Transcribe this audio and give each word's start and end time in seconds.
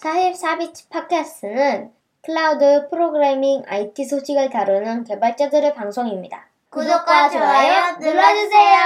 44BITS 0.00 0.88
팟캐스트는 0.88 1.92
클라우드 2.22 2.88
프로그래밍 2.88 3.64
IT 3.66 4.04
소식을 4.06 4.48
다루는 4.48 5.04
개발자들의 5.04 5.74
방송입니다. 5.74 6.48
구독과 6.70 7.28
좋아요 7.28 7.98
눌러주세요. 7.98 8.78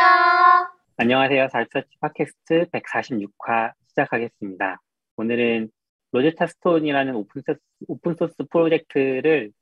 안녕하세요. 0.97 1.47
44BITS 1.47 2.01
팟캐스트 2.01 2.67
146화 2.71 3.73
시작하겠습니다. 3.91 4.81
오늘은 5.17 5.71
Rosetta 6.11 6.49
Stone이라는 6.49 7.15
오픈소스, 7.15 7.61
오픈소스 7.87 8.35
프로젝트를 8.51 9.53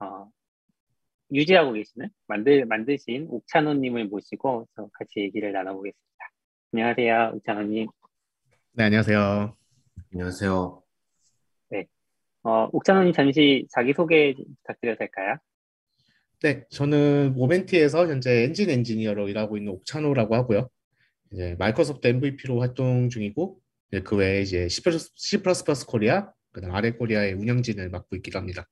어, 0.00 0.28
유지하고 1.32 1.72
계시는 1.72 2.10
만들 2.26 2.66
만드신 2.66 3.28
옥찬호님을 3.30 4.06
모시고 4.08 4.68
같이 4.92 5.20
얘기를 5.20 5.50
나눠보겠습니다. 5.52 6.30
안녕하세요, 6.74 7.32
옥찬호님. 7.36 7.88
네, 8.72 8.84
안녕하세요. 8.84 9.63
안녕하세요. 10.14 10.80
네, 11.70 11.86
어, 12.44 12.68
옥찬호님 12.70 13.12
잠시 13.12 13.66
자기 13.68 13.92
소개 13.92 14.32
부탁드려도 14.62 14.98
될까요? 15.00 15.38
네, 16.40 16.64
저는 16.70 17.34
모멘티에서 17.34 18.06
현재 18.06 18.44
엔진 18.44 18.70
엔지니어로 18.70 19.28
일하고 19.28 19.56
있는 19.56 19.72
옥찬호라고 19.72 20.36
하고요. 20.36 20.70
이제 21.32 21.56
마이크로소프트 21.58 22.06
MVP로 22.06 22.60
활동 22.60 23.08
중이고 23.08 23.58
그 24.04 24.14
외에 24.14 24.40
이제 24.42 24.68
C++ 24.68 24.82
코리아, 25.88 26.30
그다음 26.52 26.72
RL 26.76 26.92
코리아의 26.92 27.32
운영진을 27.32 27.90
맡고 27.90 28.14
있기도 28.14 28.38
합니다. 28.38 28.68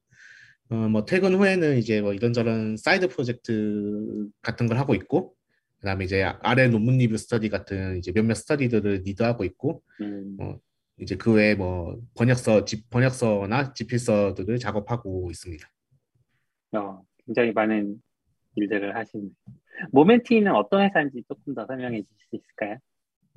어, 0.70 0.76
뭐 0.76 1.04
퇴근 1.04 1.34
후에는 1.34 1.76
이제 1.76 2.00
뭐 2.00 2.14
이런저런 2.14 2.76
side 2.76 3.08
project 3.08 4.28
같은 4.42 4.68
걸 4.68 4.78
하고 4.78 4.94
있고, 4.94 5.34
그다음에 5.80 6.04
이제 6.04 6.22
아래 6.22 6.68
논문 6.68 6.98
리뷰 6.98 7.16
스터디 7.16 7.48
같은 7.48 7.98
이제 7.98 8.12
몇몇 8.12 8.34
스터디들을 8.34 9.02
리드하고 9.04 9.42
있고, 9.42 9.82
음. 10.00 10.36
어, 10.40 10.56
이제 10.98 11.16
그 11.16 11.32
외에 11.32 11.54
뭐 11.54 11.98
번역서, 12.14 12.64
집 12.64 12.88
번역서나 12.90 13.72
집필서들을 13.72 14.58
작업하고 14.58 15.30
있습니다. 15.30 15.68
어, 16.72 17.02
굉장히 17.24 17.52
많은 17.52 18.00
일들을 18.56 18.94
하시는. 18.94 19.30
모멘티는 19.90 20.54
어떤 20.54 20.82
회사인지 20.82 21.22
조금 21.26 21.54
더 21.54 21.66
설명해 21.66 22.02
주실 22.02 22.16
수 22.30 22.36
있을까요? 22.36 22.78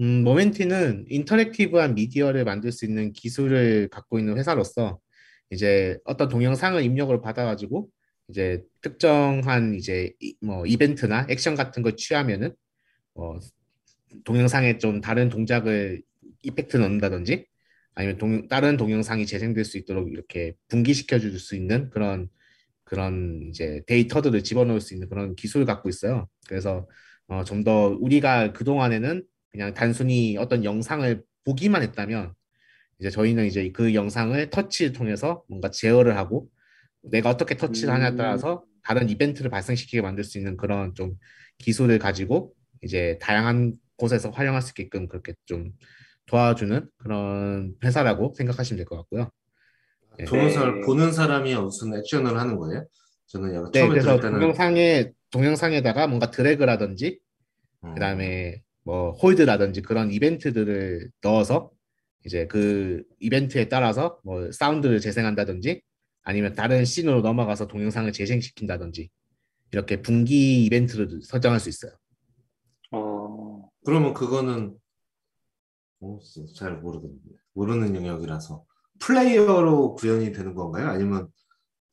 음, 0.01 0.23
모멘티는 0.23 1.05
인터랙티브한 1.09 1.95
미디어를 1.95 2.43
만들 2.43 2.71
수 2.71 2.85
있는 2.85 3.13
기술을 3.13 3.87
갖고 3.89 4.19
있는 4.19 4.37
회사로서 4.37 4.99
이제 5.49 5.97
어떤 6.03 6.27
동영상을 6.27 6.81
입력을 6.81 7.19
받아가지고 7.21 7.89
이제 8.27 8.63
특정한 8.81 9.75
이제 9.75 10.11
뭐 10.41 10.65
이벤트나 10.65 11.27
액션 11.29 11.55
같은 11.55 11.81
걸 11.83 11.95
취하면은 11.95 12.53
어 13.13 13.37
동영상에 14.25 14.77
좀 14.79 15.01
다른 15.01 15.29
동작을 15.29 16.01
이펙트 16.45 16.77
넣는다든지 16.77 17.45
아니면 17.95 18.17
동, 18.17 18.47
다른 18.47 18.77
동영상이 18.77 19.25
재생될 19.25 19.65
수 19.65 19.77
있도록 19.77 20.11
이렇게 20.11 20.53
분기시켜 20.69 21.19
줄 21.19 21.39
수 21.39 21.55
있는 21.55 21.89
그런 21.91 22.29
그런 22.83 23.47
이제 23.49 23.81
데이터들을 23.87 24.43
집어넣을 24.43 24.79
수 24.81 24.93
있는 24.93 25.09
그런 25.09 25.35
기술을 25.35 25.65
갖고 25.65 25.89
있어요. 25.89 26.27
그래서 26.47 26.87
어, 27.27 27.43
좀 27.43 27.63
더 27.63 27.87
우리가 27.99 28.53
그 28.53 28.63
동안에는 28.63 29.23
그냥 29.51 29.73
단순히 29.73 30.37
어떤 30.37 30.63
영상을 30.63 31.23
보기만 31.45 31.81
했다면 31.83 32.33
이제 32.99 33.09
저희는 33.09 33.45
이제 33.45 33.71
그 33.71 33.93
영상을 33.93 34.49
터치를 34.49 34.93
통해서 34.93 35.43
뭔가 35.49 35.69
제어를 35.71 36.17
하고 36.17 36.49
내가 37.03 37.29
어떻게 37.29 37.57
터치를 37.57 37.93
하냐에 37.93 38.15
따라서 38.15 38.63
다른 38.83 39.09
이벤트를 39.09 39.49
발생시키게 39.51 40.01
만들 40.01 40.23
수 40.23 40.37
있는 40.37 40.57
그런 40.57 40.93
좀 40.95 41.15
기술을 41.59 41.99
가지고 41.99 42.53
이제 42.83 43.17
다양한 43.21 43.73
곳에서 43.97 44.29
활용할 44.29 44.61
수 44.61 44.71
있게끔 44.71 45.07
그렇게 45.07 45.33
좀 45.45 45.71
도와주는 46.27 46.89
그런 46.97 47.75
회사라고 47.83 48.33
생각하시면 48.35 48.77
될 48.77 48.85
것 48.85 48.97
같고요. 48.97 49.29
네. 50.17 50.25
동영상을 50.25 50.81
보는 50.81 51.11
사람이 51.11 51.53
무슨 51.55 51.93
액션을 51.97 52.37
하는 52.37 52.57
거예요? 52.57 52.87
저는 53.27 53.53
약간 53.53 53.71
네, 53.71 53.87
그래서 53.87 54.19
때는... 54.19 54.39
동영상에 54.39 55.11
동영상에다가 55.31 56.07
뭔가 56.07 56.31
드래그라든지 56.31 57.19
음. 57.83 57.93
그다음에 57.93 58.61
뭐 58.83 59.11
홀드라든지 59.11 59.81
그런 59.81 60.11
이벤트들을 60.11 61.09
넣어서 61.21 61.71
이제 62.25 62.47
그 62.47 63.03
이벤트에 63.19 63.67
따라서 63.67 64.19
뭐 64.23 64.51
사운드를 64.51 64.99
재생한다든지 64.99 65.81
아니면 66.23 66.53
다른 66.53 66.85
scene으로 66.85 67.21
넘어가서 67.21 67.67
동영상을 67.67 68.11
재생시킨다든지 68.11 69.09
이렇게 69.71 70.01
분기 70.01 70.63
이벤트를 70.65 71.21
설정할 71.23 71.59
수 71.59 71.69
있어요. 71.69 71.91
어 72.91 73.67
그러면 73.85 74.13
그거는 74.13 74.75
어, 76.05 76.19
잘 76.55 76.77
모르겠는데 76.77 77.35
모르는 77.53 77.95
영역이라서 77.95 78.63
플레이어로 78.99 79.95
구현이 79.95 80.31
되는 80.31 80.53
건가요? 80.53 80.87
아니면 80.89 81.27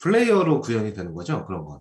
플레이어로 0.00 0.61
구현이 0.61 0.93
되는 0.93 1.15
거죠? 1.15 1.45
그런 1.47 1.65
건? 1.65 1.81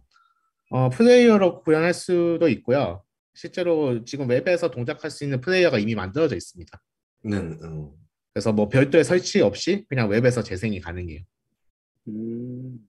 어 0.71 0.89
플레이어로 0.89 1.63
구현할 1.63 1.93
수도 1.93 2.47
있고요. 2.47 3.03
실제로 3.33 4.03
지금 4.05 4.29
웹에서 4.29 4.71
동작할 4.71 5.11
수 5.11 5.23
있는 5.25 5.41
플레이어가 5.41 5.77
이미 5.79 5.95
만들어져 5.95 6.35
있습니다. 6.35 6.81
네. 7.23 7.37
음. 7.37 7.91
그래서 8.33 8.53
뭐 8.53 8.69
별도의 8.69 9.03
설치 9.03 9.41
없이 9.41 9.85
그냥 9.89 10.09
웹에서 10.09 10.41
재생이 10.41 10.79
가능해요. 10.79 11.21
음. 12.07 12.79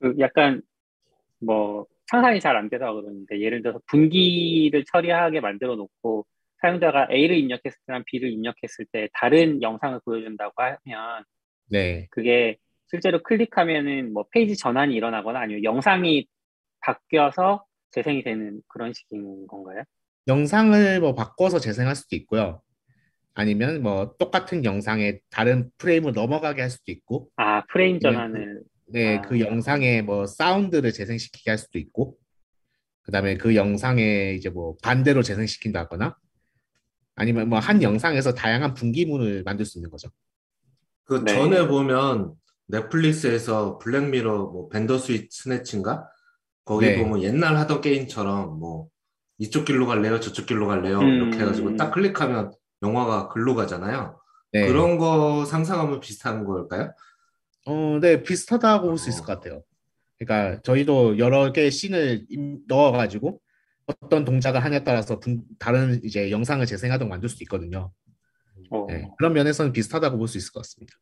그 0.00 0.14
약간 0.18 0.60
뭐 1.40 1.86
상상이 2.10 2.38
잘 2.40 2.56
안 2.56 2.68
돼서 2.68 2.92
그러는데 2.92 3.40
예를 3.40 3.62
들어서 3.62 3.80
분기를 3.86 4.84
처리하게 4.92 5.40
만들어 5.40 5.76
놓고 5.76 6.26
사용자가 6.64 7.08
A를 7.10 7.36
입력했을 7.36 7.78
때랑 7.86 8.04
B를 8.06 8.32
입력했을 8.32 8.86
때 8.90 9.08
다른 9.12 9.60
영상을 9.60 10.00
보여준다고 10.04 10.54
하면 10.56 11.24
네. 11.68 12.08
그게 12.10 12.56
실제로 12.86 13.22
클릭하면은 13.22 14.12
뭐 14.14 14.24
페이지 14.30 14.56
전환이 14.56 14.94
일어나거나 14.94 15.40
아니면 15.40 15.62
영상이 15.62 16.26
바뀌어서 16.80 17.64
재생이 17.90 18.22
되는 18.22 18.62
그런 18.68 18.92
식인 18.94 19.46
건가요? 19.46 19.82
영상을 20.26 21.00
뭐 21.00 21.14
바꿔서 21.14 21.58
재생할 21.58 21.94
수도 21.96 22.16
있고요. 22.16 22.62
아니면 23.34 23.82
뭐 23.82 24.14
똑같은 24.18 24.64
영상에 24.64 25.18
다른 25.30 25.70
프레임을 25.78 26.12
넘어가게 26.12 26.62
할 26.62 26.70
수도 26.70 26.92
있고 26.92 27.28
아 27.36 27.64
프레임 27.66 27.98
전환을 27.98 28.62
네, 28.86 29.18
아. 29.18 29.20
그 29.22 29.40
영상에 29.40 30.02
뭐 30.02 30.26
사운드를 30.26 30.92
재생시키게 30.92 31.50
할 31.50 31.58
수도 31.58 31.78
있고 31.78 32.16
그다음에 33.02 33.36
그 33.36 33.56
영상에 33.56 34.34
이제 34.34 34.48
뭐 34.50 34.76
반대로 34.82 35.22
재생시킨다거나 35.22 36.16
아니면 37.16 37.48
뭐 37.48 37.58
한 37.58 37.82
영상에서 37.82 38.34
다양한 38.34 38.74
분기문을 38.74 39.42
만들 39.44 39.64
수 39.64 39.78
있는 39.78 39.90
거죠. 39.90 40.08
그 41.04 41.22
네. 41.24 41.34
전에 41.34 41.66
보면 41.66 42.34
넷플릭스에서 42.66 43.78
Black 43.78 44.09
Mirror 44.09 44.46
뭐 44.46 44.68
Bandersnatch인가 44.68 46.08
거기 46.64 46.86
네. 46.86 46.98
보면 47.02 47.22
옛날 47.22 47.56
하던 47.56 47.80
게임처럼 47.82 48.58
뭐 48.58 48.88
이쪽 49.38 49.64
길로 49.66 49.86
갈래요 49.86 50.18
저쪽 50.20 50.46
길로 50.46 50.66
갈래요 50.66 50.98
음. 51.00 51.08
이렇게 51.08 51.38
해가지고 51.40 51.76
딱 51.76 51.90
클릭하면 51.90 52.52
영화가 52.82 53.28
글로 53.28 53.54
가잖아요. 53.54 54.18
네. 54.52 54.66
그런 54.66 54.98
거 54.98 55.44
상상하면 55.44 56.00
비슷한 56.00 56.44
걸까요? 56.44 56.92
어, 57.66 57.98
네, 58.00 58.22
비슷하다고 58.22 58.88
볼 58.88 58.98
수 58.98 59.08
있을 59.08 59.22
어. 59.22 59.24
것 59.26 59.34
같아요. 59.40 59.62
그러니까 60.18 60.60
저희도 60.62 61.18
여러 61.18 61.52
개의 61.52 61.70
scene을 61.70 62.26
넣어가지고 62.68 63.40
어떤 63.86 64.24
동작을 64.24 64.62
하냐에 64.64 64.82
따라서 64.84 65.20
다른 65.58 66.00
이제 66.04 66.30
영상을 66.30 66.64
재생하든 66.64 67.08
만들 67.08 67.28
수도 67.28 67.44
있거든요. 67.44 67.92
어. 68.70 68.86
네, 68.86 69.08
그런 69.18 69.32
면에서는 69.34 69.72
비슷하다고 69.72 70.16
볼 70.16 70.26
수 70.28 70.38
있을 70.38 70.52
것 70.52 70.60
같습니다. 70.60 70.94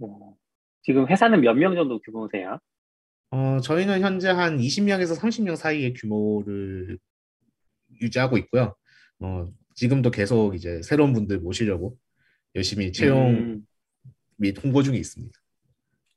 어. 0.00 0.36
지금 0.82 1.06
회사는 1.08 1.40
몇 1.40 1.54
명 1.54 1.74
정도 1.74 1.98
규모세요? 2.00 2.58
어, 3.30 3.60
저희는 3.60 4.00
현재 4.00 4.28
한 4.28 4.56
20명에서 4.58 5.16
30명 5.18 5.54
사이의 5.56 5.92
규모를 5.94 6.98
유지하고 8.00 8.38
있고요. 8.38 8.74
어, 9.20 9.46
지금도 9.74 10.10
계속 10.10 10.54
이제 10.54 10.80
새로운 10.82 11.12
분들 11.12 11.40
모시려고 11.40 11.96
열심히 12.54 12.90
채용 12.92 13.28
음. 13.30 13.66
및 14.36 14.56
홍보 14.64 14.82
중에 14.82 14.96
있습니다. 14.96 15.37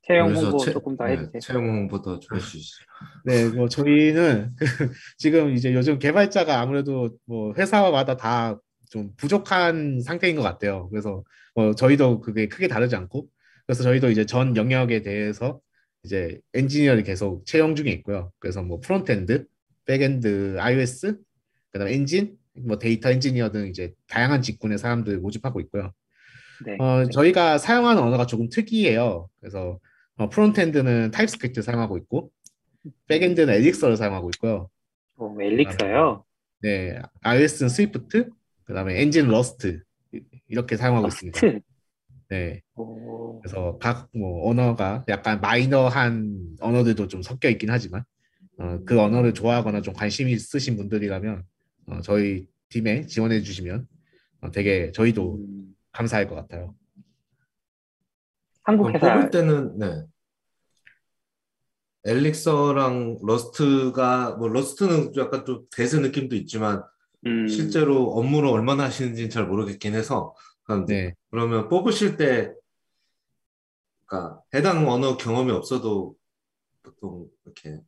채용 0.06 0.34
홍보 0.34 0.58
채, 0.58 0.72
조금 0.72 0.96
더 0.96 1.04
네, 1.06 1.12
해주세요. 1.12 1.40
채용 1.40 1.68
홍보도 1.68 2.18
좀 2.20 2.36
해주시죠. 2.36 2.84
네, 3.24 3.48
뭐 3.48 3.68
저희는 3.68 4.54
지금 5.18 5.54
이제 5.54 5.72
요즘 5.74 5.98
개발자가 5.98 6.60
아무래도 6.60 7.16
뭐 7.26 7.52
회사마다 7.54 8.16
다 8.16 8.58
좀 8.92 9.10
부족한 9.16 10.02
상태인 10.02 10.36
것 10.36 10.42
같아요. 10.42 10.90
그래서 10.90 11.24
뭐 11.54 11.74
저희도 11.74 12.20
그게 12.20 12.46
크게 12.46 12.68
다르지 12.68 12.94
않고 12.94 13.26
그래서 13.66 13.82
저희도 13.84 14.10
이제 14.10 14.26
전 14.26 14.54
영역에 14.54 15.00
대해서 15.00 15.60
이제 16.02 16.38
엔지니어를 16.52 17.02
계속 17.02 17.46
채용 17.46 17.74
중에 17.74 17.88
있고요. 17.92 18.30
그래서 18.38 18.62
뭐 18.62 18.80
frontend, 18.80 19.46
backend, 19.86 20.56
iOS, 20.60 21.16
그다음 21.70 21.88
엔진 21.88 22.36
뭐 22.54 22.78
데이터 22.78 23.10
엔지니어 23.10 23.50
등 23.50 23.66
이제 23.68 23.94
다양한 24.08 24.42
직군의 24.42 24.76
사람들 24.76 25.20
모집하고 25.20 25.60
있고요. 25.60 25.92
네. 26.66 26.76
어, 26.78 27.08
저희가 27.08 27.56
사용하는 27.56 28.02
언어가 28.02 28.26
조금 28.26 28.50
특이해요. 28.50 29.30
그래서 29.40 29.78
어, 30.16 30.28
frontend는 30.28 31.10
TypeScript 31.10 31.62
사용하고 31.62 31.96
있고 31.98 32.30
backend는 33.08 33.52
Elixir를 33.54 33.96
사용하고 33.96 34.30
있고요. 34.34 34.68
오, 35.16 35.40
엘릭서요? 35.40 36.24
네, 36.62 37.00
iOS는 37.22 37.68
Swift, 37.68 38.30
그다음에 38.64 39.00
엔진 39.00 39.28
Rust 39.28 39.82
이렇게 40.48 40.76
사용하고 40.76 41.08
있습니다. 41.08 41.40
네. 42.28 42.62
오. 42.76 43.40
그래서 43.40 43.78
각 43.78 44.08
뭐 44.14 44.48
언어가 44.48 45.04
약간 45.08 45.40
마이너한 45.40 46.56
언어들도 46.60 47.08
좀 47.08 47.22
섞여 47.22 47.48
있긴 47.48 47.70
하지만 47.70 48.04
어, 48.58 48.78
그 48.84 49.00
언어를 49.00 49.34
좋아하거나 49.34 49.80
좀 49.82 49.94
관심 49.94 50.28
있으신 50.28 50.76
분들이라면 50.76 51.42
어, 51.86 52.00
저희 52.02 52.46
팀에 52.68 53.06
지원해 53.06 53.42
주시면 53.42 53.86
어, 54.40 54.50
되게 54.50 54.92
저희도 54.92 55.36
음. 55.36 55.74
감사할 55.92 56.26
것 56.28 56.34
같아요. 56.36 56.74
한국 58.64 58.94
회사 58.94 59.14
뽑을 59.14 59.30
때는 59.30 59.78
네. 59.78 60.04
Elixir랑 62.04 63.18
Rust가 63.22 64.36
뭐 64.36 64.48
Rust는 64.48 65.14
약간 65.16 65.44
좀 65.44 65.66
대세 65.70 66.00
느낌도 66.00 66.34
있지만 66.36 66.82
음. 67.26 67.46
실제로 67.46 68.12
업무를 68.12 68.48
얼마나 68.48 68.84
하시는지는 68.84 69.30
잘 69.30 69.46
모르겠긴 69.46 69.94
해서 69.94 70.34
네. 70.86 71.14
그러면 71.30 71.68
뽑으실 71.68 72.16
때 72.16 72.52
그러니까 74.06 74.40
해당 74.54 74.88
언어 74.88 75.16
경험이 75.16 75.52
없어도 75.52 76.16
보통 76.82 77.28
이렇게 77.44 77.80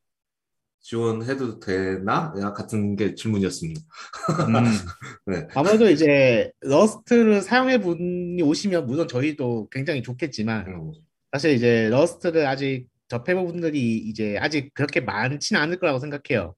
지원해도 0.84 1.60
되나? 1.60 2.30
같은 2.54 2.94
게 2.94 3.14
질문이었습니다. 3.14 3.80
음. 3.80 4.64
네. 5.26 5.48
아무래도 5.54 5.88
이제 5.88 6.52
Rust를 6.60 7.40
사용해본 7.40 7.78
분이 7.80 8.42
오시면 8.42 8.86
물론 8.86 9.08
저희도 9.08 9.68
굉장히 9.70 10.02
좋겠지만 10.02 10.66
음. 10.66 10.92
사실 11.32 11.52
이제 11.52 11.88
Rust를 11.88 12.46
아직 12.46 12.86
접해본 13.08 13.46
분들이 13.46 13.96
이제 13.96 14.36
아직 14.38 14.74
그렇게 14.74 15.00
많지는 15.00 15.60
않을 15.62 15.78
거라고 15.78 15.98
생각해요. 16.00 16.54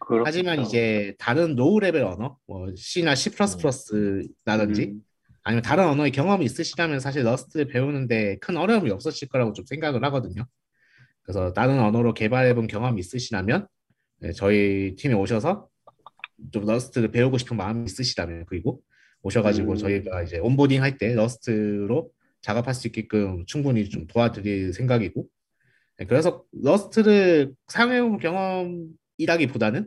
그렇겠죠. 0.00 0.24
하지만 0.26 0.60
이제 0.60 1.14
다른 1.18 1.56
low 1.56 1.80
level 1.80 2.04
언어, 2.04 2.36
뭐 2.46 2.66
C나 2.76 3.14
C++라든지 3.14 4.84
음. 4.84 5.00
아니면 5.42 5.62
다른 5.62 5.86
언어의 5.86 6.12
경험이 6.12 6.44
있으시다면 6.44 7.00
사실 7.00 7.24
Rust를 7.24 7.68
배우는데 7.68 8.36
큰 8.40 8.58
어려움이 8.58 8.90
없으실 8.90 9.28
거라고 9.28 9.54
좀 9.54 9.64
생각을 9.64 10.04
하거든요. 10.04 10.46
그래서 11.28 11.52
다른 11.52 11.78
언어로 11.78 12.14
개발해본 12.14 12.68
경험이 12.68 13.00
있으시다면 13.00 13.68
네, 14.20 14.32
저희 14.32 14.96
팀에 14.96 15.12
오셔서 15.12 15.68
좀 16.50 16.64
Rust를 16.64 17.10
배우고 17.10 17.36
싶은 17.36 17.58
마음이 17.58 17.84
있으시다면 17.84 18.46
그리고 18.46 18.80
오셔가지고 19.20 19.72
음. 19.72 19.76
저희가 19.76 20.22
이제 20.22 20.38
onboarding 20.38 20.82
할 20.82 20.96
때 20.96 21.12
Rust로 21.12 22.10
작업할 22.40 22.72
수 22.72 22.86
있게끔 22.86 23.44
충분히 23.44 23.90
좀 23.90 24.06
도와드릴 24.06 24.72
생각이고 24.72 25.26
네, 25.98 26.06
그래서 26.06 26.44
Rust를 26.62 27.52
사용해본 27.66 28.20
경험이라기보다는 28.20 29.86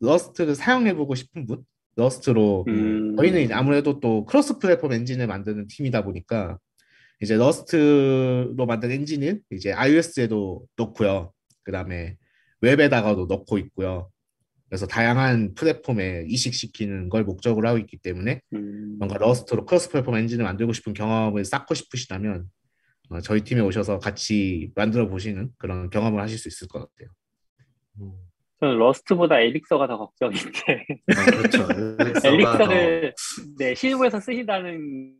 Rust를 0.00 0.56
사용해보고 0.56 1.14
싶은 1.14 1.46
분, 1.46 1.62
Rust로 1.94 2.64
음. 2.66 3.14
저희는 3.16 3.52
아무래도 3.52 4.00
또 4.00 4.24
cross 4.24 4.58
platform 4.58 4.92
엔진을 4.92 5.28
만드는 5.28 5.68
팀이다 5.68 6.02
보니까 6.02 6.58
이제 7.20 7.36
Rust로 7.36 8.66
만든 8.66 8.90
엔진을 8.90 9.40
이제 9.50 9.72
iOS에도 9.72 10.66
넣고요. 10.76 11.32
그 11.62 11.72
다음에 11.72 12.16
웹에다가도 12.60 13.26
넣고 13.26 13.58
있고요. 13.58 14.10
그래서 14.68 14.86
다양한 14.86 15.54
플랫폼에 15.54 16.24
이식시키는 16.28 17.10
걸 17.10 17.24
목적으로 17.24 17.68
하고 17.68 17.78
있기 17.78 17.98
때문에 17.98 18.40
음. 18.54 18.96
뭔가 18.98 19.18
Rust로 19.18 19.66
cross 19.66 19.90
platform 19.90 20.16
엔진을 20.16 20.44
만들고 20.44 20.72
싶은 20.72 20.94
경험을 20.94 21.44
쌓고 21.44 21.74
싶으시다면 21.74 22.48
어, 23.10 23.20
저희 23.20 23.42
팀에 23.42 23.60
오셔서 23.60 23.98
같이 23.98 24.70
만들어 24.74 25.08
보시는 25.08 25.50
그런 25.58 25.90
경험을 25.90 26.22
하실 26.22 26.38
수 26.38 26.48
있을 26.48 26.68
것 26.68 26.78
같아요. 26.78 27.10
음. 28.00 28.12
저는 28.62 28.78
Rust보다 28.78 29.40
Elixir가 29.40 29.88
더 29.88 29.98
걱정인데. 29.98 30.86
아, 31.16 31.24
그렇죠. 31.24 31.66
Elixir를 32.24 33.12
네, 33.58 33.74
실무에서 33.74 34.20
쓰신다는 34.20 35.16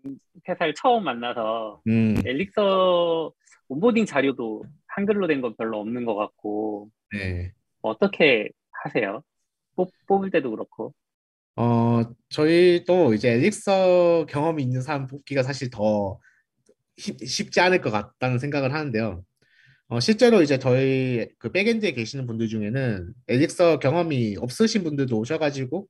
회사를 0.49 0.75
처음 0.75 1.03
만나서 1.03 1.83
음. 1.89 2.15
Elixir 2.25 3.33
onboarding 3.69 4.07
자료도 4.07 4.63
한글로 4.87 5.27
된 5.27 5.41
건 5.41 5.57
별로 5.57 5.81
없는 5.81 6.05
것 6.05 6.15
같고. 6.15 6.89
네. 7.13 7.51
어떻게 7.81 8.49
하세요? 8.85 9.23
뽑, 9.75 9.91
뽑을 10.07 10.31
때도 10.31 10.51
그렇고. 10.53 10.95
어, 11.57 12.03
저희도 12.29 13.15
이제 13.15 13.33
엘릭서 13.33 14.27
경험이 14.29 14.63
있는 14.63 14.83
사람 14.83 15.09
뽑기가 15.09 15.43
사실 15.43 15.69
더 15.69 16.21
쉽지 16.97 17.59
않을 17.61 17.81
것 17.81 17.91
같다는 17.91 18.39
생각을 18.39 18.73
하는데요. 18.73 19.25
어, 19.93 20.01
실제로 20.01 20.41
이제 20.41 20.59
저희 20.59 21.29
그 21.37 21.53
backend에 21.53 21.93
계시는 21.93 22.27
분들 22.27 22.49
중에는 22.49 23.13
엘릭서 23.29 23.79
경험이 23.79 24.37
없으신 24.39 24.85
분들도 24.85 25.19
오셔가지고 25.19 25.87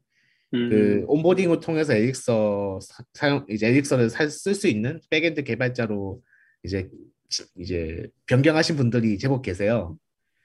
그 0.51 0.57
음. 0.57 0.71
그 0.71 1.05
onboarding을 1.07 1.61
통해서 1.61 1.95
Elixir 1.95 2.81
사, 3.13 3.29
용 3.29 3.47
이제 3.49 3.69
Elixir를 3.69 4.11
쓸 4.11 4.57
수 4.57 4.67
있는 4.67 5.01
backend 5.09 5.45
개발자로 5.45 6.21
이제 6.65 6.91
이제 7.57 8.09
변경하신 8.27 8.75
분들이 8.75 9.19
제법 9.19 9.43
계세요. 9.43 9.97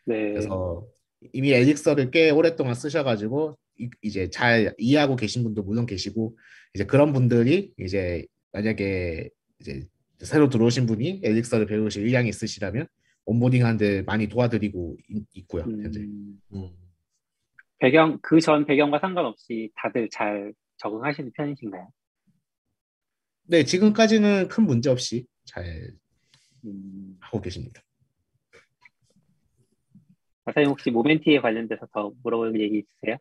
네. 0.05 0.33
그래서 0.33 0.85
이미 1.33 1.51
엘릭서를 1.51 2.11
꽤 2.11 2.29
오랫동안 2.29 2.75
쓰셔가지고 2.75 3.57
이, 4.03 4.11
제잘 4.11 4.75
이해하고 4.77 5.15
계신 5.15 5.41
분도 5.41 5.63
물론 5.63 5.87
계시고 5.87 6.37
이제 6.75 6.85
그런 6.85 7.11
분들이 7.11 7.73
이제 7.79 8.23
만약에 8.51 9.31
이제 9.61 9.87
새로 10.19 10.47
들어오신 10.47 10.85
분이 10.85 11.21
엘릭서를 11.23 11.65
배우실 11.65 12.05
의향이 12.05 12.29
있으시다면 12.29 12.87
온보딩 13.27 13.63
하는데 13.65 14.01
많이 14.03 14.27
도와드리고 14.27 14.97
있, 15.33 15.47
고요 15.47 15.63
현재. 15.63 15.99
음. 15.99 16.41
음. 16.53 16.69
배경 17.79 18.17
그 18.21 18.39
전 18.39 18.65
배경과 18.65 18.99
상관없이 18.99 19.69
다들 19.75 20.09
잘 20.11 20.53
적응하시는 20.77 21.31
편이신가요? 21.33 21.89
네, 23.49 23.63
지금까지는 23.63 24.47
큰 24.47 24.65
문제 24.65 24.89
없이 24.89 25.27
잘 25.45 25.91
음. 26.65 27.17
하고 27.19 27.41
계십니다. 27.41 27.81
박사님 30.45 30.69
혹시 30.69 30.89
Momenti에 30.89 31.41
관련돼서 31.41 31.85
더 31.93 32.11
물어볼 32.23 32.59
얘기 32.61 32.79
있으세요? 32.79 33.17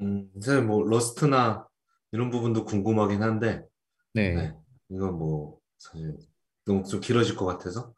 음, 0.00 0.30
사실 0.40 0.62
뭐 0.62 0.84
Rust나 0.84 1.66
이런 2.12 2.30
부분도 2.30 2.64
궁금하긴 2.64 3.22
한데, 3.22 3.64
네, 4.12 4.34
네 4.34 4.52
이건 4.88 5.18
뭐 5.18 5.58
사실 5.78 6.16
너무 6.64 6.84
좀 6.84 7.00
길어질 7.00 7.36
것 7.36 7.44
같아서. 7.46 7.92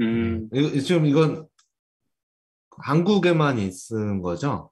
음. 0.00 0.48
이, 0.52 0.80
지금 0.80 1.06
이건 1.06 1.46
한국에만 2.78 3.58
있는 3.58 4.22
거죠? 4.22 4.70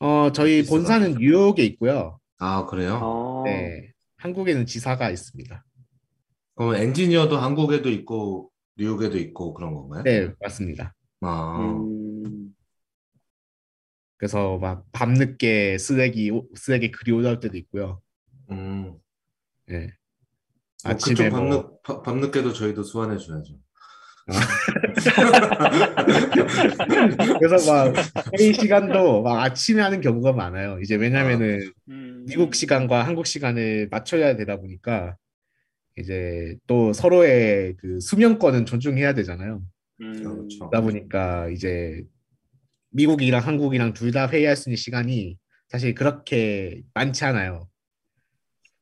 어, 0.00 0.30
저희 0.32 0.60
있어요? 0.60 0.78
본사는 0.78 1.14
뉴욕에 1.14 1.62
있고요. 1.64 2.20
아, 2.38 2.66
그래요? 2.66 3.00
어... 3.02 3.42
네. 3.44 3.92
한국에는 4.16 4.66
지사가 4.66 5.10
있습니다. 5.10 5.64
그럼 6.54 6.74
엔지니어도 6.74 7.36
한국에도 7.36 7.90
있고 7.90 8.50
뉴욕에도 8.76 9.18
있고 9.18 9.54
그런 9.54 9.74
건가요? 9.74 10.02
네, 10.02 10.32
맞습니다. 10.40 10.94
아. 11.20 11.58
음... 11.60 12.54
그래서 14.18 14.58
막 14.58 14.86
밤늦게 14.92 15.78
쓰레기 15.78 16.30
쓰레기 16.54 16.90
글이 16.90 17.12
올라올 17.12 17.40
때도 17.40 17.56
있고요. 17.58 18.00
음. 18.50 18.98
네. 19.66 19.92
뭐 20.84 20.92
아침에 20.92 21.30
뭐... 21.30 21.40
밤늦, 21.40 21.82
바, 21.82 22.02
밤늦게도 22.02 22.52
저희도 22.52 22.82
소환해 22.82 23.16
줘야죠. 23.18 23.54
아. 24.28 24.32
그래서 27.38 27.72
막 27.72 27.94
회의 28.38 28.52
시간도 28.52 29.22
막 29.22 29.42
아침에 29.42 29.82
하는 29.82 30.00
경우가 30.00 30.32
많아요. 30.32 30.80
이제 30.80 30.96
왜냐면은 30.96 31.60
아, 31.60 31.90
음... 31.90 32.24
미국 32.26 32.54
시간과 32.54 33.04
한국 33.04 33.26
시간을 33.26 33.88
맞춰야 33.90 34.36
되다 34.36 34.56
보니까 34.56 35.16
이제 35.98 36.56
또 36.66 36.92
서로의 36.92 37.74
그 37.78 38.00
수면권은 38.00 38.66
존중해야 38.66 39.14
되잖아요. 39.14 39.62
음... 40.00 40.12
그렇죠. 40.22 40.58
그러다 40.70 40.80
보니까 40.82 41.48
이제 41.50 42.02
미국이랑 42.90 43.42
한국이랑 43.46 43.92
둘 43.92 44.12
다 44.12 44.28
회의할 44.28 44.56
수 44.56 44.68
있는 44.68 44.76
시간이 44.76 45.36
사실 45.68 45.94
그렇게 45.94 46.82
많지 46.94 47.24
않아요. 47.24 47.68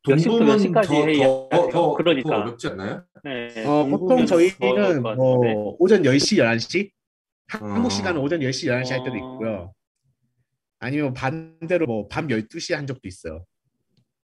동부면 0.05 0.59
시까지 0.59 1.19
더, 1.19 1.49
더, 1.51 1.69
더, 1.69 1.93
그러니까. 1.93 2.29
더 2.29 2.35
어렵지 2.37 2.67
않나요? 2.67 3.03
네. 3.23 3.65
어, 3.65 3.85
보통 3.85 4.25
저희는 4.25 5.01
뭐 5.01 5.75
오전 5.79 6.03
10시, 6.03 6.37
11시? 6.37 6.89
어. 7.61 7.65
한국 7.65 7.91
시간은 7.91 8.21
오전 8.21 8.39
10시, 8.39 8.67
11시 8.69 8.91
할 8.91 9.03
때도 9.03 9.13
어. 9.13 9.17
있고요. 9.17 9.73
아니면 10.79 11.13
반대로 11.13 11.85
뭐 11.87 12.07
밤 12.07 12.27
12시 12.27 12.75
한 12.75 12.85
적도 12.87 13.07
있어요. 13.07 13.45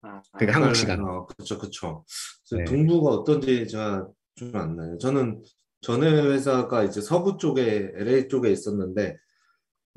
아, 0.02 0.22
그게 0.38 0.52
한국 0.52 0.76
시간. 0.76 1.02
어, 1.04 1.26
그렇죠, 1.26 1.58
그렇죠. 1.58 2.06
네. 2.52 2.64
동부가 2.66 3.12
어떤지 3.12 3.68
제가 3.68 4.08
좀 4.36 4.56
안 4.56 4.76
나요. 4.76 4.98
저는 4.98 5.42
전에 5.82 6.08
회사가 6.10 6.84
이제 6.84 7.00
서부 7.02 7.38
쪽에 7.38 7.92
LA 7.96 8.28
쪽에 8.28 8.52
있었는데, 8.52 9.18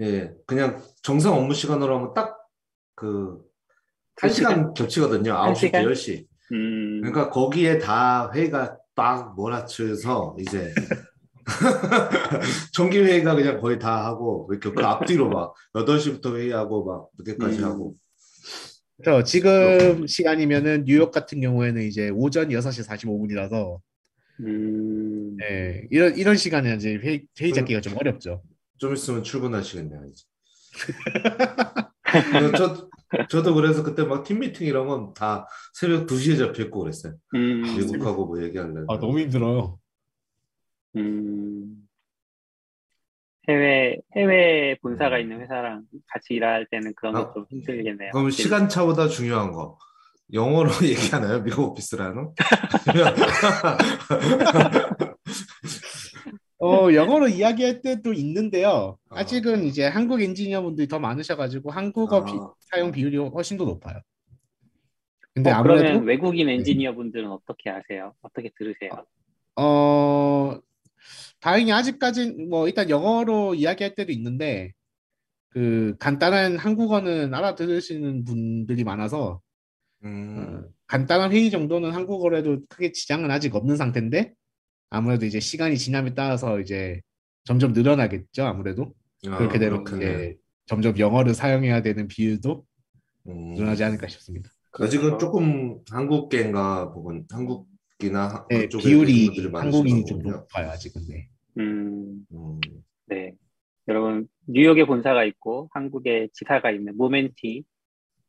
예, 0.00 0.32
그냥 0.46 0.82
정상 1.02 1.34
업무 1.34 1.54
시간으로 1.54 1.96
하면 1.96 2.14
딱 2.14 2.36
그 2.94 3.38
한 4.20 4.30
시간 4.30 4.74
겹치거든요. 4.74 5.32
9시, 5.32 5.72
10시. 5.72 6.26
음. 6.52 7.00
그러니까 7.02 7.30
거기에 7.30 7.78
다 7.78 8.30
회의가 8.34 8.76
딱 8.94 9.34
몰아쳐서 9.34 10.36
이제 10.38 10.72
정기 12.72 12.98
회의가 12.98 13.34
그냥 13.34 13.60
거의 13.60 13.78
다 13.78 14.04
하고 14.04 14.48
이렇게 14.50 14.70
그 14.70 14.84
앞뒤로 14.84 15.28
막 15.28 15.54
8시부터 15.74 16.36
회의하고 16.36 16.84
막 16.84 17.08
늦게까지 17.18 17.58
음. 17.60 17.64
하고 17.64 17.94
그래서 18.96 19.22
지금 19.22 20.06
시간이면은 20.06 20.84
뉴욕 20.84 21.12
같은 21.12 21.40
경우에는 21.40 21.82
이제 21.82 22.10
오전 22.10 22.48
6시 22.48 22.86
45분이라서 22.88 23.78
음, 24.40 25.36
네, 25.36 25.86
이런 25.90 26.16
이런 26.16 26.36
시간에 26.36 26.74
이제 26.74 26.94
회의, 26.94 27.24
회의 27.40 27.52
잡기가 27.52 27.80
좀 27.80 27.96
어렵죠. 27.96 28.42
좀 28.78 28.94
있으면 28.94 29.22
출근하시겠네요, 29.22 30.00
이제. 30.10 30.24
저, 32.56 32.87
저도 33.28 33.54
그래서 33.54 33.82
그때 33.82 34.04
막 34.04 34.24
팀 34.24 34.40
미팅 34.40 34.66
이런 34.66 34.86
건 34.86 35.14
다 35.14 35.46
새벽 35.72 36.06
2시에 36.06 36.36
잡혀 36.38 36.64
있고 36.64 36.80
그랬어요. 36.80 37.14
음, 37.34 37.62
미국하고 37.62 38.26
뭐 38.26 38.42
얘기하려면. 38.42 38.84
아, 38.88 38.98
너무 38.98 39.18
힘들어요. 39.20 39.78
음, 40.96 41.88
해외, 43.48 43.96
해외 44.14 44.76
본사가 44.82 45.18
있는 45.18 45.40
회사랑 45.40 45.84
같이 46.06 46.34
일할 46.34 46.66
때는 46.70 46.92
그런 46.96 47.16
아, 47.16 47.26
거좀 47.28 47.46
힘들겠네요. 47.50 48.10
그럼. 48.12 48.30
시간차보다 48.30 49.08
중요한 49.08 49.52
거. 49.52 49.78
영어로 50.34 50.70
얘기하나요? 50.84 51.42
미국 51.42 51.70
오피스라는? 51.70 52.32
어, 56.60 56.92
영어로 56.92 57.28
이야기할 57.28 57.82
때도 57.82 58.12
있는데요. 58.12 58.98
아. 59.10 59.20
아직은 59.20 59.64
이제 59.64 59.86
한국 59.86 60.20
엔지니어분들이 60.20 60.88
더 60.88 60.98
많으셔가지고 60.98 61.70
한국어 61.70 62.24
비- 62.24 62.32
아. 62.32 62.52
사용 62.60 62.90
비율이 62.90 63.16
훨씬 63.16 63.56
더 63.56 63.64
높아요. 63.64 64.00
근데 65.34 65.50
어, 65.50 65.54
아무래도 65.54 65.82
그러면 65.82 66.04
외국인 66.04 66.48
엔지니어 66.48 66.94
분들은 66.94 67.30
어떻게 67.30 67.70
하세요? 67.70 68.12
어떻게 68.22 68.50
들으세요? 68.58 68.90
어, 69.56 70.58
다행히 71.40 71.70
아직까진 71.70 72.48
뭐 72.48 72.66
일단 72.66 72.90
영어로 72.90 73.54
이야기할 73.54 73.94
때도 73.94 74.10
있는데 74.12 74.72
그 75.50 75.94
간단한 76.00 76.58
한국어는 76.58 77.32
알아들으시는 77.32 78.24
분들이 78.24 78.82
많아서 78.82 79.40
음, 80.04 80.64
어, 80.64 80.68
간단한 80.88 81.32
회의 81.32 81.50
정도는 81.50 81.92
한국어로 81.92 82.36
해도 82.36 82.58
크게 82.68 82.90
지장은 82.90 83.30
아직 83.30 83.54
없는 83.54 83.76
상태인데 83.76 84.32
아무래도 84.90 85.26
이제 85.26 85.40
시간이 85.40 85.76
지남에 85.76 86.14
따라서 86.14 86.60
이제 86.60 87.00
점점 87.44 87.72
늘어나겠죠, 87.72 88.44
아무래도. 88.44 88.94
아, 89.26 89.38
그렇게 89.38 89.58
되면. 89.58 89.84
이제 89.96 90.36
점점 90.66 90.98
영어를 90.98 91.34
사용해야 91.34 91.82
되는 91.82 92.08
비율도 92.08 92.64
음. 93.28 93.54
늘어나지 93.54 93.84
않을까 93.84 94.06
싶습니다. 94.08 94.50
아직은 94.72 95.04
그렇죠. 95.06 95.18
조금 95.18 95.80
한국 95.90 96.28
계인가 96.28 96.92
보군 96.92 97.26
한국이나 97.30 98.46
네, 98.48 98.62
그쪽에 98.62 98.84
비율이 98.84 99.50
한국인이 99.52 100.04
좀. 100.04 100.22
높아요, 100.22 100.70
아직은. 100.70 101.02
네. 101.08 101.28
음, 101.58 102.24
음, 102.32 102.60
네. 103.06 103.32
여러분, 103.88 104.28
뉴욕에 104.46 104.84
본사가 104.84 105.24
있고 105.24 105.68
한국에 105.72 106.28
지사가 106.34 106.70
있는 106.70 106.96
모멘티, 106.96 107.64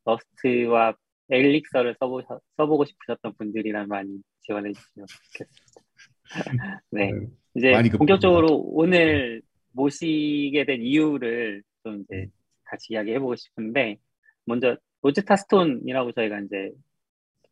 러스트와 0.06 0.96
엘릭서를 1.30 1.96
써보, 2.00 2.24
써보고 2.58 2.86
싶으셨던 2.86 3.34
분들이란 3.38 3.88
많이 3.88 4.22
지원해 4.42 4.72
주시면 4.72 5.06
좋겠습니다. 5.08 5.89
네. 6.92 7.12
네. 7.12 7.28
이제. 7.56 7.98
본격적으로 7.98 8.58
오늘 8.74 9.42
모시게 9.72 10.66
된 10.66 10.82
이유를 10.82 11.64
좀 11.84 12.04
이제 12.04 12.28
같이 12.64 12.94
이야기해 12.94 13.20
보고 13.20 13.36
싶은데, 13.36 13.98
먼저 14.46 14.78
Rosetta 15.02 15.36
Stone이라고 15.36 16.12
저희가 16.14 16.40
이제 16.42 16.72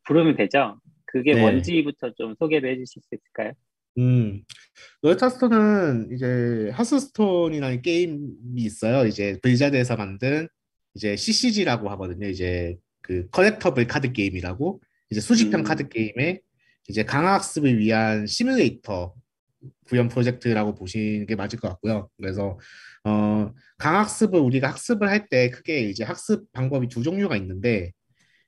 부르면 0.05 0.35
되죠? 0.35 0.79
그게 1.05 1.33
네. 1.33 1.41
뭔지부터 1.41 2.13
좀 2.15 2.35
소개를 2.37 2.71
해 2.71 2.77
주실 2.77 3.01
수 3.01 3.15
있을까요? 3.15 3.53
음, 3.97 4.43
Rosetta 5.01 5.53
Stone은 5.53 6.11
이제 6.13 6.69
Hearthstone이라는 6.71 7.81
게임이 7.81 8.27
있어요. 8.57 9.07
이제 9.07 9.39
블리자드에서 9.41 9.95
만든 9.95 10.47
이제 10.93 11.15
CCG라고 11.15 11.89
하거든요. 11.91 12.27
이제 12.27 12.77
그 13.01 13.27
collectible 13.29 13.87
card 13.87 14.11
game이라고 14.11 14.81
이제 15.09 15.21
수집형 15.21 15.61
음. 15.61 15.63
카드 15.63 15.87
게임에 15.89 16.41
이제 16.87 17.03
강화학습을 17.03 17.77
위한 17.79 18.25
시뮬레이터 18.27 19.13
구현 19.85 20.07
프로젝트라고 20.07 20.75
보시는 20.75 21.25
게 21.25 21.35
맞을 21.35 21.59
것 21.59 21.69
같고요. 21.69 22.09
그래서 22.17 22.59
어, 23.03 23.51
강화학습을 23.77 24.39
우리가 24.39 24.69
학습을 24.69 25.09
할 25.09 25.27
때 25.29 25.49
크게 25.49 25.81
이제 25.89 26.03
학습 26.03 26.51
방법이 26.53 26.87
두 26.87 27.03
종류가 27.03 27.35
있는데 27.37 27.91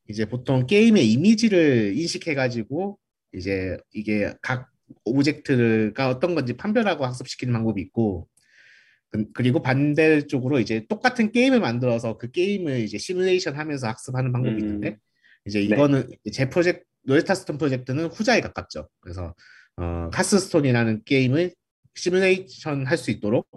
이제 0.07 0.25
보통 0.25 0.65
게임의 0.65 1.11
이미지를 1.11 1.93
인식해가지고 1.97 2.97
이제 3.33 3.77
이게 3.93 4.33
각 4.41 4.69
object가 5.05 6.09
어떤 6.09 6.33
건지 6.35 6.53
판별하고 6.53 7.05
학습시키는 7.05 7.53
방법이 7.53 7.81
있고 7.81 8.27
그- 9.11 9.31
그리고 9.33 9.61
반대쪽으로 9.61 10.59
이제 10.59 10.85
똑같은 10.87 11.31
게임을 11.31 11.59
만들어서 11.59 12.17
그 12.17 12.31
게임을 12.31 12.79
이제 12.81 12.97
시뮬레이션 12.97 13.55
하면서 13.55 13.87
학습하는 13.87 14.31
방법이 14.31 14.55
음. 14.55 14.59
있는데 14.59 14.97
이제 15.45 15.59
네. 15.59 15.65
이거는 15.65 16.07
제 16.31 16.49
프로젝트 16.49 16.85
Rosetta 17.13 17.39
Stone 17.39 17.57
프로젝트는 17.57 18.05
후자에 18.05 18.39
가깝죠. 18.41 18.87
그래서 19.01 19.33
어, 19.77 20.09
카스스톤이라는 20.13 21.03
게임을 21.05 21.51
시뮬레이션 21.95 22.85
할 22.85 22.97
수 22.97 23.11
있도록 23.11 23.47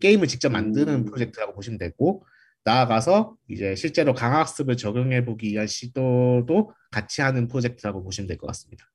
게임을 0.00 0.26
직접 0.26 0.50
만드는 0.50 0.94
음. 0.94 1.04
프로젝트라고 1.04 1.52
보시면 1.54 1.78
되고 1.78 2.24
나아가서 2.64 3.36
이제 3.48 3.74
실제로 3.74 4.14
강학습을 4.14 4.76
적용해 4.76 5.24
보기 5.26 5.50
위한 5.52 5.66
시도도 5.66 6.72
같이 6.90 7.20
하는 7.20 7.46
프로젝트라고 7.46 8.02
보시면 8.02 8.26
될 8.26 8.38
것 8.38 8.46
같습니다. 8.48 8.90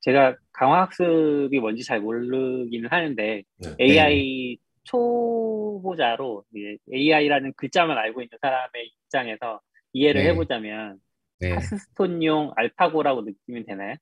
제가 0.00 0.36
강화학습이 0.52 1.58
뭔지 1.60 1.84
잘 1.84 2.00
모르기는 2.00 2.88
하는데 2.90 3.42
네. 3.58 3.76
AI 3.78 4.56
초보자로 4.84 6.44
AI라는 6.94 7.52
글자만 7.56 7.98
알고 7.98 8.22
있는 8.22 8.38
사람의 8.40 8.92
입장에서 9.04 9.60
이해를 9.92 10.22
네. 10.22 10.30
해보자면 10.30 10.98
네. 11.40 11.56
카스스톤용 11.56 12.52
알파고라고 12.56 13.22
느끼면 13.22 13.64
되나요? 13.66 13.96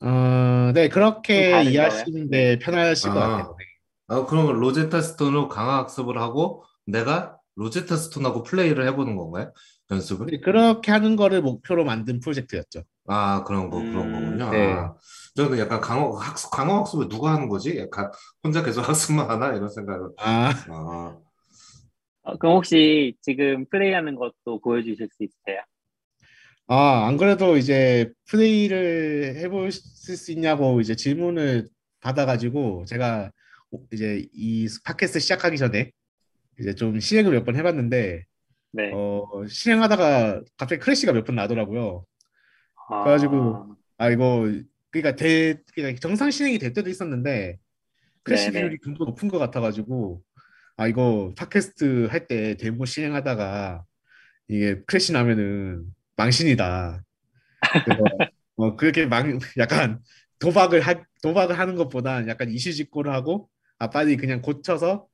어, 0.00 0.72
네, 0.74 0.88
좀 0.88 0.92
그렇게? 0.94 1.62
이해하시는데 1.64 2.58
편하실 2.58 3.10
것 3.12 3.20
아. 3.20 3.28
같아요. 3.28 3.56
네. 3.58 3.64
아, 4.08 4.26
그러면 4.26 4.56
로제타 4.60 5.00
스톤으로 5.00 5.48
강화 5.48 5.78
학습을 5.78 6.18
하고 6.18 6.64
내가 6.86 7.38
로제타 7.56 7.96
스톤하고 7.96 8.42
플레이를 8.42 8.86
해보는 8.88 9.16
건가요? 9.16 9.52
연습을? 9.90 10.26
네, 10.26 10.40
그렇게 10.40 10.92
하는 10.92 11.16
거를 11.16 11.40
목표로 11.42 11.84
만든 11.84 12.20
프로젝트였죠. 12.20 12.82
아, 13.06 13.44
그런 13.44 13.70
거, 13.70 13.80
그런 13.80 14.04
음, 14.04 14.12
거군요. 14.12 14.50
네. 14.50 14.74
아, 14.74 14.94
저는 15.36 15.58
약간 15.58 15.80
강화 15.80 16.18
학습, 16.20 16.50
강화 16.50 16.78
학습을 16.80 17.08
누가 17.08 17.32
하는 17.34 17.48
거지? 17.48 17.78
약간 17.78 18.10
혼자 18.42 18.62
계속 18.62 18.82
학습만 18.88 19.30
하나? 19.30 19.54
이런 19.54 19.68
생각을. 19.68 20.10
아, 20.16 20.52
아, 20.68 21.18
어, 22.22 22.36
그럼 22.38 22.56
혹시 22.56 23.14
지금 23.20 23.66
플레이하는 23.68 24.14
것도 24.14 24.60
보여주실 24.60 25.08
수 25.12 25.24
있으세요? 25.24 25.60
아, 26.66 27.06
안 27.06 27.16
그래도 27.18 27.56
이제 27.56 28.10
플레이를 28.26 29.36
해보실 29.36 30.16
수 30.16 30.32
있냐고 30.32 30.80
이제 30.80 30.94
질문을 30.96 31.68
받아가지고 32.00 32.84
제가 32.86 33.30
이제 33.92 34.26
이 34.32 34.66
팟캐스트 34.84 35.18
시작하기 35.20 35.58
전에 35.58 35.90
이제 36.60 36.74
좀 36.74 36.98
실행을 37.00 37.32
몇 37.32 37.44
번 37.44 37.56
해봤는데 37.56 38.24
네. 38.72 38.90
어, 38.94 39.46
실행하다가 39.48 40.42
갑자기 40.56 40.80
crash가 40.80 41.12
몇 41.12 41.24
번 41.24 41.36
나더라고요. 41.36 42.04
아, 42.88 43.02
그래가지고 43.04 43.76
아 43.98 44.10
이거 44.10 44.50
그러니까 44.90 45.16
대 45.16 45.56
그러니까 45.74 46.00
정상 46.00 46.30
실행이 46.30 46.58
될 46.58 46.72
때도 46.72 46.88
있었는데 46.90 47.58
crash 48.24 48.50
네네. 48.52 48.60
비율이 48.60 48.78
좀 48.84 48.94
더 48.96 49.04
높은 49.04 49.28
것 49.28 49.38
같아가지고 49.38 50.22
아 50.76 50.86
이거 50.88 51.32
팟캐스트 51.36 52.06
할 52.10 52.26
때 52.26 52.56
데모 52.56 52.84
실행하다가 52.86 53.84
이게 54.48 54.82
crash 54.86 55.12
나면은 55.12 55.84
망신이다. 56.16 57.02
그래서 57.84 58.02
어 58.56 58.76
그렇게 58.76 59.06
망 59.06 59.38
약간 59.58 60.00
도박을 60.38 60.80
하 60.80 60.94
도박을 61.22 61.58
하는 61.58 61.74
것보단 61.74 62.28
약간 62.28 62.50
이실직고를 62.50 63.12
하고 63.12 63.48
아 63.78 63.90
빨리 63.90 64.16
그냥 64.16 64.42
고쳐서 64.42 65.06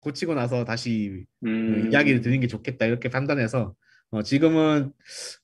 고치고 0.00 0.34
나서 0.34 0.64
다시 0.64 1.24
음, 1.44 1.90
이야기를 1.92 2.20
드리는 2.22 2.40
게 2.40 2.46
좋겠다 2.46 2.86
이렇게 2.86 3.08
판단해서 3.08 3.74
어, 4.10 4.22
지금은 4.22 4.92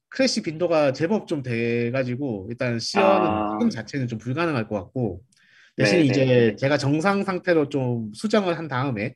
crash 0.08 0.42
빈도가 0.42 0.92
제법 0.92 1.28
좀 1.28 1.42
돼가지고 1.42 2.46
일단 2.50 2.78
시연은 2.78 3.66
아. 3.66 3.68
자체는 3.70 4.08
좀 4.08 4.18
불가능할 4.18 4.66
것 4.66 4.76
같고 4.76 5.22
대신 5.76 5.98
네네. 5.98 6.06
이제 6.06 6.56
제가 6.58 6.78
정상 6.78 7.22
상태로 7.22 7.68
좀 7.68 8.10
수정을 8.14 8.56
한 8.56 8.66
다음에 8.66 9.14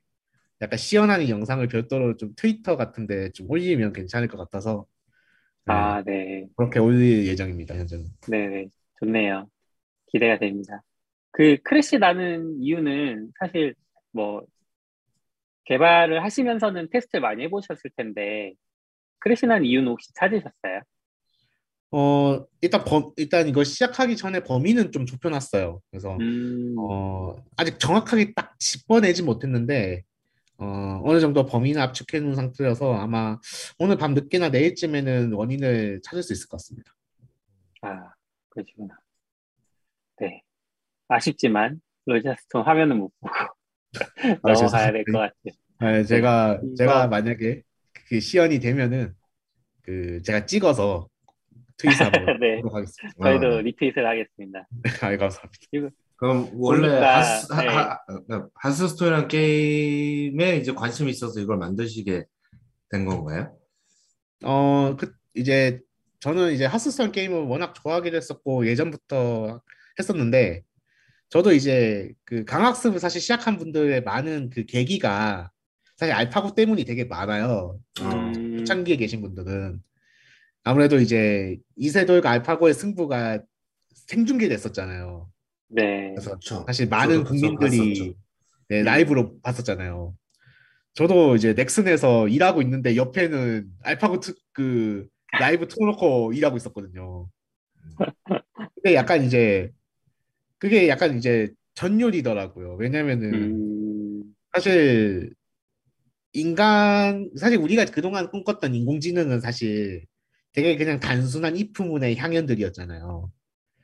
약간 0.61 0.79
시연하는 0.79 1.31
영상을 1.31 1.67
별도로 1.69 2.17
좀 2.19 2.35
트위터 2.37 2.77
같은데 2.77 3.31
좀 3.33 3.51
올리면 3.51 3.95
괜찮을 3.95 4.29
것 4.29 4.37
같아서 4.37 4.85
네, 5.67 5.75
아, 5.75 6.03
네. 6.05 6.47
그렇게 6.57 6.79
올릴 6.79 7.27
예정입니다 7.27 7.75
현재는. 7.75 8.07
네네. 8.29 8.69
좋네요. 8.99 9.49
기대가 10.07 10.39
됩니다. 10.39 10.83
그 11.33 11.57
crash 11.63 11.99
나는 11.99 12.61
이유는 12.61 13.33
사실 13.39 13.75
뭐 14.13 14.45
개발을 15.67 16.23
하시면서는 16.25 16.89
테스트를 16.91 17.21
많이 17.21 17.45
해보셨을 17.45 17.91
텐데 17.97 18.53
crash 19.21 19.47
나는 19.47 19.65
이유는 19.65 19.89
혹시 19.89 20.13
찾으셨어요? 20.15 20.81
어 21.93 22.45
일단 22.61 22.85
범 22.85 23.13
일단 23.17 23.49
이거 23.49 23.65
시작하기 23.65 24.17
전에 24.17 24.41
범위는 24.45 24.93
좀 24.93 25.07
좁혀놨어요. 25.07 25.81
그래서 25.91 26.17
음, 26.19 26.75
어, 26.79 27.35
아직 27.57 27.79
정확하게 27.79 28.33
딱 28.35 28.59
짚어내지 28.59 29.23
못했는데, 29.23 30.03
어, 30.63 31.01
어느 31.05 31.21
정도 31.21 31.47
범인을 31.47 31.81
압축해 31.81 32.21
놓은 32.21 32.35
상태여서 32.35 32.95
아마 32.95 33.39
오늘 33.79 33.97
밤 33.97 34.13
늦게나 34.13 34.51
내일쯤에는 34.51 35.33
원인을 35.33 36.01
찾을 36.05 36.23
수 36.23 36.35
있을 36.35 36.49
것 36.49 36.59
같습니다. 36.59 36.93
아, 37.81 38.13
그러시구나. 38.51 38.95
네. 40.21 40.43
아쉽지만 41.09 41.81
로제스톤 42.05 42.63
화면은 42.63 42.99
못 42.99 43.11
보고 43.21 43.33
아, 44.43 44.53
넘어가야 44.53 44.93
될 44.93 45.05
것 45.05 45.13
같아요. 45.19 45.55
네, 45.81 46.05
제가 46.05 46.61
이거- 46.63 46.75
제가 46.77 47.07
만약에 47.07 47.63
그 48.09 48.21
시연이 48.21 48.59
되면은 48.59 49.15
그 49.83 50.21
제가 50.23 50.45
찍어서 50.45 51.09
트윗에 51.79 52.05
한번 52.05 52.39
네. 52.39 52.61
하겠습니다. 52.71 53.15
저희도 53.23 53.47
어. 53.47 53.61
retweet을 53.63 54.07
하겠습니다. 54.07 54.69
아, 55.01 55.17
감사합니다. 55.17 55.97
그럼 56.21 56.51
원래 56.53 56.89
보니까, 56.89 57.17
하스, 57.19 57.51
하, 57.51 57.63
네. 57.63 57.69
하, 57.69 57.99
하- 58.29 58.49
하스스톤이라는 58.55 59.29
게임에 59.29 60.59
이제 60.59 60.75
관심이 60.75 61.11
있어서 61.11 61.41
이걸 61.41 61.57
만드시게 61.57 62.25
된 62.91 63.07
건가요? 63.07 63.57
어, 64.45 64.97
그 64.99 65.15
이제 65.35 65.81
저는 66.21 66.53
이제 66.53 66.67
하스스톤 66.67 67.13
게임을 67.13 67.45
워낙 67.45 67.75
좋아하게 67.75 68.11
됐었고 68.11 68.67
예전부터 68.67 69.63
했었는데 69.99 70.63
저도 71.31 71.53
이제 71.53 72.13
그 72.25 72.45
강화학습을 72.45 73.01
사실 73.01 73.23
시작한 73.23 73.57
분들의 73.57 74.03
많은 74.03 74.51
그 74.51 74.67
계기가 74.67 75.51
사실 75.97 76.13
알파고 76.15 76.55
때문이 76.55 76.85
되게 76.85 77.05
많아요. 77.05 77.79
어. 78.03 78.05
음, 78.05 78.59
초창기에 78.59 78.97
계신 78.97 79.23
분들은 79.23 79.81
아무래도 80.65 80.99
이제 81.01 81.57
이세돌과 81.77 82.29
알파고의 82.31 82.75
승부가 82.75 83.41
생중계됐었잖아요. 84.07 85.31
네. 85.71 86.11
그래서 86.11 86.31
그렇죠. 86.31 86.65
사실 86.67 86.89
많은 86.89 87.25
국민들이 87.25 87.79
봤었죠. 87.79 88.15
네, 88.69 88.83
라이브로 88.83 89.41
봤었잖아요. 89.41 90.15
저도 90.95 91.37
이제 91.37 91.55
넥슨에서 91.55 92.29
일하고 92.29 92.63
있는데 92.63 92.97
옆에는 92.97 93.69
알파고 93.83 94.21
트, 94.21 94.35
그 94.53 95.07
라이브 95.39 95.69
틀어놓고 95.69 96.33
일하고 96.33 96.57
있었거든요. 96.57 97.29
근데 98.75 98.95
약간 98.95 99.25
이제 99.25 99.71
그게 100.59 100.89
약간 100.89 101.17
이제 101.17 101.51
전율이더라고요. 101.75 102.75
왜냐면은 102.75 103.33
음, 103.33 104.23
사실 104.53 105.33
인간 106.33 107.31
사실 107.37 107.59
우리가 107.59 107.85
그동안 107.87 108.31
꿈꿨던 108.31 108.75
인공지능은 108.75 109.41
사실 109.41 110.05
되게 110.53 110.77
그냥 110.77 110.99
단순한 111.01 111.55
if문의 111.55 112.17
향연들이었잖아요. 112.17 113.31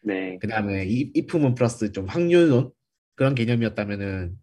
네. 0.06 0.38
그 0.40 0.46
다음에 0.46 0.88
if문 1.16 1.56
플러스 1.56 1.90
좀 1.90 2.06
확률론 2.06 2.70
그런 3.16 3.34
개념이었다면은 3.34 4.36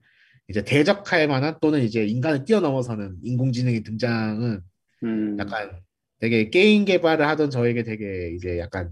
이제 0.49 0.61
대적할 0.61 1.29
만한 1.29 1.57
또는 1.61 1.81
이제 1.81 2.05
인간을 2.05 2.43
뛰어넘어서는 2.43 3.15
인공지능의 3.23 3.83
등장은 3.83 4.59
음, 5.03 5.37
약간 5.39 5.79
되게 6.19 6.49
게임 6.49 6.83
개발을 6.83 7.25
하던 7.25 7.49
저에게 7.49 7.83
되게 7.83 8.33
이제 8.35 8.59
약간 8.59 8.91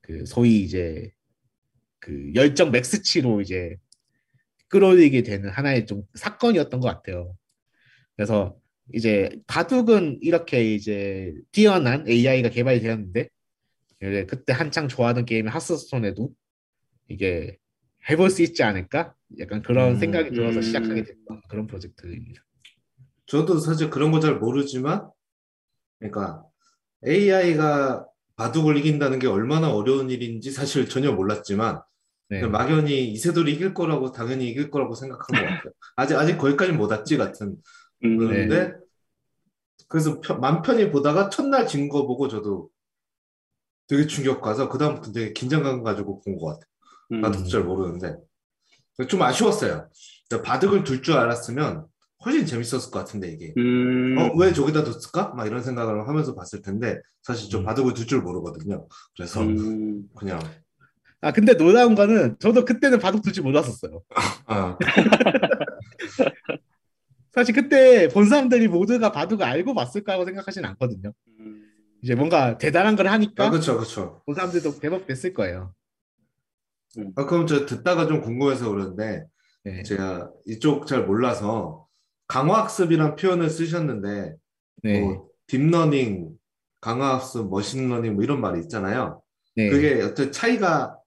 그 0.00 0.26
소위 0.26 0.62
이제 0.62 1.12
그 2.00 2.32
열정 2.34 2.72
맥스치로 2.72 3.40
이제 3.40 3.76
끌어올리게 4.66 5.22
되는 5.22 5.50
하나의 5.50 5.86
좀 5.86 6.02
사건이었던 6.14 6.80
것 6.80 6.88
같아요. 6.88 7.36
그래서 8.16 8.58
이제 8.92 9.30
바둑은 9.46 10.18
이렇게 10.20 10.74
이제 10.74 11.32
뛰어난 11.52 12.08
AI가 12.08 12.48
개발이 12.48 12.80
되었는데 12.80 13.28
이제 14.02 14.26
그때 14.26 14.52
한창 14.52 14.88
좋아하던 14.88 15.24
게임 15.26 15.46
하스스톤에도 15.48 16.30
이게 17.08 17.58
해볼 18.10 18.30
수 18.30 18.42
있지 18.42 18.62
않을까? 18.62 19.14
약간 19.38 19.62
그런 19.62 19.90
음, 19.92 19.96
생각이 19.96 20.30
들어서 20.30 20.58
음. 20.58 20.62
시작하게 20.62 21.04
됐던 21.04 21.42
그런 21.48 21.66
프로젝트입니다. 21.66 22.42
저도 23.26 23.58
사실 23.58 23.90
그런 23.90 24.10
거 24.10 24.18
잘 24.20 24.36
모르지만, 24.38 25.08
그러니까 25.98 26.44
AI가 27.06 28.06
바둑을 28.36 28.76
이긴다는 28.78 29.18
게 29.20 29.26
얼마나 29.28 29.72
어려운 29.72 30.10
일인지 30.10 30.50
사실 30.50 30.88
전혀 30.88 31.12
몰랐지만, 31.12 31.80
네. 32.28 32.44
막연히 32.46 33.08
이세돌이 33.12 33.52
이길 33.52 33.74
거라고 33.74 34.10
당연히 34.10 34.48
이길 34.48 34.70
거라고 34.70 34.94
생각한 34.94 35.38
것 35.40 35.46
같아요. 35.46 35.72
아직 35.96 36.16
아직 36.16 36.38
거기까지 36.38 36.72
못 36.72 36.90
왔지 36.90 37.16
같은. 37.18 37.56
음, 38.04 38.16
그런데 38.18 38.72
그래서 39.88 40.20
편- 40.20 40.40
맘 40.40 40.62
편히 40.62 40.90
보다가 40.90 41.28
첫날 41.28 41.66
진 41.68 41.88
거 41.88 42.06
보고 42.06 42.26
저도 42.28 42.68
되게 43.88 44.06
충격 44.06 44.40
가서 44.40 44.68
그 44.68 44.78
다음부터 44.78 45.12
되게 45.12 45.32
긴장감 45.32 45.82
가지고 45.82 46.20
본 46.22 46.36
것 46.38 46.46
같아요. 46.46 46.66
음, 47.12 47.20
나도 47.20 47.44
잘 47.44 47.62
모르는데 47.64 48.16
좀 49.08 49.22
아쉬웠어요. 49.22 49.88
바둑을 50.44 50.84
둘 50.84 51.02
줄 51.02 51.14
알았으면 51.14 51.86
훨씬 52.24 52.46
재밌었을 52.46 52.90
것 52.92 53.00
같은데 53.00 53.30
이게 53.32 53.52
음, 53.58 54.16
어 54.18 54.30
왜 54.38 54.52
저기다 54.52 54.84
뒀을까? 54.84 55.34
막 55.34 55.46
이런 55.46 55.62
생각을 55.62 56.06
하면서 56.08 56.34
봤을 56.34 56.62
텐데 56.62 56.98
사실 57.22 57.50
저 57.50 57.58
음. 57.58 57.64
바둑을 57.64 57.94
둘 57.94 58.06
줄 58.06 58.22
모르거든요. 58.22 58.86
그래서 59.16 59.42
음, 59.42 60.04
그냥 60.16 60.38
아 61.20 61.32
근데 61.32 61.54
놀라운 61.56 61.94
거는 61.94 62.36
저도 62.38 62.64
그때는 62.64 62.98
바둑 62.98 63.22
둘 63.22 63.32
줄 63.32 63.42
몰랐었어요. 63.44 64.02
아, 64.46 64.76
사실 67.32 67.54
그때 67.54 68.08
본 68.08 68.26
사람들이 68.28 68.68
모두가 68.68 69.10
바둑을 69.12 69.44
알고 69.44 69.74
봤을까 69.74 70.16
고 70.18 70.24
생각하진 70.24 70.64
않거든요. 70.66 71.12
음, 71.40 71.61
이제 72.02 72.14
뭔가 72.16 72.58
대단한 72.58 72.96
걸 72.96 73.06
하니까 73.06 73.46
아 73.46 73.50
그렇죠 73.50 73.76
그렇죠. 73.76 74.22
본 74.26 74.34
사람들도 74.34 74.80
대박 74.80 75.06
됐을 75.06 75.32
거예요. 75.32 75.72
아, 77.16 77.24
그럼 77.26 77.46
저 77.46 77.64
듣다가 77.64 78.06
좀 78.06 78.20
궁금해서 78.20 78.68
그러는데 78.68 79.24
네. 79.64 79.82
제가 79.82 80.30
이쪽 80.46 80.86
잘 80.86 81.06
몰라서 81.06 81.86
강화학습이란 82.26 83.16
표현을 83.16 83.48
쓰셨는데 83.48 84.34
네. 84.82 85.00
뭐 85.00 85.28
deep 85.46 85.72
learning, 85.72 86.32
강화학습, 86.80 87.48
machine 87.48 87.79
learning 87.79 88.14
뭐 88.14 88.24
이런 88.24 88.40
말이 88.40 88.60
있잖아요. 88.60 89.22
네. 89.54 89.70
그게 89.70 90.02
어떤 90.02 90.32
차이가 90.32 90.98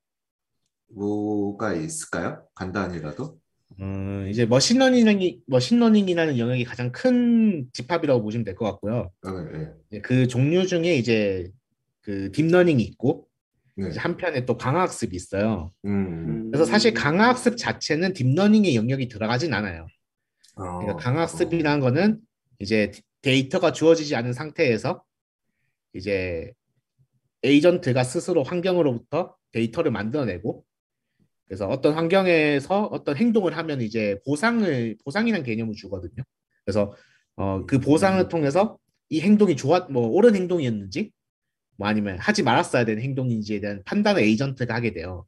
뭐가 0.88 1.73
있을까요? 1.73 2.47
간단히라도? 2.55 3.38
음, 3.81 4.27
이제 4.29 4.45
머신러닝이 4.45 5.41
머신러닝이라는 5.47 6.38
영역이 6.38 6.63
가장 6.63 6.91
큰 6.91 7.67
집합이라고 7.73 8.21
보시면 8.23 8.45
될 8.45 8.55
것 8.55 8.65
같고요. 8.65 9.11
아, 9.23 9.49
네. 9.51 9.67
이제 9.89 10.01
그 10.01 10.27
종류 10.27 10.65
중에 10.65 10.95
이제 10.95 11.51
그 12.01 12.31
deep 12.31 12.47
learning이 12.47 12.81
있고 12.83 13.27
네. 13.75 13.89
한편에 13.97 14.45
또 14.45 14.57
강화학습이 14.57 15.15
있어요. 15.15 15.73
음. 15.85 16.49
그래서 16.51 16.63
사실 16.65 16.93
강화학습 16.93 17.57
자체는 17.57 18.13
deep 18.13 18.31
learning의 18.31 18.75
영역이 18.75 19.09
들어가진 19.09 19.53
않아요. 19.53 19.88
어. 20.55 20.79
그러니까 20.79 20.95
강화학습이라는 20.95 21.81
거는 21.81 22.19
이제 22.59 22.91
데이터가 23.21 23.73
주어지지 23.73 24.15
않은 24.15 24.31
상태에서 24.31 25.03
이제 25.93 26.53
agent가 27.43 28.03
스스로 28.05 28.43
환경으로부터 28.43 29.35
데이터를 29.51 29.91
만들어내고 29.91 30.63
그래서 31.47 31.67
어떤 31.67 31.93
환경에서 31.93 32.86
어떤 32.86 33.15
행동을 33.17 33.55
하면 33.58 33.81
이제 33.81 34.19
보상을 34.25 34.97
보상이라는 35.03 35.45
개념을 35.45 35.75
주거든요. 35.75 36.23
그래서 36.63 36.93
어, 37.36 37.65
그 37.67 37.79
보상을 37.79 38.27
통해서 38.29 38.77
이 39.10 39.21
행동이 39.21 39.55
좋았 39.55 39.88
뭐 39.91 40.08
옳은 40.08 40.36
행동이었는지 40.36 41.12
뭐 41.77 41.88
아니면 41.88 42.17
하지 42.17 42.41
말았어야 42.41 42.86
되는 42.86 43.03
행동인지에 43.03 43.60
대한 43.60 43.84
판단을 43.86 44.21
agent가 44.23 44.73
하게 44.73 44.93
돼요. 44.93 45.25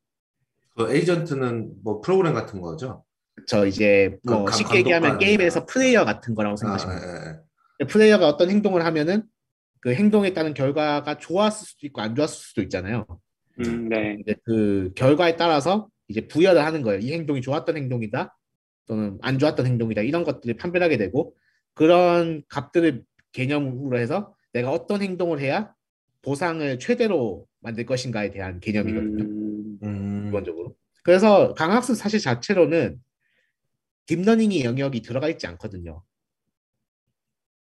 그 0.75 0.93
agent는 0.95 1.83
뭐 1.83 2.01
프로그램 2.01 2.33
같은 2.33 2.61
거죠? 2.61 3.03
저 3.45 3.67
이제 3.67 4.17
뭐그 4.23 4.45
감- 4.45 4.57
쉽게 4.57 4.77
얘기하면. 4.79 5.19
게임에서 5.19 5.65
플레이어 5.65 6.05
같은 6.05 6.33
거라고 6.33 6.53
아, 6.53 6.57
생각하시면 6.57 6.99
돼요. 6.99 7.11
예, 7.11 7.39
예. 7.81 7.85
플레이어가 7.85 8.27
어떤 8.27 8.49
행동을 8.49 8.83
하면은 8.85 9.23
그 9.79 9.93
행동에 9.93 10.33
따른 10.33 10.55
결과가 10.55 11.19
좋았을 11.19 11.67
수도 11.67 11.85
있고 11.85 12.01
안 12.01 12.15
좋았을 12.15 12.35
수도 12.35 12.61
있잖아요. 12.63 13.05
음, 13.59 13.89
네. 13.89 14.17
이제 14.19 14.35
그 14.43 14.91
결과에 14.95 15.35
따라서 15.35 15.87
이제 16.07 16.27
부여를 16.27 16.63
하는 16.63 16.81
거예요. 16.81 16.99
이 16.99 17.11
행동이 17.13 17.41
좋았던 17.41 17.77
행동이다 17.77 18.37
또는 18.85 19.17
안 19.21 19.39
좋았던 19.39 19.65
행동이다 19.65 20.01
이런 20.01 20.23
것들을 20.23 20.55
판별하게 20.57 20.97
되고 20.97 21.35
그런 21.73 22.43
값들을 22.47 23.03
개념으로 23.33 23.99
해서 23.99 24.33
내가 24.53 24.71
어떤 24.71 25.01
행동을 25.01 25.39
해야 25.39 25.73
보상을 26.21 26.79
최대로 26.79 27.45
만들 27.59 27.85
것인가에 27.85 28.31
대한 28.31 28.59
개념이거든요. 28.59 29.23
음, 29.23 29.79
음. 29.83 30.25
기본적으로. 30.25 30.75
그래서 31.03 31.53
강화학습 31.53 31.95
사실 31.95 32.19
자체로는 32.19 32.99
deep 34.07 34.23
learning의 34.23 34.63
영역이 34.63 35.01
들어가 35.01 35.29
있지 35.29 35.47
않거든요. 35.47 36.03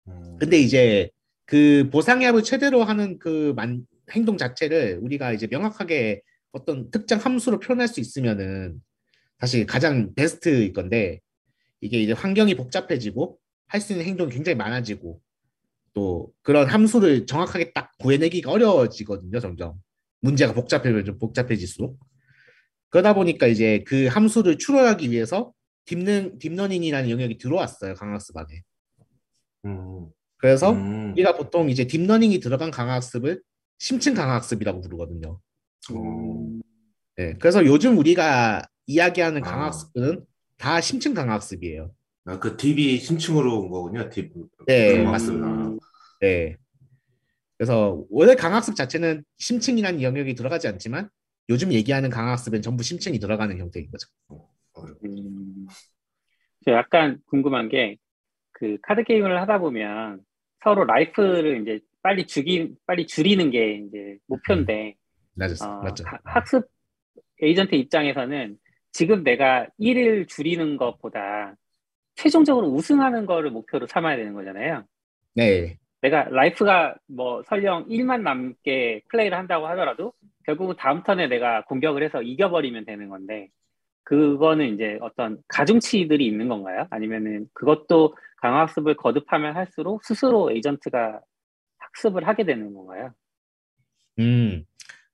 음. 0.07 0.37
근데 0.39 0.57
이제 0.57 1.09
그 1.45 1.89
보상합을 1.91 2.43
최대로 2.43 2.83
하는 2.83 3.19
그 3.19 3.53
만, 3.55 3.85
행동 4.11 4.37
자체를 4.37 4.99
우리가 5.01 5.33
이제 5.33 5.47
명확하게 5.47 6.21
어떤 6.51 6.89
특정 6.91 7.19
함수로 7.19 7.59
표현할 7.59 7.87
수 7.87 7.99
있으면은 7.99 8.81
사실 9.39 9.65
가장 9.65 10.13
베스트일 10.15 10.73
건데 10.73 11.21
이게 11.81 11.99
이제 12.01 12.13
환경이 12.13 12.55
복잡해지고 12.55 13.37
할 13.67 13.81
수 13.81 13.93
있는 13.93 14.05
행동이 14.05 14.31
굉장히 14.31 14.55
많아지고 14.57 15.21
또 15.93 16.31
그런 16.41 16.67
함수를 16.67 17.25
정확하게 17.25 17.71
딱 17.73 17.95
구해내기가 17.99 18.51
어려워지거든요, 18.51 19.39
점점. 19.39 19.75
문제가 20.21 20.53
복잡해면 20.53 21.05
좀 21.05 21.19
복잡해질수록. 21.19 21.97
그러다 22.89 23.13
보니까 23.13 23.47
이제 23.47 23.83
그 23.85 24.07
함수를 24.07 24.57
추론하기 24.57 25.11
위해서 25.11 25.53
딥는 25.85 26.39
deep 26.39 26.54
learning이라는 26.54 27.09
영역이 27.09 27.37
들어왔어요 27.37 27.93
강화학습 27.93 28.35
안에. 28.37 28.63
음. 29.65 30.09
그래서 30.37 30.71
음. 30.71 31.11
우리가 31.13 31.35
보통 31.35 31.69
이제 31.69 31.85
deep 31.85 32.02
learning이 32.02 32.39
들어간 32.39 32.71
강화학습을 32.71 33.41
심층 33.77 34.13
강학습이라고 34.13 34.81
부르거든요. 34.81 35.39
음. 35.91 36.61
네, 37.15 37.33
그래서 37.39 37.65
요즘 37.65 37.97
우리가 37.97 38.61
이야기하는 38.87 39.43
아. 39.43 39.49
강학습은 39.49 40.25
다 40.57 40.81
심층 40.81 41.13
강학습이에요. 41.13 41.91
아, 42.25 42.39
그 42.39 42.57
딥이 42.57 42.97
심층으로 42.97 43.59
온 43.61 43.69
거군요. 43.69 44.09
딥. 44.09 44.31
네, 44.67 45.03
맞습니다. 45.03 45.47
말씀이구나. 45.47 45.77
네. 46.21 46.55
그래서 47.57 48.03
원래 48.09 48.35
강학습 48.35 48.75
자체는 48.75 49.23
심층이라는 49.37 50.01
영역이 50.01 50.35
들어가지 50.35 50.67
않지만 50.67 51.09
요즘 51.49 51.73
얘기하는 51.73 52.09
강학습은 52.09 52.61
전부 52.61 52.83
심층이 52.83 53.19
들어가는 53.19 53.57
형태인 53.57 53.89
거죠. 53.91 54.07
음, 55.03 55.67
저 56.65 56.71
약간 56.71 57.19
궁금한 57.25 57.69
게 57.69 57.97
그 58.59 58.77
카드 58.81 59.03
게임을 59.03 59.39
하다 59.41 59.59
보면 59.59 60.19
서로 60.63 60.83
life를 60.83 61.61
이제 61.61 61.79
빨리 62.03 62.27
죽이 62.27 62.75
빨리 62.85 63.07
줄이는 63.07 63.51
게 63.51 63.75
이제 63.87 64.17
목표인데 64.27 64.95
맞았, 65.39 65.61
어, 65.63 65.81
맞죠. 65.83 66.03
하- 66.05 66.19
학습 66.25 66.67
에이전트 67.41 67.75
입장에서는 67.75 68.57
지금 68.91 69.23
내가 69.23 69.67
1을 69.79 70.27
줄이는 70.27 70.77
것보다 70.77 71.55
최종적으로 72.15 72.67
우승하는 72.67 73.25
거를 73.25 73.49
목표로 73.49 73.87
삼아야 73.87 74.17
되는 74.17 74.33
거잖아요. 74.33 74.83
네, 75.35 75.77
내가 76.01 76.23
life가 76.25 76.95
뭐 77.07 77.41
설령 77.43 77.85
1만 77.89 78.23
남게 78.23 79.01
플레이를 79.09 79.37
한다고 79.37 79.67
하더라도 79.67 80.11
결국은 80.45 80.75
다음 80.77 81.03
턴에 81.03 81.27
내가 81.27 81.63
공격을 81.65 82.03
해서 82.03 82.21
이겨버리면 82.21 82.85
되는 82.85 83.07
건데 83.07 83.47
그거는 84.03 84.73
이제 84.73 84.97
어떤 85.01 85.37
가중치들이 85.47 86.25
있는 86.25 86.47
건가요? 86.49 86.87
아니면은 86.89 87.47
그것도 87.53 88.15
강화학습을 88.41 88.95
거듭하면 88.95 89.55
할수록 89.55 90.03
스스로 90.03 90.51
agent가 90.51 91.21
학습을 91.77 92.27
하게 92.27 92.43
되는 92.43 92.73
건가요? 92.73 93.11
음, 94.17 94.65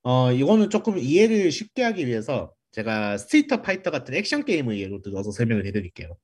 어, 0.06 0.32
이거는 0.32 0.70
조금 0.70 1.00
이해를 1.00 1.52
쉽게 1.52 1.82
하기 1.82 2.06
위해서 2.06 2.54
제가 2.74 3.18
스트리트 3.18 3.64
파이터 3.64 3.90
같은 3.90 4.14
액션 4.14 4.46
게임을 4.46 4.80
예로 4.80 5.02
들어서 5.02 5.32
설명을 5.32 5.66
해드릴게요. 5.66 6.16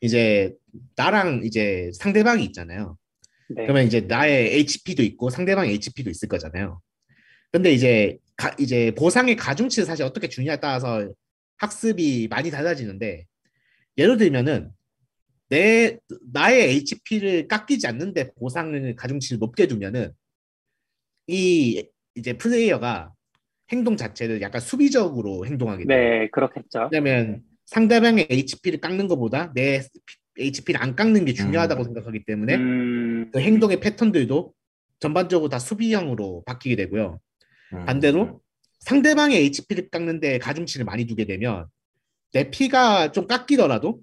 이제 0.00 0.54
나랑 0.94 1.42
이제 1.44 1.90
상대방이 1.92 2.44
있잖아요. 2.44 2.96
네. 3.48 3.64
그러면 3.64 3.84
이제 3.84 4.02
나의 4.02 4.54
HP도 4.60 5.02
있고 5.02 5.28
상대방의 5.28 5.72
HP도 5.72 6.08
있을 6.08 6.28
거잖아요. 6.28 6.80
근데 7.50 7.72
이제 7.72 8.16
가, 8.36 8.54
이제 8.60 8.94
보상의 8.94 9.34
가중치를 9.34 9.86
사실 9.86 10.04
어떻게 10.04 10.28
주냐에 10.28 10.60
따라서 10.60 11.12
학습이 11.56 12.28
많이 12.30 12.52
달라지는데 12.52 13.26
예를 13.98 14.18
들면은 14.18 14.70
내 15.48 15.98
나의 16.32 16.76
HP를 16.76 17.48
깎이지 17.48 17.88
않는데 17.88 18.34
보상을 18.34 18.94
가중치를 18.94 19.40
높게 19.40 19.66
두면은 19.66 20.12
이 21.26 21.84
이제 22.14 22.32
플레이어가 22.34 23.12
행동 23.72 23.96
자체를 23.96 24.40
약간 24.40 24.60
수비적으로 24.60 25.46
행동하게 25.46 25.84
돼요. 25.86 25.98
네, 25.98 26.28
그렇겠죠. 26.30 26.88
왜냐면 26.92 27.42
상대방의 27.66 28.26
HP를 28.28 28.80
깎는 28.80 29.06
것보다 29.06 29.52
내 29.54 29.80
HP를 30.38 30.82
안 30.82 30.96
깎는 30.96 31.24
게 31.24 31.32
중요하다고 31.32 31.82
음. 31.82 31.84
생각하기 31.84 32.24
때문에 32.24 32.54
음, 32.56 33.30
그 33.32 33.40
행동의 33.40 33.80
패턴들도 33.80 34.52
전반적으로 34.98 35.48
다 35.48 35.58
수비형으로 35.58 36.42
바뀌게 36.46 36.76
되고요. 36.76 37.20
음. 37.74 37.84
반대로 37.86 38.40
상대방의 38.80 39.44
HP를 39.44 39.88
깎는데 39.90 40.38
가중치를 40.38 40.84
많이 40.84 41.04
두게 41.06 41.26
되면 41.26 41.66
내 42.32 42.50
피가 42.50 43.12
좀 43.12 43.26
깎이더라도 43.26 44.00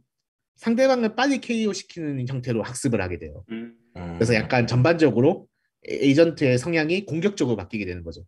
상대방을 0.56 1.16
빨리 1.16 1.40
KO 1.40 1.74
시키는 1.74 2.28
형태로 2.28 2.64
학습을 2.64 3.02
하게 3.02 3.20
돼요. 3.20 3.44
음, 3.52 3.76
음. 3.96 4.14
그래서 4.16 4.34
약간 4.34 4.66
전반적으로 4.66 5.48
agent의 5.88 6.58
성향이 6.58 7.06
공격적으로 7.06 7.56
바뀌게 7.58 7.86
되는 7.86 8.04
거죠. 8.04 8.24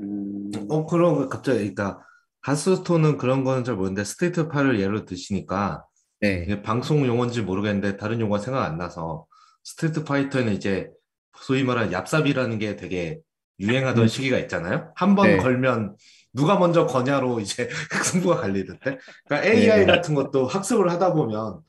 음, 0.00 0.50
어, 0.68 0.86
그럼 0.86 1.28
갑자기 1.28 1.58
그러니까 1.58 2.00
하스스톤은 2.42 3.18
그런 3.18 3.44
거는 3.44 3.64
잘 3.64 3.74
모르는데 3.74 4.04
스트리트 4.04 4.48
파이터를 4.48 4.80
예로 4.80 5.04
드시니까 5.04 5.84
네, 6.20 6.62
방송 6.62 7.06
용어인지 7.06 7.42
모르겠는데 7.42 7.96
다른 7.96 8.20
용어가 8.20 8.38
생각 8.38 8.64
안 8.64 8.78
나서 8.78 9.26
스트리트 9.64 10.04
파이터는 10.04 10.52
이제 10.54 10.90
소위 11.38 11.64
말하는 11.64 11.90
얍삽이라는 11.90 12.58
게 12.60 12.76
되게 12.76 13.20
유행하던 13.58 14.04
음. 14.04 14.08
시기가 14.08 14.38
있잖아요. 14.38 14.92
한번 14.94 15.26
네. 15.26 15.36
걸면 15.38 15.96
누가 16.32 16.58
먼저 16.58 16.86
거냐로 16.86 17.40
이제 17.40 17.68
승부가 18.04 18.36
갈리던데. 18.36 18.98
그러니까 19.26 19.48
AI 19.48 19.80
네. 19.80 19.86
같은 19.86 20.14
것도 20.14 20.46
학습을 20.46 20.90
하다 20.90 21.14
보면 21.14 21.60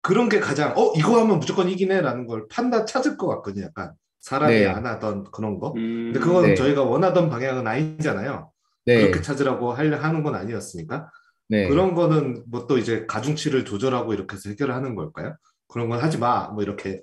그런 0.00 0.28
게 0.28 0.38
가장 0.40 0.72
어 0.76 0.92
이거 0.96 1.20
하면 1.20 1.38
무조건 1.40 1.68
이기네라는 1.68 2.26
걸 2.26 2.46
판단 2.48 2.86
찾을 2.86 3.16
것 3.16 3.26
같거든요. 3.28 3.66
약간 3.66 3.92
사람이 4.26 4.54
네. 4.58 4.66
안 4.66 4.84
하던 4.84 5.30
그런 5.30 5.60
거. 5.60 5.72
음, 5.76 6.10
근데 6.12 6.18
그건 6.18 6.46
네. 6.46 6.54
저희가 6.56 6.82
원하던 6.82 7.30
방향은 7.30 7.64
아니잖아요. 7.64 8.50
네, 8.84 9.02
그렇게 9.02 9.22
찾으라고 9.22 9.72
하려 9.72 9.96
하는 9.98 10.24
건 10.24 10.34
아니었으니까. 10.34 11.08
네. 11.48 11.68
그런 11.68 11.94
거는 11.94 12.42
뭐 12.50 12.66
또 12.66 12.76
이제 12.76 13.04
가중치를 13.06 13.64
조절하고 13.64 14.14
이렇게 14.14 14.34
해서 14.34 14.48
해결을 14.50 14.74
하는 14.74 14.96
걸까요? 14.96 15.36
그런 15.68 15.88
건 15.88 16.00
하지 16.00 16.18
마. 16.18 16.48
뭐 16.48 16.64
이렇게. 16.64 17.00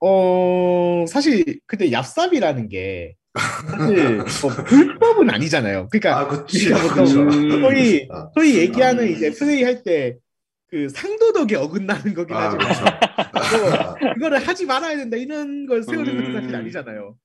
어, 0.00 1.06
사실 1.08 1.60
근데 1.66 1.88
얍삽이라는 1.88 2.68
게 2.70 3.14
사실 3.70 4.16
뭐 4.42 4.50
불법은 4.66 5.30
아니잖아요. 5.30 5.88
그러니까 5.90 6.18
아, 6.20 6.28
그치. 6.28 6.70
우리가 6.72 6.82
보통 6.82 7.04
그렇죠. 7.06 7.20
음. 7.22 7.50
소위 7.62 8.08
아. 8.10 8.28
소위 8.34 8.58
얘기하는 8.58 9.04
음. 9.04 9.08
이제 9.08 9.30
플레이 9.30 9.62
할 9.62 9.82
때 9.82 10.16
그 10.68 10.88
상도덕에 10.88 11.56
어긋나는 11.56 12.14
거긴 12.14 12.36
아, 12.36 12.50
하지만 12.50 12.66
그렇죠. 13.30 13.96
그거를 14.14 14.38
하지 14.38 14.66
말아야 14.66 14.96
된다 14.96 15.16
이런 15.16 15.66
걸 15.66 15.82
세우는 15.82 16.16
것은 16.16 16.32
사실 16.32 16.50
음. 16.50 16.54
아니잖아요. 16.54 17.18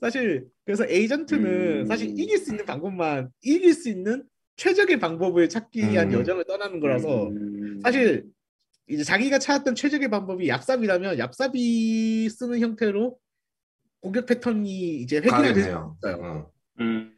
사실 0.00 0.46
그래서 0.64 0.86
에이전트는 0.86 1.80
음. 1.82 1.86
사실 1.86 2.08
이길 2.18 2.38
수 2.38 2.50
있는 2.50 2.64
방법만 2.64 3.30
이길 3.42 3.72
수 3.74 3.88
있는 3.88 4.24
최적의 4.56 4.98
방법을 5.00 5.48
찾기 5.48 5.80
위한 5.80 6.08
음. 6.08 6.20
여정을 6.20 6.44
떠나는 6.44 6.80
거라서 6.80 7.28
음, 7.28 7.80
사실 7.82 8.24
이제 8.86 9.02
자기가 9.02 9.38
찾았던 9.38 9.74
최적의 9.74 10.10
방법이 10.10 10.46
얍삽이라면 10.48 11.18
얍삽이 11.18 12.28
쓰는 12.28 12.60
형태로 12.60 13.18
공격 14.00 14.26
패턴이 14.26 15.00
이제 15.00 15.16
회귀가. 15.16 15.48
있어요. 15.48 15.96
어. 16.04 16.50
음, 16.80 17.10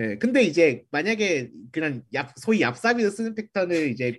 예, 0.00 0.16
근데 0.18 0.42
이제 0.42 0.84
만약에 0.90 1.50
그냥 1.70 2.02
얍, 2.12 2.32
소위 2.36 2.60
얍삽이를 2.60 3.10
쓰는 3.10 3.34
패턴을 3.34 3.90
이제 3.90 4.18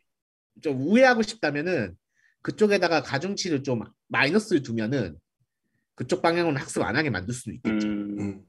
좀 0.62 0.80
우회하고 0.82 1.22
싶다면은 1.22 1.96
그쪽에다가 2.42 3.02
가중치를 3.04 3.64
좀 3.64 3.82
마이너스를 4.08 4.64
두면은 4.64 5.18
그쪽 5.96 6.22
방향으로 6.22 6.58
학습 6.58 6.82
안 6.84 6.96
하게 6.96 7.10
만들 7.10 7.34
수도 7.34 7.52
있겠죠. 7.52 7.88
음, 7.88 8.20
음. 8.20 8.46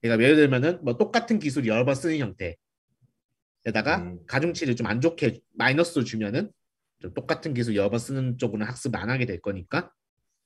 그러니까 0.00 0.24
예를 0.24 0.36
들면은 0.36 0.82
뭐 0.82 0.96
똑같은 0.96 1.38
기술 1.38 1.66
여러 1.66 1.84
번 1.84 1.94
쓰는 1.94 2.18
형태에다가 2.18 3.98
음. 3.98 4.18
가중치를 4.26 4.76
좀 4.76 4.86
안 4.86 5.00
좋게 5.00 5.40
마이너스를 5.52 6.04
주면은 6.04 6.50
좀 7.00 7.14
똑같은 7.14 7.54
기술 7.54 7.76
여러 7.76 7.90
번 7.90 7.98
쓰는 7.98 8.38
쪽으로는 8.38 8.66
학습 8.66 8.94
안 8.96 9.10
하게 9.10 9.26
될 9.26 9.40
거니까 9.40 9.92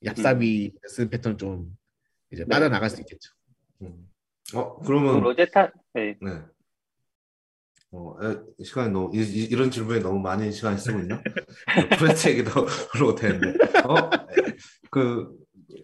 얍삽이 0.04 0.72
쓰는 0.88 1.10
패턴 1.10 1.38
좀 1.38 1.76
이제 2.32 2.44
네. 2.44 2.48
빠져나갈 2.48 2.90
수 2.90 3.00
있겠죠. 3.00 3.32
음. 3.82 4.08
어, 4.54 4.76
그 4.78 4.86
그러면 4.86 5.20
로제타, 5.20 5.72
네, 5.94 6.16
네. 6.20 6.42
어, 7.94 8.16
에, 8.22 8.64
시간이 8.64 8.90
너무 8.90 9.10
이, 9.14 9.54
런 9.54 9.70
질문에 9.70 10.00
너무 10.00 10.18
많이 10.18 10.50
시간이 10.50 10.76
쓰고 10.78 10.98
있나? 10.98 11.22
프레스 11.96 12.28
얘기도 12.28 12.66
그러고 12.90 13.14
되는데. 13.14 13.56
어, 13.84 14.10
그 14.90 15.30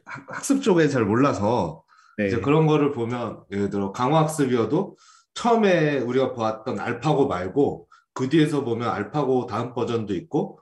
학, 0.04 0.26
학습 0.28 0.60
쪽에 0.60 0.88
잘 0.88 1.04
몰라서 1.04 1.84
네. 2.18 2.26
이제 2.26 2.40
그런 2.40 2.66
거를 2.66 2.90
보면 2.90 3.44
예를 3.52 3.70
들어 3.70 3.92
강화학습이어도 3.92 4.96
처음에 5.34 5.98
우리가 5.98 6.32
보았던 6.32 6.80
알파고 6.80 7.28
말고 7.28 7.88
그 8.12 8.28
뒤에서 8.28 8.64
보면 8.64 8.88
알파고 8.88 9.46
다음 9.46 9.72
버전도 9.72 10.14
있고 10.14 10.60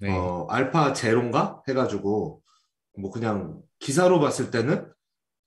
네. 0.00 0.10
어 0.10 0.46
알파 0.50 0.92
제로인가 0.92 1.62
해가지고 1.68 2.42
뭐 2.98 3.10
그냥 3.12 3.60
기사로 3.78 4.18
봤을 4.18 4.50
때는 4.50 4.90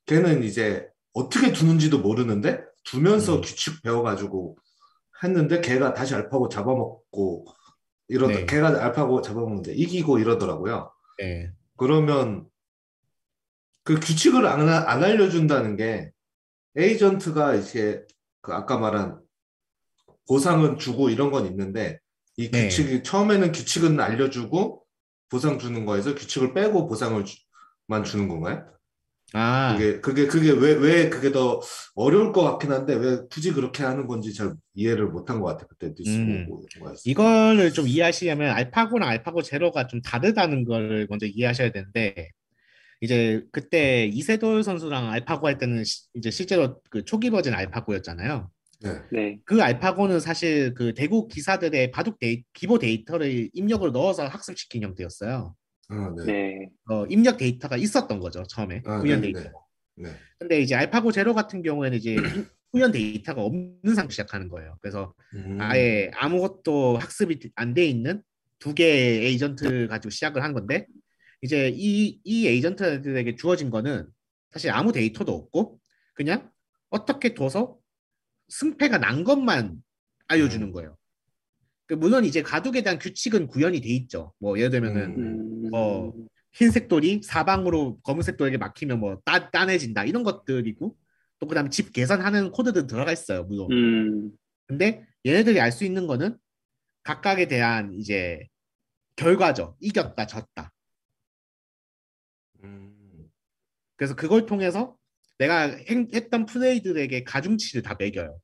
걔는 0.05 0.43
이제 0.43 0.87
어떻게 1.13 1.51
두는지도 1.51 1.99
모르는데 1.99 2.63
두면서 2.85 3.35
음. 3.35 3.41
규칙 3.41 3.83
배워가지고 3.83 4.57
했는데 5.23 5.61
걔가 5.61 5.93
다시 5.93 6.15
알파고 6.15 6.49
잡아먹고 6.49 7.45
이러다 8.07 8.33
네. 8.33 8.45
걔가 8.45 8.67
알파고 8.83 9.21
잡아먹는데 9.21 9.73
이기고 9.73 10.19
이러더라고요. 10.19 10.91
네. 11.19 11.51
그러면 11.77 12.45
그 13.83 13.99
규칙을 13.99 14.45
안, 14.45 14.67
하- 14.67 14.89
안 14.91 15.03
알려준다는 15.03 15.75
게 15.75 16.11
에이전트가 16.75 17.55
이제 17.55 18.05
그 18.41 18.53
아까 18.53 18.77
말한 18.77 19.19
보상은 20.27 20.77
주고 20.77 21.09
이런 21.09 21.31
건 21.31 21.45
있는데 21.47 21.99
이 22.37 22.49
네. 22.49 22.63
규칙이 22.69 23.03
처음에는 23.03 23.51
규칙은 23.51 23.99
알려주고 23.99 24.83
보상 25.29 25.59
주는 25.59 25.85
거에서 25.85 26.15
규칙을 26.15 26.53
빼고 26.53 26.87
보상을 26.87 27.23
주- 27.25 27.37
만 27.87 28.03
주는 28.03 28.27
건가요? 28.27 28.65
아, 29.33 29.75
그게 29.77 29.99
그게 30.01 30.27
그게 30.27 30.51
왜 30.51 30.73
왜 30.75 31.09
그게 31.09 31.31
더 31.31 31.61
어려울 31.95 32.31
것 32.33 32.41
같긴 32.43 32.71
한데 32.71 32.93
왜 32.95 33.19
굳이 33.31 33.51
그렇게 33.53 33.83
하는 33.83 34.07
건지 34.07 34.33
잘 34.33 34.53
이해를 34.73 35.07
못한 35.07 35.39
것 35.39 35.45
같아 35.47 35.65
그때 35.67 35.93
뉴스 35.95 36.17
음. 36.17 36.45
보고. 36.49 36.65
이거를 37.05 37.71
좀 37.71 37.87
이해하시려면 37.87 38.51
알파고랑 38.51 39.07
알파고 39.09 39.41
제로가 39.41 39.87
좀 39.87 40.01
다르다는 40.01 40.65
걸 40.65 41.07
먼저 41.09 41.25
이해하셔야 41.25 41.71
되는데 41.71 42.29
이제 43.01 43.43
그때 43.51 44.05
이세돌 44.05 44.63
선수랑 44.63 45.09
알파고 45.11 45.47
할 45.47 45.57
때는 45.57 45.83
시- 45.83 46.03
이제 46.13 46.29
실제로 46.29 46.81
그 46.89 47.03
초기 47.05 47.29
버전 47.29 47.53
알파고였잖아요. 47.53 48.49
네. 48.83 48.91
네. 49.11 49.37
그 49.45 49.61
알파고는 49.61 50.19
사실 50.19 50.73
그 50.73 50.93
대국 50.93 51.27
기사들의 51.29 51.91
바둑 51.91 52.19
데이, 52.19 52.43
기보 52.53 52.79
데이터를 52.79 53.49
입력으로 53.53 53.91
넣어서 53.91 54.25
학습시킨 54.27 54.83
형태였어요. 54.83 55.55
아, 55.91 56.13
네. 56.17 56.25
네. 56.25 56.69
어, 56.89 57.05
입력 57.07 57.37
데이터가 57.37 57.75
있었던 57.77 58.19
거죠 58.19 58.43
처음에 58.43 58.81
아, 58.85 58.99
훈련 58.99 59.21
네, 59.21 59.31
데이터. 59.33 59.39
네. 59.95 60.09
네. 60.09 60.09
근데 60.39 60.61
이제 60.61 60.73
알파고 60.75 61.11
제로 61.11 61.33
같은 61.33 61.61
경우에는 61.61 61.97
이제 61.97 62.15
이- 62.45 62.45
훈련 62.73 62.91
데이터가 62.93 63.41
없는 63.43 63.81
상태로 63.83 64.09
시작하는 64.11 64.47
거예요. 64.47 64.77
그래서 64.81 65.13
음. 65.33 65.57
아예 65.59 66.09
아무것도 66.15 66.97
학습이 66.97 67.51
안 67.55 67.73
돼 67.73 67.85
있는 67.85 68.23
두 68.59 68.73
개의 68.73 69.25
에이전트 69.25 69.87
가지고 69.89 70.09
시작을 70.09 70.41
한 70.41 70.53
건데 70.53 70.85
이제 71.41 71.69
이, 71.75 72.21
이 72.23 72.47
agent들에게 72.47 73.35
주어진 73.35 73.69
거는 73.71 74.07
사실 74.51 74.71
아무 74.71 74.93
데이터도 74.93 75.33
없고 75.33 75.79
그냥 76.13 76.49
어떻게 76.89 77.33
둬서 77.33 77.77
승패가 78.49 78.99
난 78.99 79.23
것만 79.25 79.75
알려주는 80.27 80.67
음. 80.67 80.71
거예요. 80.71 80.95
그 81.91 81.95
물론 81.95 82.23
이제 82.23 82.41
가둑에 82.41 82.83
대한 82.83 82.97
규칙은 82.99 83.47
구현이 83.47 83.81
돼 83.81 83.89
있죠. 83.89 84.33
뭐 84.39 84.57
예를 84.57 84.69
들면은 84.69 85.65
음, 85.65 85.69
어, 85.73 86.13
흰색 86.53 86.87
돌이 86.87 87.19
사방으로 87.21 87.99
검은색 87.99 88.37
돌에게 88.37 88.57
막히면 88.57 88.97
뭐 88.97 89.19
따, 89.25 89.51
따내진다 89.51 90.05
이런 90.05 90.23
것들이고 90.23 90.95
또 91.39 91.47
그다음에 91.47 91.69
집 91.69 91.91
계산하는 91.91 92.51
코드도 92.51 92.87
들어가 92.87 93.11
있어요. 93.11 93.43
물론. 93.43 93.69
음, 93.73 94.31
근데 94.67 95.05
얘네들이 95.25 95.59
알 95.59 95.73
수 95.73 95.83
있는 95.83 96.07
거는 96.07 96.37
각각에 97.03 97.49
대한 97.49 97.93
이제 97.95 98.47
결과죠. 99.17 99.75
이겼다, 99.81 100.27
졌다. 100.27 100.71
음. 102.63 103.29
그래서 103.97 104.15
그걸 104.15 104.45
통해서 104.45 104.95
내가 105.39 105.63
행- 105.89 106.07
했던 106.13 106.45
플레이들에게 106.45 107.25
가중치를 107.25 107.81
다 107.81 107.97
매겨요. 107.99 108.39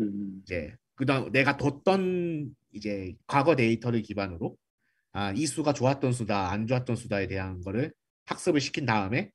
음, 0.00 0.40
이제 0.42 0.74
그다음 0.94 1.32
내가 1.32 1.56
뒀던 1.56 2.54
이제 2.72 3.14
과거 3.26 3.56
데이터를 3.56 4.02
기반으로 4.02 4.56
아, 5.12 5.32
이 5.32 5.46
수가 5.46 5.72
좋았던 5.72 6.12
수다, 6.12 6.50
안 6.50 6.66
좋았던 6.66 6.96
수다에 6.96 7.26
대한 7.26 7.60
거를 7.60 7.92
학습을 8.26 8.60
시킨 8.60 8.86
다음에 8.86 9.30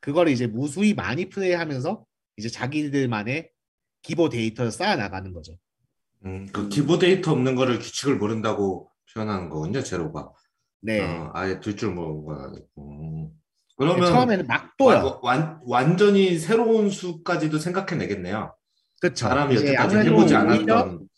그거를 0.00 0.32
이제 0.32 0.46
무수히 0.46 0.92
많이 0.92 1.30
플레이하면서 1.30 2.04
이제 2.36 2.48
자기들만의 2.48 3.50
기보 4.02 4.28
데이터를 4.28 4.70
쌓아 4.70 4.96
나가는 4.96 5.32
거죠. 5.32 5.56
음, 6.26 6.46
그 6.52 6.68
기보 6.68 6.98
데이터 6.98 7.32
없는 7.32 7.54
거를 7.54 7.78
규칙을 7.78 8.16
모른다고 8.16 8.90
표현하는 9.12 9.48
거군요, 9.48 9.82
제로가. 9.82 10.30
네. 10.80 11.00
어, 11.00 11.30
아예 11.32 11.60
둘 11.60 11.76
줄. 11.76 11.90
음. 11.90 13.30
그러면 13.76 14.06
처음에는 14.06 14.46
막 14.46 14.76
완, 15.22 15.60
완전히 15.64 16.38
새로운 16.38 16.90
수까지도 16.90 17.58
생각해내겠네요. 17.58 18.54
그렇죠. 19.00 19.28
사람이 19.28 19.54
여태까지 19.56 19.76
아무래도 19.76 20.10
해보지 20.10 20.34
오히려 20.34 20.76
않았던. 20.76 21.08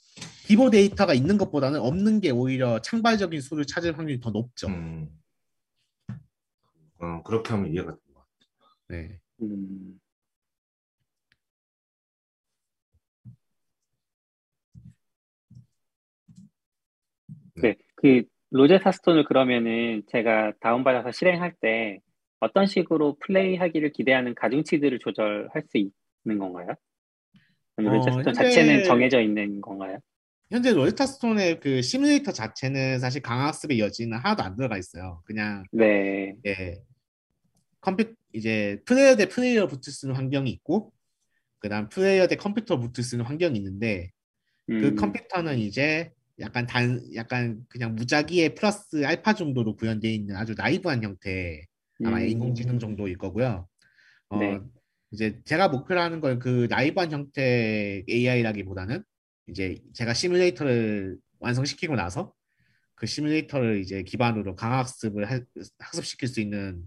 기보 0.47 0.71
데이터가 0.71 1.13
있는 1.13 1.39
것보다는 1.39 1.81
없는 1.81 2.21
게 2.21 2.31
오히려 2.31 2.81
창발적인 2.81 3.41
수를 3.41 3.65
찾을 3.67 3.99
확률이 3.99 4.21
더 4.21 4.31
높죠. 4.31 4.69
음. 4.69 5.09
어, 6.99 7.23
그렇게 7.25 7.51
하면 7.51 7.73
이해가 7.73 7.97
된것 7.97 8.15
같아요. 8.15 8.31
네. 8.89 9.21
음. 9.43 10.01
네, 17.57 17.75
그 17.97 18.23
로제타 18.51 18.93
스톤을 18.93 19.25
그러면은 19.25 20.03
제가 20.09 20.53
다운받아서 20.61 21.11
실행할 21.11 21.55
때 21.61 22.01
어떤 22.39 22.67
식으로 22.67 23.17
플레이하기를 23.21 23.93
기대하는 23.93 24.35
가중치들을 24.35 24.99
조절할 25.01 25.63
수 25.69 25.79
있는 25.79 26.39
건가요? 26.39 26.69
아니면 27.77 27.99
어, 27.99 28.03
스톤 28.03 28.25
현재- 28.25 28.33
자체는 28.45 28.85
정해져 28.85 29.21
있는 29.21 29.61
건가요? 29.61 29.99
현재 30.51 30.73
로제타 30.73 31.07
스톤의 31.07 31.61
그 31.61 31.83
시뮬레이터 31.83 32.33
자체는 32.33 33.01
사실 33.01 33.21
강화 33.21 33.47
학습의 33.47 33.81
여지는 33.81 34.17
하나도 34.19 34.43
안 34.45 34.57
들어가 34.57 34.79
있어요. 34.79 35.23
그냥 35.27 35.65
네, 35.73 36.37
예, 36.47 36.81
컴퓨 37.81 38.15
이제 38.33 38.81
플레이어 38.85 39.17
대 39.17 39.29
플레이어 39.29 39.67
붙을 39.67 39.83
수 39.93 40.07
있는 40.07 40.17
환경이 40.17 40.49
있고 40.51 40.93
그다음 41.59 41.89
플레이어 41.89 42.29
대 42.29 42.37
컴퓨터 42.37 42.79
붙을 42.79 43.03
수 43.03 43.17
있는 43.17 43.27
환경이 43.27 43.59
있는데 43.59 44.11
그 44.67 44.89
음, 44.91 44.97
컴퓨터는 44.97 45.59
이제 45.59 46.13
약간 46.39 46.67
단 46.67 47.01
약간 47.15 47.65
그냥 47.69 47.95
무작위의 47.97 48.55
플러스 48.55 49.05
알파 49.05 49.33
정도로 49.35 49.75
구현되어 49.77 50.11
있는 50.11 50.37
아주 50.37 50.55
나이브한 50.57 51.03
형태 51.03 51.65
아마 52.05 52.21
음, 52.21 52.29
인공지능 52.29 52.79
정도일 52.79 53.17
거고요. 53.19 53.67
어, 54.29 54.39
네. 54.39 54.61
이제 55.13 55.41
제가 55.45 55.69
목표로 55.69 56.01
하는 56.01 56.21
건그 56.21 56.67
나이브한 56.71 57.11
형태의 57.13 58.05
AI라기보다는 58.09 59.03
이제 59.49 59.77
제가 59.95 60.15
시뮬레이터를 60.15 61.17
완성시키고 61.39 61.95
나서 61.95 62.33
그 62.95 63.07
시뮬레이터를 63.07 63.81
이제 63.81 64.03
기반으로 64.03 64.57
강학습을 64.57 65.31
할- 65.31 65.47
학습시킬 65.79 66.29
수 66.29 66.41
있는 66.41 66.83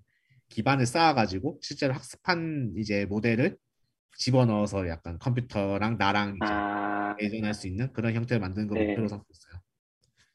기반을 0.49 0.85
쌓아가지고 0.85 1.59
실제로 1.61 1.93
학습한 1.93 2.73
이제 2.77 3.05
모델을 3.05 3.55
집어넣어서 4.17 4.87
약간 4.89 5.17
컴퓨터랑 5.19 5.97
나랑 5.97 6.35
이제 6.35 6.51
아, 6.51 7.15
예전할 7.21 7.53
수 7.53 7.67
있는 7.67 7.93
그런 7.93 8.13
형태를 8.15 8.41
만드는 8.41 8.67
걸 8.67 8.79
네. 8.79 8.87
목표로 8.87 9.07
삼고 9.07 9.25
있어요. 9.31 9.61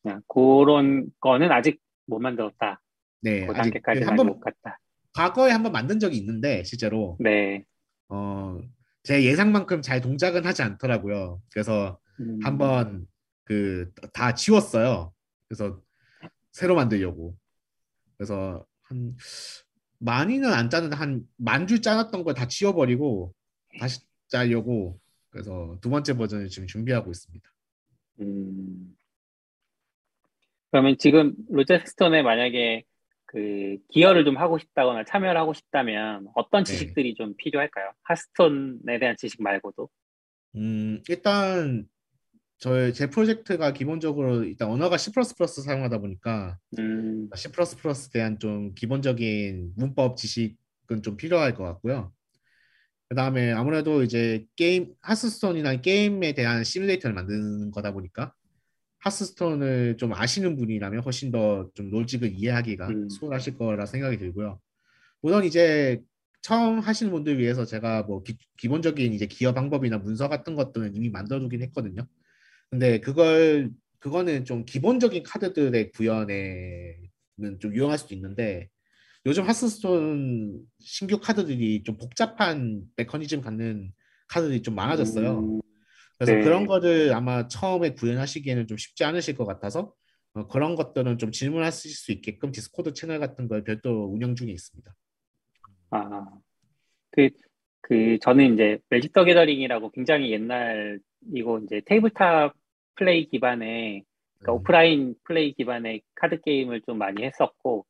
그냥 0.02 0.22
그런 0.28 1.06
거는 1.20 1.50
아직 1.50 1.80
못 2.06 2.18
만들었다. 2.20 2.80
네, 3.20 3.40
그 3.46 3.52
아직 3.52 3.72
단계까지는 3.72 4.06
아직 4.06 4.10
한번 4.10 4.26
못 4.28 4.40
갔다. 4.40 4.78
과거에 5.12 5.50
한번 5.50 5.72
만든 5.72 5.98
적이 5.98 6.16
있는데 6.18 6.62
실제로 6.64 7.16
네. 7.20 7.64
어, 8.08 8.60
제 9.02 9.24
예상만큼 9.24 9.82
잘 9.82 10.00
동작은 10.00 10.44
하지 10.46 10.62
않더라고요. 10.62 11.42
그래서 11.52 11.98
음, 12.20 12.38
한번 12.42 13.06
그 13.44 13.92
다 14.12 14.34
지웠어요. 14.34 15.12
그래서 15.48 15.80
새로 16.52 16.74
만들려고. 16.74 17.36
그래서 18.16 18.64
한 18.82 19.16
많이는 19.98 20.50
안 20.52 20.70
짜는데 20.70 20.96
한 20.96 21.26
만 21.36 21.66
줄 21.66 21.82
짜놨던 21.82 22.24
걸 22.24 22.34
다 22.34 22.46
지워버리고 22.48 23.34
다시 23.78 24.00
짜려고. 24.28 24.98
그래서 25.30 25.76
두 25.80 25.90
번째 25.90 26.14
버전을 26.16 26.48
지금 26.48 26.66
준비하고 26.68 27.10
있습니다. 27.10 27.50
음. 28.20 28.96
그러면 30.70 30.96
지금 30.98 31.34
로제타 31.50 31.86
스톤에 31.86 32.22
만약에 32.22 32.84
그 33.34 33.78
기여를 33.88 34.24
좀 34.24 34.36
하고 34.36 34.58
싶다거나 34.58 35.04
참여를 35.04 35.38
하고 35.40 35.54
싶다면 35.54 36.28
어떤 36.36 36.62
네. 36.62 36.70
지식들이 36.70 37.14
좀 37.14 37.34
필요할까요? 37.36 37.90
하스톤에 38.04 39.00
대한 39.00 39.16
지식 39.18 39.42
말고도. 39.42 39.90
음, 40.54 41.02
일단 41.08 41.84
저의 42.58 42.94
제 42.94 43.10
프로젝트가 43.10 43.72
기본적으로 43.72 44.44
일단 44.44 44.70
언어가 44.70 44.96
C++ 44.96 45.10
사용하다 45.10 45.98
보니까 45.98 46.58
음, 46.78 47.28
C++에 47.34 47.50
대한 48.12 48.38
좀 48.38 48.72
기본적인 48.74 49.72
문법 49.76 50.16
지식은 50.16 51.02
좀 51.02 51.16
필요할 51.16 51.56
것 51.56 51.64
같고요. 51.64 52.12
그 53.08 53.16
다음에 53.16 53.50
아무래도 53.50 54.04
이제 54.04 54.46
게임, 54.54 54.94
하스스톤이나 55.00 55.80
게임에 55.80 56.34
대한 56.34 56.62
시뮬레이터를 56.62 57.14
만드는 57.14 57.72
거다 57.72 57.92
보니까 57.92 58.32
하스스톤을 59.04 59.98
좀 59.98 60.14
아시는 60.14 60.56
분이라면 60.56 61.02
훨씬 61.02 61.30
더좀 61.30 61.90
롤직을 61.90 62.32
이해하기가 62.32 62.88
음. 62.88 63.08
수월하실 63.10 63.58
거라 63.58 63.84
생각이 63.84 64.16
들고요. 64.18 64.58
물론 65.20 65.44
이제 65.44 66.00
처음 66.40 66.78
하시는 66.78 67.12
분들 67.12 67.38
위해서 67.38 67.64
제가 67.64 68.02
뭐 68.04 68.22
기, 68.22 68.36
기본적인 68.56 69.12
이제 69.12 69.26
기여 69.26 69.52
방법이나 69.52 69.98
문서 69.98 70.28
같은 70.28 70.54
것들은 70.54 70.94
이미 70.94 71.10
만들어두긴 71.10 71.62
했거든요. 71.62 72.06
근데 72.70 72.98
그걸 73.00 73.70
그거는 73.98 74.44
좀 74.44 74.64
기본적인 74.64 75.22
카드들의 75.22 75.92
구현에는 75.92 77.58
좀 77.60 77.74
유용할 77.74 77.98
수도 77.98 78.14
있는데 78.14 78.68
요즘 79.26 79.44
하스스톤 79.44 80.60
신규 80.80 81.20
카드들이 81.20 81.82
좀 81.82 81.96
복잡한 81.96 82.82
메커니즘 82.96 83.40
갖는 83.42 83.92
카드들이 84.28 84.62
좀 84.62 84.74
많아졌어요. 84.74 85.38
음, 85.38 85.60
그래서 86.24 86.38
네. 86.38 86.44
그런 86.44 86.66
거를 86.66 87.12
아마 87.12 87.46
처음에 87.48 87.94
구현하시기에는 87.94 88.66
좀 88.66 88.76
쉽지 88.76 89.04
않으실 89.04 89.36
것 89.36 89.44
같아서 89.44 89.92
어, 90.34 90.46
그런 90.48 90.74
것들은 90.74 91.18
좀 91.18 91.30
질문하실 91.30 91.90
수 91.90 92.12
있게끔 92.12 92.50
디스코드 92.50 92.92
채널 92.92 93.20
같은 93.20 93.46
걸 93.46 93.62
별도 93.62 94.12
운영 94.12 94.34
중에 94.34 94.50
있습니다. 94.50 94.94
아, 95.90 96.26
그, 97.10 97.28
그, 97.82 98.18
저는 98.20 98.54
이제 98.54 98.78
매직 98.88 99.12
더 99.12 99.24
게더링이라고 99.24 99.90
굉장히 99.90 100.32
옛날이고 100.32 101.60
이제 101.64 101.80
tabletop 101.86 102.52
플레이 102.96 103.26
기반의 103.26 104.02
그러니까 104.38 104.52
음. 104.52 104.56
오프라인 104.56 105.14
플레이 105.24 105.52
기반의 105.52 106.02
카드 106.14 106.40
게임을 106.40 106.82
좀 106.82 106.98
많이 106.98 107.22
했었고, 107.22 107.86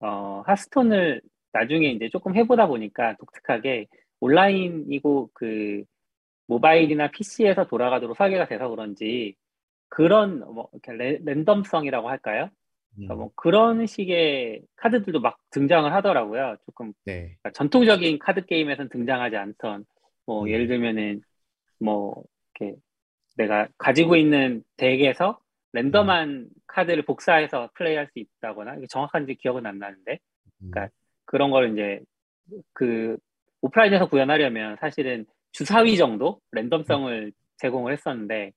어, 0.00 0.42
하스톤을 0.46 1.20
나중에 1.52 1.90
이제 1.90 2.08
조금 2.08 2.36
해보다 2.36 2.68
보니까 2.68 3.16
독특하게 3.16 3.86
온라인이고 4.20 5.30
그 5.34 5.84
모바일이나 6.50 7.12
PC에서 7.12 7.68
돌아가도록 7.68 8.16
설계가 8.16 8.48
돼서 8.48 8.68
그런지 8.68 9.36
그런 9.88 10.40
뭐 10.40 10.68
이렇게 10.72 11.20
랜덤성이라고 11.24 12.08
할까요? 12.08 12.50
그러니까 12.94 13.14
뭐 13.14 13.30
그런 13.36 13.86
식의 13.86 14.62
카드들도 14.74 15.20
막 15.20 15.38
등장을 15.50 15.92
하더라고요. 15.92 16.56
조금 16.66 16.92
네. 17.04 17.20
그러니까 17.20 17.52
전통적인 17.52 18.18
카드 18.18 18.44
게임에서는 18.44 18.88
등장하지 18.88 19.36
않던 19.36 19.84
뭐 20.26 20.42
음. 20.42 20.48
예를 20.48 20.66
들면은 20.66 21.22
뭐 21.78 22.24
이렇게 22.58 22.76
내가 23.36 23.68
가지고 23.78 24.16
있는 24.16 24.64
덱에서 24.76 25.38
랜덤한 25.72 26.28
음. 26.28 26.48
카드를 26.66 27.04
복사해서 27.04 27.70
플레이할 27.74 28.08
수 28.08 28.18
있다거나 28.18 28.76
정확한지 28.88 29.36
기억은 29.36 29.66
안 29.66 29.78
나는데 29.78 30.18
그러니까 30.58 30.82
음. 30.82 30.88
그런 31.26 31.52
걸 31.52 31.72
이제 31.72 32.00
그 32.72 33.16
오프라인에서 33.60 34.08
구현하려면 34.08 34.76
사실은 34.80 35.26
주사위 35.52 35.96
정도 35.96 36.40
랜덤성을 36.52 37.32
제공을 37.58 37.92
했었는데 37.92 38.52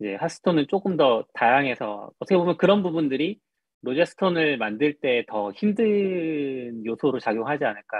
이제 0.00 0.14
하스톤은 0.14 0.66
조금 0.68 0.96
더 0.96 1.24
다양해서 1.34 2.10
어떻게 2.18 2.36
보면 2.36 2.56
그런 2.56 2.82
부분들이 2.82 3.38
로제스톤을 3.82 4.58
만들 4.58 4.94
때 5.00 5.24
더 5.28 5.52
힘든 5.52 6.84
요소로 6.84 7.20
작용하지 7.20 7.64
않을까 7.64 7.96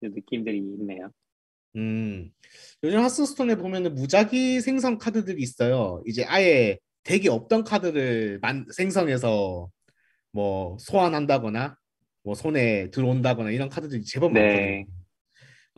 느낌들이 0.00 0.58
있네요. 0.58 1.10
음, 1.76 2.30
요즘 2.82 3.00
하스스톤에 3.00 3.56
보면은 3.56 3.94
무작위 3.94 4.60
생성 4.60 4.98
카드들이 4.98 5.42
있어요. 5.42 6.02
이제 6.06 6.24
아예 6.24 6.78
덱이 7.04 7.28
없던 7.28 7.64
카드를 7.64 8.38
만, 8.40 8.66
생성해서 8.72 9.68
뭐 10.32 10.76
소환한다거나 10.80 11.76
뭐 12.22 12.34
손에 12.34 12.90
들어온다거나 12.90 13.50
이런 13.50 13.68
카드들이 13.68 14.02
제법 14.04 14.32
네. 14.32 14.40
많거든요. 14.42 14.97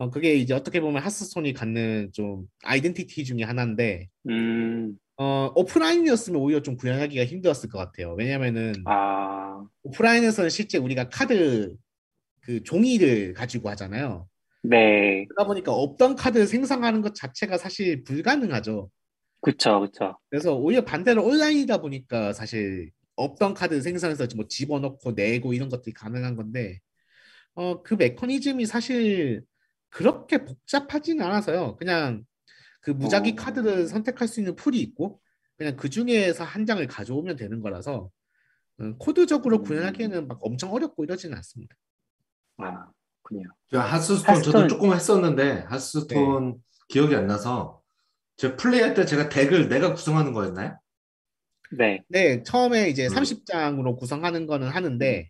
어, 0.01 0.09
그게 0.09 0.33
이제 0.33 0.55
어떻게 0.55 0.81
보면 0.81 0.99
하스스톤이 1.03 1.53
갖는 1.53 2.09
좀 2.11 2.47
아이덴티티 2.63 3.23
중에 3.23 3.43
하나인데 3.43 4.07
음. 4.29 4.97
어, 5.15 5.51
오프라인이었으면 5.53 6.41
오히려 6.41 6.63
좀 6.63 6.75
구현하기가 6.75 7.23
힘들었을 7.23 7.69
것 7.69 7.77
같아요. 7.77 8.15
왜냐면은 8.17 8.73
아... 8.85 9.63
오프라인에서는 9.83 10.49
실제 10.49 10.79
우리가 10.79 11.09
카드 11.09 11.75
그 12.39 12.63
종이를 12.63 13.33
가지고 13.33 13.69
하잖아요. 13.69 14.27
네. 14.63 15.27
그러다 15.29 15.45
보니까 15.45 15.71
없던 15.71 16.15
카드 16.15 16.47
생성하는 16.47 17.03
것 17.03 17.13
자체가 17.13 17.59
사실 17.59 18.03
불가능하죠. 18.03 18.89
그쵸, 19.41 19.81
그쵸. 19.81 20.17
그래서 20.31 20.55
오히려 20.55 20.83
반대로 20.83 21.23
온라인이다 21.23 21.77
보니까 21.79 22.33
사실 22.33 22.89
없던 23.17 23.53
카드 23.53 23.79
생성해서 23.79 24.25
뭐 24.35 24.47
집어넣고 24.47 25.11
내고 25.11 25.53
이런 25.53 25.69
것들이 25.69 25.93
가능한 25.93 26.35
건데, 26.35 26.79
어, 27.53 27.83
그 27.83 27.93
메커니즘이 27.93 28.65
사실 28.65 29.43
그렇게 29.91 30.43
복잡하지는 30.43 31.23
않아서요. 31.23 31.75
그냥 31.75 32.23
그 32.81 32.89
무작위 32.89 33.31
어... 33.31 33.35
카드를 33.35 33.87
선택할 33.87 34.27
수 34.27 34.39
있는 34.39 34.55
풀이 34.55 34.79
있고 34.79 35.21
그냥 35.57 35.75
그 35.75 35.89
중에서 35.89 36.43
한 36.43 36.65
장을 36.65 36.85
가져오면 36.87 37.35
되는 37.35 37.61
거라서 37.61 38.09
음, 38.79 38.97
코드적으로 38.97 39.57
음... 39.57 39.63
구현하기에는 39.63 40.27
막 40.27 40.39
엄청 40.41 40.73
어렵고 40.73 41.03
이러지는 41.03 41.37
않습니다. 41.37 41.75
아, 42.57 42.87
그냥. 43.21 43.45
하스스톤, 43.71 44.35
하스스톤 44.35 44.61
저도 44.61 44.67
조금 44.67 44.93
했었는데 44.93 45.65
하스스톤 45.67 46.53
네. 46.53 46.57
기억이 46.87 47.15
안 47.15 47.27
나서 47.27 47.81
제 48.37 48.55
플레이할 48.55 48.93
때 48.93 49.05
제가 49.05 49.29
덱을 49.29 49.69
내가 49.69 49.93
구성하는 49.93 50.33
거였나요? 50.33 50.79
네. 51.77 52.03
네, 52.07 52.43
처음에 52.43 52.89
이제 52.89 53.07
음. 53.07 53.13
30장으로 53.13 53.97
구성하는 53.97 54.47
거는 54.47 54.69
하는데 54.69 55.29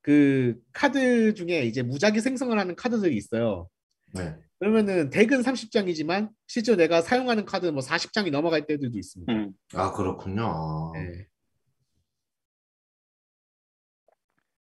그 0.00 0.56
카드 0.72 1.34
중에 1.34 1.62
이제 1.64 1.82
무작위 1.82 2.20
생성을 2.20 2.58
하는 2.58 2.74
카드들이 2.76 3.16
있어요. 3.16 3.68
네. 4.12 4.36
그러면은 4.58 5.10
덱은 5.10 5.40
30장이지만 5.40 6.30
실제 6.46 6.76
내가 6.76 7.02
사용하는 7.02 7.44
카드는 7.44 7.74
뭐 7.74 7.82
40장이 7.82 8.30
넘어갈 8.30 8.66
때들도 8.66 8.96
있습니다. 8.96 9.32
음. 9.32 9.52
아 9.74 9.92
그렇군요. 9.92 10.92
네. 10.94 11.26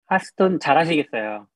하스톤 0.06 0.60
잘하시겠어요. 0.60 1.46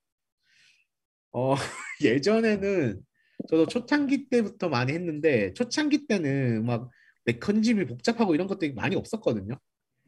어 1.32 1.54
예전에는 2.02 3.00
저도 3.48 3.66
초창기 3.66 4.28
때부터 4.28 4.68
많이 4.68 4.92
했는데 4.92 5.52
초창기 5.54 6.06
때는 6.06 6.64
막 6.64 6.90
메커니즘이 7.24 7.86
복잡하고 7.86 8.34
이런 8.34 8.46
것들이 8.46 8.72
많이 8.72 8.96
없었거든요. 8.96 9.58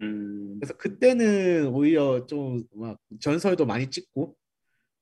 음. 0.02 0.58
그래서 0.58 0.76
그때는 0.76 1.66
오히려 1.68 2.26
좀 2.26 2.64
막 2.74 2.98
전설도 3.20 3.66
많이 3.66 3.88
찍고 3.90 4.36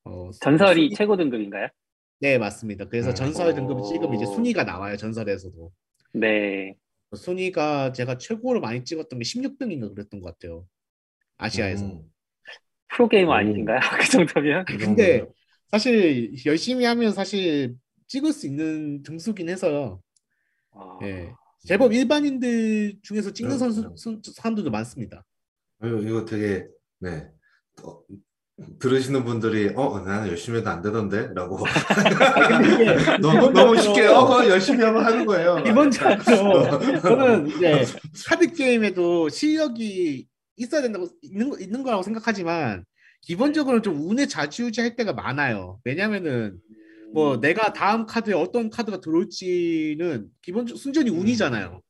어, 0.05 0.31
전설이 0.41 0.91
최고 0.95 1.17
등급인가요? 1.17 1.69
네, 2.18 2.38
맞습니다. 2.38 2.87
그래서 2.87 3.12
전설 3.12 3.55
등급 3.55 3.85
찍으면 3.85 4.14
이제 4.14 4.24
순위가 4.26 4.64
나와요, 4.64 4.96
전설에서도. 4.96 5.72
네. 6.14 6.74
순위가 7.14 7.92
제가 7.92 8.18
최고로 8.18 8.61
많이 8.61 8.85
찍었던 8.85 9.18
게 9.18 9.22
16등인가 9.22 9.94
그랬던 9.94 10.20
것 10.20 10.33
같아요. 10.33 10.66
아시아에서. 11.37 11.85
음. 11.85 12.02
프로게이머 12.88 13.33
아니신가요? 13.33 13.81
그 14.00 14.11
정도면? 14.11 14.64
근데 14.64 15.24
사실 15.68 16.33
열심히 16.46 16.85
하면 16.85 17.12
사실 17.12 17.74
찍을 18.07 18.33
수 18.33 18.46
있는 18.46 19.02
등수긴 19.02 19.48
해서요. 19.48 20.00
아... 20.72 20.98
예. 21.02 21.33
제법 21.66 21.92
일반인들 21.92 23.00
중에서 23.02 23.33
찍는 23.33 23.52
네, 23.55 23.59
선수 23.59 23.83
네. 24.22 24.33
사람들도 24.33 24.70
많습니다. 24.70 25.24
이거, 25.83 25.98
이거 25.98 26.24
되게 26.24 26.66
네 27.00 27.29
어, 27.83 28.00
들으시는 28.79 29.25
분들이 29.25 29.71
어 29.77 30.01
나는 30.01 30.29
열심히 30.29 30.59
해도 30.59 30.71
안 30.71 30.81
되던데? 30.81 31.29
라고. 31.35 31.59
너무, 33.21 33.51
너무 33.51 33.81
쉽게 33.81 34.07
어 34.07 34.49
열심히 34.49 34.83
하면 34.83 35.05
하는 35.05 35.27
거예요. 35.27 35.62
기본적으로 35.62 36.81
저는 37.01 37.49
이제 37.49 37.85
카드 38.27 38.51
게임에도 38.53 39.29
실력이 39.29 40.27
있어야 40.57 40.81
된다고 40.81 41.07
있는, 41.21 41.53
있는 41.61 41.83
거라고 41.83 42.03
생각하지만 42.03 42.85
기본적으로 43.21 43.83
좀 43.83 44.09
운에 44.09 44.27
좌지우지 44.27 44.81
할 44.81 44.97
때가 44.97 45.12
많아요. 45.12 45.79
왜냐면은 45.85 46.59
뭐 47.12 47.35
음. 47.35 47.40
내가 47.40 47.75
다음 47.75 48.07
카드에 48.07 48.33
어떤 48.33 48.71
카드가 48.71 49.01
들어올지는 49.01 50.29
기본 50.40 50.66
순전히 50.66 51.11
음. 51.11 51.21
운이잖아요. 51.21 51.83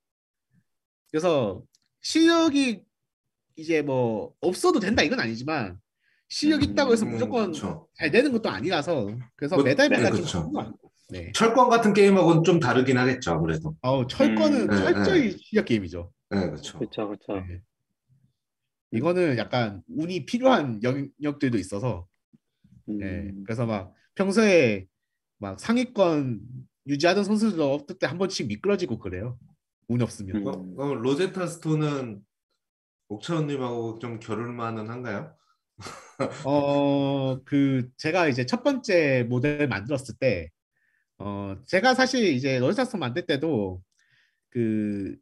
그래서 1.13 1.63
실력이 2.01 2.83
이제 3.55 3.83
뭐 3.83 4.33
없어도 4.41 4.81
된다 4.81 5.03
이건 5.03 5.21
아니지만 5.21 5.79
실력 6.29 6.63
있다고 6.63 6.93
해서 6.93 7.07
음, 7.07 7.13
무조건 7.13 7.53
그쵸. 7.53 7.89
잘 7.95 8.11
되는 8.11 8.33
것도 8.33 8.49
아니라서 8.49 9.09
그래서 9.37 9.57
뭐, 9.57 9.65
매달 9.65 9.89
매달 9.89 10.13
네, 10.13 10.23
좀 10.23 10.43
네. 11.11 11.33
철권 11.33 11.69
같은 11.69 11.93
게임하고는 11.93 12.43
좀 12.43 12.59
다르긴 12.59 12.99
하겠죠 12.99 13.33
아무래도. 13.33 13.77
어 13.83 14.07
철권은 14.07 14.71
음, 14.71 14.77
철저히 14.77 15.31
네, 15.31 15.37
실력 15.39 15.65
게임이죠. 15.67 16.13
네 16.31 16.47
그렇죠. 16.47 16.79
그렇죠 16.79 17.07
그렇죠. 17.09 17.47
이거는 18.93 19.37
약간 19.37 19.83
운이 19.89 20.27
필요한 20.27 20.81
영역들도 20.83 21.59
있어서 21.59 22.07
음. 22.89 22.99
네, 22.99 23.33
그래서 23.45 23.67
막 23.67 23.93
평소에 24.15 24.87
막 25.39 25.61
상위권 25.61 26.41
유지하던 26.89 27.25
선수들도 27.25 27.73
없을 27.75 27.99
때 27.99 28.07
한 28.07 28.19
번씩 28.19 28.47
미끄러지고 28.49 28.99
그래요. 28.99 29.39
운이 29.89 30.03
없으면. 30.03 30.37
음. 30.37 30.47
어, 30.47 30.83
어, 30.83 30.95
로제타 30.95 31.47
스톤은 31.47 32.21
옥차원님하고 33.09 33.99
좀 34.01 34.19
겨룰만은 34.19 34.89
한가요? 34.89 35.33
어, 36.45 37.43
그, 37.45 37.89
제가 37.97 38.29
이제 38.29 38.47
첫 38.47 38.63
번째 38.63 39.25
모델 39.29 39.69
만들었을 39.69 40.17
때, 40.19 40.51
어, 41.19 41.57
제가 41.67 41.95
사실 41.95 42.25
이제 42.33 42.59
롤스타스 42.59 42.97
만들 42.97 43.27
때도 43.27 43.83
그, 44.51 45.17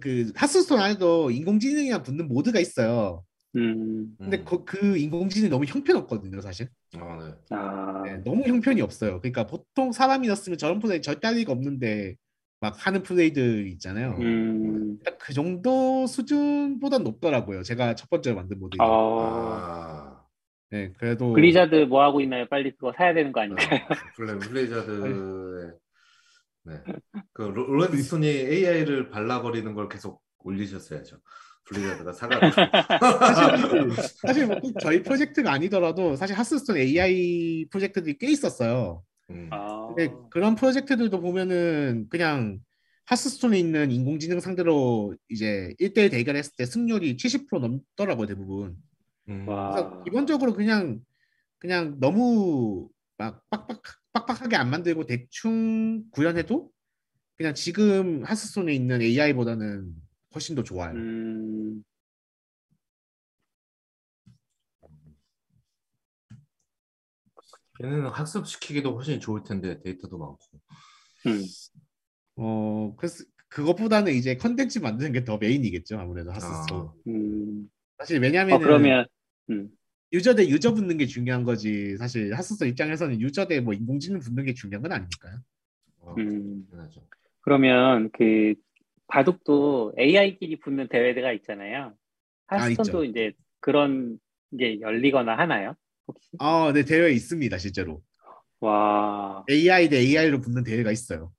그, 0.00 0.32
하스스톤 0.34 0.80
안에도 0.80 1.30
인공지능이랑 1.30 2.02
붙는 2.02 2.28
모드가 2.28 2.60
있어요. 2.60 3.24
음, 3.56 4.16
근데 4.18 4.38
음. 4.38 4.44
그, 4.44 4.64
그 4.64 4.96
인공지능이 4.96 5.50
너무 5.50 5.64
형편없거든요, 5.64 6.40
사실. 6.40 6.68
아, 6.96 7.18
네. 7.18 7.34
아... 7.50 8.02
네, 8.04 8.16
너무 8.24 8.42
형편이 8.42 8.80
없어요. 8.80 9.20
그러니까 9.20 9.46
보통 9.46 9.92
사람이었으면 9.92 10.58
저런 10.58 10.80
플레이 10.80 11.00
절대 11.00 11.28
할 11.28 11.36
리가 11.36 11.52
없는데, 11.52 12.16
막 12.64 12.86
하는 12.86 13.02
플레이들 13.02 13.66
있잖아요. 13.72 14.16
음... 14.20 14.98
그 15.18 15.34
정도 15.34 16.06
수준보다 16.06 16.96
높더라고요. 16.96 17.62
제가 17.62 17.94
첫 17.94 18.08
번째 18.08 18.32
만든 18.32 18.58
모델이. 18.58 18.78
아... 18.80 18.86
아... 18.86 20.24
네, 20.70 20.90
그래도 20.98 21.34
블리자드 21.34 21.74
뭐 21.90 22.02
하고 22.02 22.22
있나요? 22.22 22.46
빨리 22.48 22.70
그거 22.70 22.90
사야 22.96 23.12
되는 23.12 23.32
거 23.32 23.42
아닌가요? 23.42 23.80
어, 23.84 23.94
블레 24.16 24.38
블리자드 24.38 25.76
네. 26.64 26.72
그 27.34 27.42
로제타 27.42 27.81
스톤이 27.81 28.26
AI를 28.26 29.10
발라버리는 29.10 29.74
걸 29.74 29.90
계속 29.90 30.22
올리셨어야죠. 30.38 31.18
블리자드가 31.66 32.12
사가지고 32.14 32.50
사실, 33.90 33.92
사실 34.22 34.46
뭐 34.46 34.58
저희 34.80 35.02
프로젝트가 35.02 35.52
아니더라도 35.52 36.16
사실 36.16 36.34
하스스톤 36.34 36.78
AI 36.78 37.66
프로젝트들이 37.70 38.16
꽤 38.16 38.30
있었어요. 38.30 39.02
음. 39.30 39.48
아... 39.52 39.86
근데 39.88 40.12
그런 40.30 40.54
프로젝트들도 40.54 41.20
보면은 41.20 42.06
그냥 42.10 42.58
하스스톤에 43.06 43.58
있는 43.58 43.90
인공지능 43.90 44.40
상대로 44.40 45.14
이제 45.28 45.74
1대1 45.78 46.10
대결했을 46.10 46.52
때 46.56 46.64
승률이 46.64 47.16
70% 47.16 47.60
넘더라고요 47.60 48.26
대부분. 48.26 48.76
음. 49.28 49.46
그래서 49.46 50.02
기본적으로 50.04 50.54
그냥 50.54 51.00
그냥 51.58 51.96
너무 52.00 52.88
막 53.16 53.42
빡빡 53.50 53.82
빡빡하게 54.12 54.56
안 54.56 54.70
만들고 54.70 55.06
대충 55.06 56.04
구현해도 56.10 56.70
그냥 57.36 57.54
지금 57.54 58.22
하스스톤에 58.24 58.72
있는 58.72 59.02
AI보다는 59.02 59.92
훨씬 60.34 60.54
더 60.54 60.62
좋아요. 60.62 60.94
음, 60.94 61.82
걔는 67.78 68.06
학습시키기도 68.06 68.94
훨씬 68.94 69.20
좋을 69.20 69.42
텐데 69.42 69.80
데이터도 69.82 70.16
많고. 70.18 70.38
음. 71.26 71.42
어, 72.36 72.94
그래서 72.96 73.24
그것보다는 73.48 74.12
이제 74.12 74.36
컨텐츠 74.36 74.80
만드는 74.80 75.12
게 75.12 75.24
더 75.24 75.38
메인이겠죠. 75.38 75.98
아무래도 75.98 76.30
아, 76.30 76.34
하스스톤. 76.34 76.90
음. 77.08 77.68
사실 77.98 78.18
어, 78.18 78.20
왜냐면은 78.20 78.60
그러면, 78.60 79.06
음, 79.50 79.68
유저 80.12 80.34
대 80.34 80.48
유저 80.48 80.74
붙는 80.74 80.96
게 80.98 81.06
중요한 81.06 81.44
거지. 81.44 81.96
사실 81.96 82.34
하스스톤 82.34 82.68
입장에서는 82.68 83.20
유저 83.20 83.46
대 83.46 83.60
뭐 83.60 83.72
인공지능 83.74 84.20
붙는 84.20 84.44
게 84.44 84.54
중요한 84.54 84.82
건 84.82 84.92
아니니까요. 84.92 85.38
어, 86.00 86.14
음. 86.18 86.66
당연하죠. 86.70 87.06
그러면 87.40 88.10
그 88.12 88.54
바둑도 89.08 89.94
AI끼리 89.98 90.58
붙는 90.60 90.88
대회가 90.88 91.32
있잖아요. 91.32 91.94
아, 92.48 92.56
하스톤도 92.56 93.04
있죠. 93.04 93.04
이제 93.04 93.32
그런 93.60 94.18
게 94.58 94.80
열리거나 94.80 95.36
하나요? 95.36 95.74
혹시? 96.06 96.30
아, 96.38 96.72
네, 96.72 96.84
대회 96.84 97.10
있습니다, 97.12 97.58
실제로. 97.58 98.02
와, 98.60 99.44
AI 99.50 99.88
대 99.88 99.98
AI로 99.98 100.40
붙는 100.40 100.64
대회가 100.64 100.90
있어요. 100.90 101.32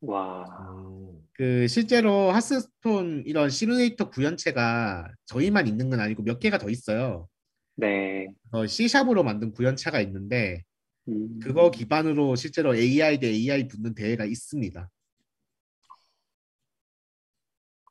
와, 0.00 0.44
음, 0.60 1.20
그 1.32 1.66
실제로 1.68 2.30
하스스톤 2.30 3.24
이런 3.26 3.50
시뮬레이터 3.50 4.10
구현체가 4.10 5.12
저희만 5.26 5.66
있는 5.66 5.90
건 5.90 6.00
아니고 6.00 6.22
몇 6.22 6.38
개가 6.38 6.58
더 6.58 6.68
있어요. 6.70 7.28
네. 7.74 8.28
어, 8.50 8.66
C샵으로 8.66 9.22
만든 9.22 9.52
구현체가 9.52 10.00
있는데 10.02 10.62
음, 11.08 11.40
그거 11.40 11.70
기반으로 11.70 12.36
실제로 12.36 12.76
AI 12.76 13.18
대 13.18 13.28
AI 13.28 13.68
붙는 13.68 13.94
대회가 13.94 14.24
있습니다. 14.24 14.88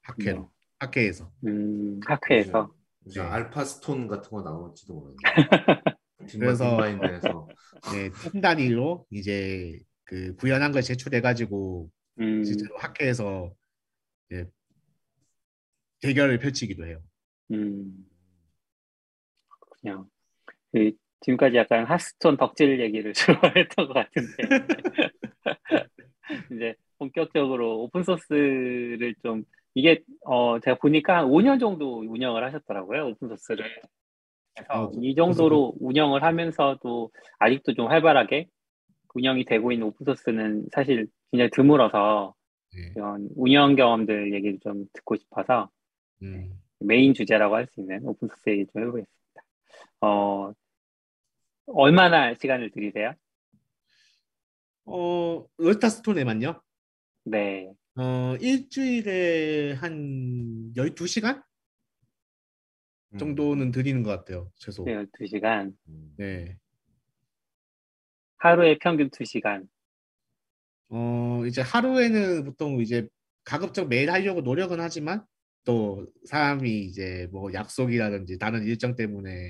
학회로, 0.03 0.51
학회에서. 0.79 1.31
음, 1.45 1.99
학회에서. 2.05 2.73
이제 3.05 3.21
네. 3.21 3.27
알파스톤 3.27 4.07
같은 4.07 4.29
거 4.29 4.41
나올지도 4.41 4.93
모르겠네. 4.93 5.21
그래서- 6.39 6.69
뒷마인드에서. 6.69 7.47
네, 7.93 8.09
팀 8.31 8.41
단위로 8.41 9.05
이제 9.09 9.79
그 10.03 10.35
구현한 10.35 10.71
걸 10.71 10.81
제출해 10.81 11.21
가지고 11.21 11.89
음, 12.19 12.43
실제로 12.43 12.77
학회에서 12.77 13.53
이제 14.29 14.45
대결을 16.01 16.37
펼치기도 16.39 16.85
해요. 16.85 17.01
음, 17.51 18.05
그냥 19.81 20.05
그 20.71 20.91
지금까지 21.21 21.57
약간 21.57 21.85
하스스톤 21.85 22.37
덕질 22.37 22.79
얘기를 22.79 23.13
주로 23.39 23.39
했던 23.55 23.87
것 23.87 23.93
같은데. 23.93 24.37
이제 26.51 26.75
본격적으로 26.97 27.81
오픈 27.83 28.03
소스를 28.03 29.15
좀 29.23 29.43
이게 29.73 30.01
어 30.25 30.59
제가 30.59 30.77
보니까 30.77 31.17
한 31.19 31.25
5년 31.25 31.59
정도 31.59 31.99
운영을 31.99 32.43
하셨더라고요 32.45 33.07
오픈 33.07 33.27
소스를 33.29 33.65
그래서 34.55 34.73
아, 34.73 34.91
이 35.01 35.15
정도로 35.15 35.75
운영을 35.79 36.23
하면서도 36.23 37.11
아직도 37.39 37.73
좀 37.73 37.87
활발하게 37.87 38.47
운영이 39.13 39.45
되고 39.45 39.71
있는 39.71 39.87
오픈 39.87 40.05
소스는 40.05 40.67
사실 40.71 41.07
굉장히 41.31 41.49
드물어서 41.51 42.33
네. 42.73 42.93
이런 42.95 43.29
운영 43.35 43.75
경험들 43.75 44.33
얘기를 44.33 44.59
좀 44.61 44.85
듣고 44.93 45.15
싶어서 45.17 45.69
음. 46.21 46.59
메인 46.79 47.13
주제라고 47.13 47.55
할 47.55 47.67
수 47.67 47.81
있는 47.81 47.99
오픈 48.03 48.27
소스 48.27 48.49
얘기 48.49 48.65
좀 48.71 48.81
해보겠습니다. 48.81 49.41
어, 50.01 50.53
얼마나 51.67 52.33
시간을 52.33 52.71
들이세요? 52.71 53.13
어, 54.85 55.45
로제타 55.57 55.90
스톤에만요? 55.90 56.61
네. 57.25 57.71
어, 57.97 58.35
일주일에 58.39 59.73
한 59.73 60.73
12시간 60.75 61.37
음, 61.37 61.41
정도는 63.19 63.71
들이는 63.71 64.03
것 64.03 64.09
같아요, 64.11 64.51
최소. 64.55 64.85
2시간. 64.85 65.73
음, 65.87 66.13
네. 66.17 66.57
하루에 68.37 68.77
평균 68.79 69.09
2시간. 69.09 69.67
어, 70.89 71.43
이제 71.45 71.61
하루에는 71.61 72.43
보통 72.45 72.81
이제 72.81 73.07
가급적 73.43 73.87
매일 73.87 74.11
하려고 74.11 74.41
노력은 74.41 74.79
하지만 74.79 75.23
또 75.63 76.07
사람이 76.25 76.81
이제 76.85 77.27
뭐 77.31 77.53
약속이라든지 77.53 78.37
다른 78.39 78.63
일정 78.63 78.95
때문에 78.95 79.49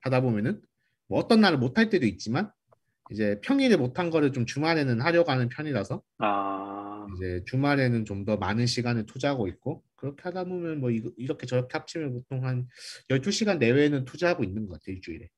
하다 0.00 0.20
보면은 0.22 0.60
뭐 1.08 1.18
어떤 1.18 1.40
날은 1.40 1.58
못 1.60 1.76
할 1.76 1.90
때도 1.90 2.06
있지만 2.06 2.50
이제 3.10 3.40
평일에 3.42 3.76
못한 3.76 4.10
거를 4.10 4.32
좀 4.32 4.46
주말에는 4.46 5.00
하려고 5.00 5.30
하는 5.32 5.48
편이라서 5.48 6.02
아, 6.18 6.79
이제 7.16 7.42
주말에는 7.46 8.04
좀 8.04 8.24
더 8.24 8.36
많은 8.36 8.66
시간을 8.66 9.06
투자하고 9.06 9.48
있고 9.48 9.82
그렇게 9.96 10.22
하다 10.24 10.44
보면 10.44 10.80
뭐 10.80 10.90
이거- 10.90 11.10
이렇게 11.16 11.46
저렇게 11.46 11.76
합치면 11.78 12.12
보통 12.12 12.44
한 12.46 12.68
12시간 13.10 13.58
내외는 13.58 14.04
투자하고 14.04 14.44
있는 14.44 14.66
것 14.68 14.74
같아요, 14.80 14.96
일주일에. 14.96 15.28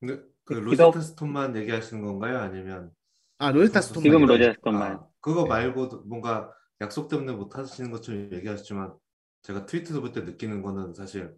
근데 0.00 0.22
그 0.44 0.54
로제타 0.54 1.00
스톤만 1.00 1.56
얘기하시는 1.56 2.02
건가요? 2.02 2.38
아니면 2.38 2.90
아, 3.38 3.52
로제타 3.52 3.77
스톤 3.77 4.02
지금은 4.02 4.26
말이죠. 4.26 4.32
로제타 4.44 4.52
스톤만. 4.58 4.92
아, 4.92 5.06
그거 5.20 5.42
네. 5.44 5.48
말고도 5.48 6.02
뭔가 6.06 6.52
약속 6.80 7.08
때문에 7.08 7.32
못 7.32 7.56
하시는 7.56 7.90
것처럼 7.90 8.32
얘기하셨지만 8.32 8.92
제가 9.42 9.66
트위터도 9.66 10.00
볼 10.02 10.12
때 10.12 10.20
느끼는 10.22 10.62
거는 10.62 10.94
사실 10.94 11.34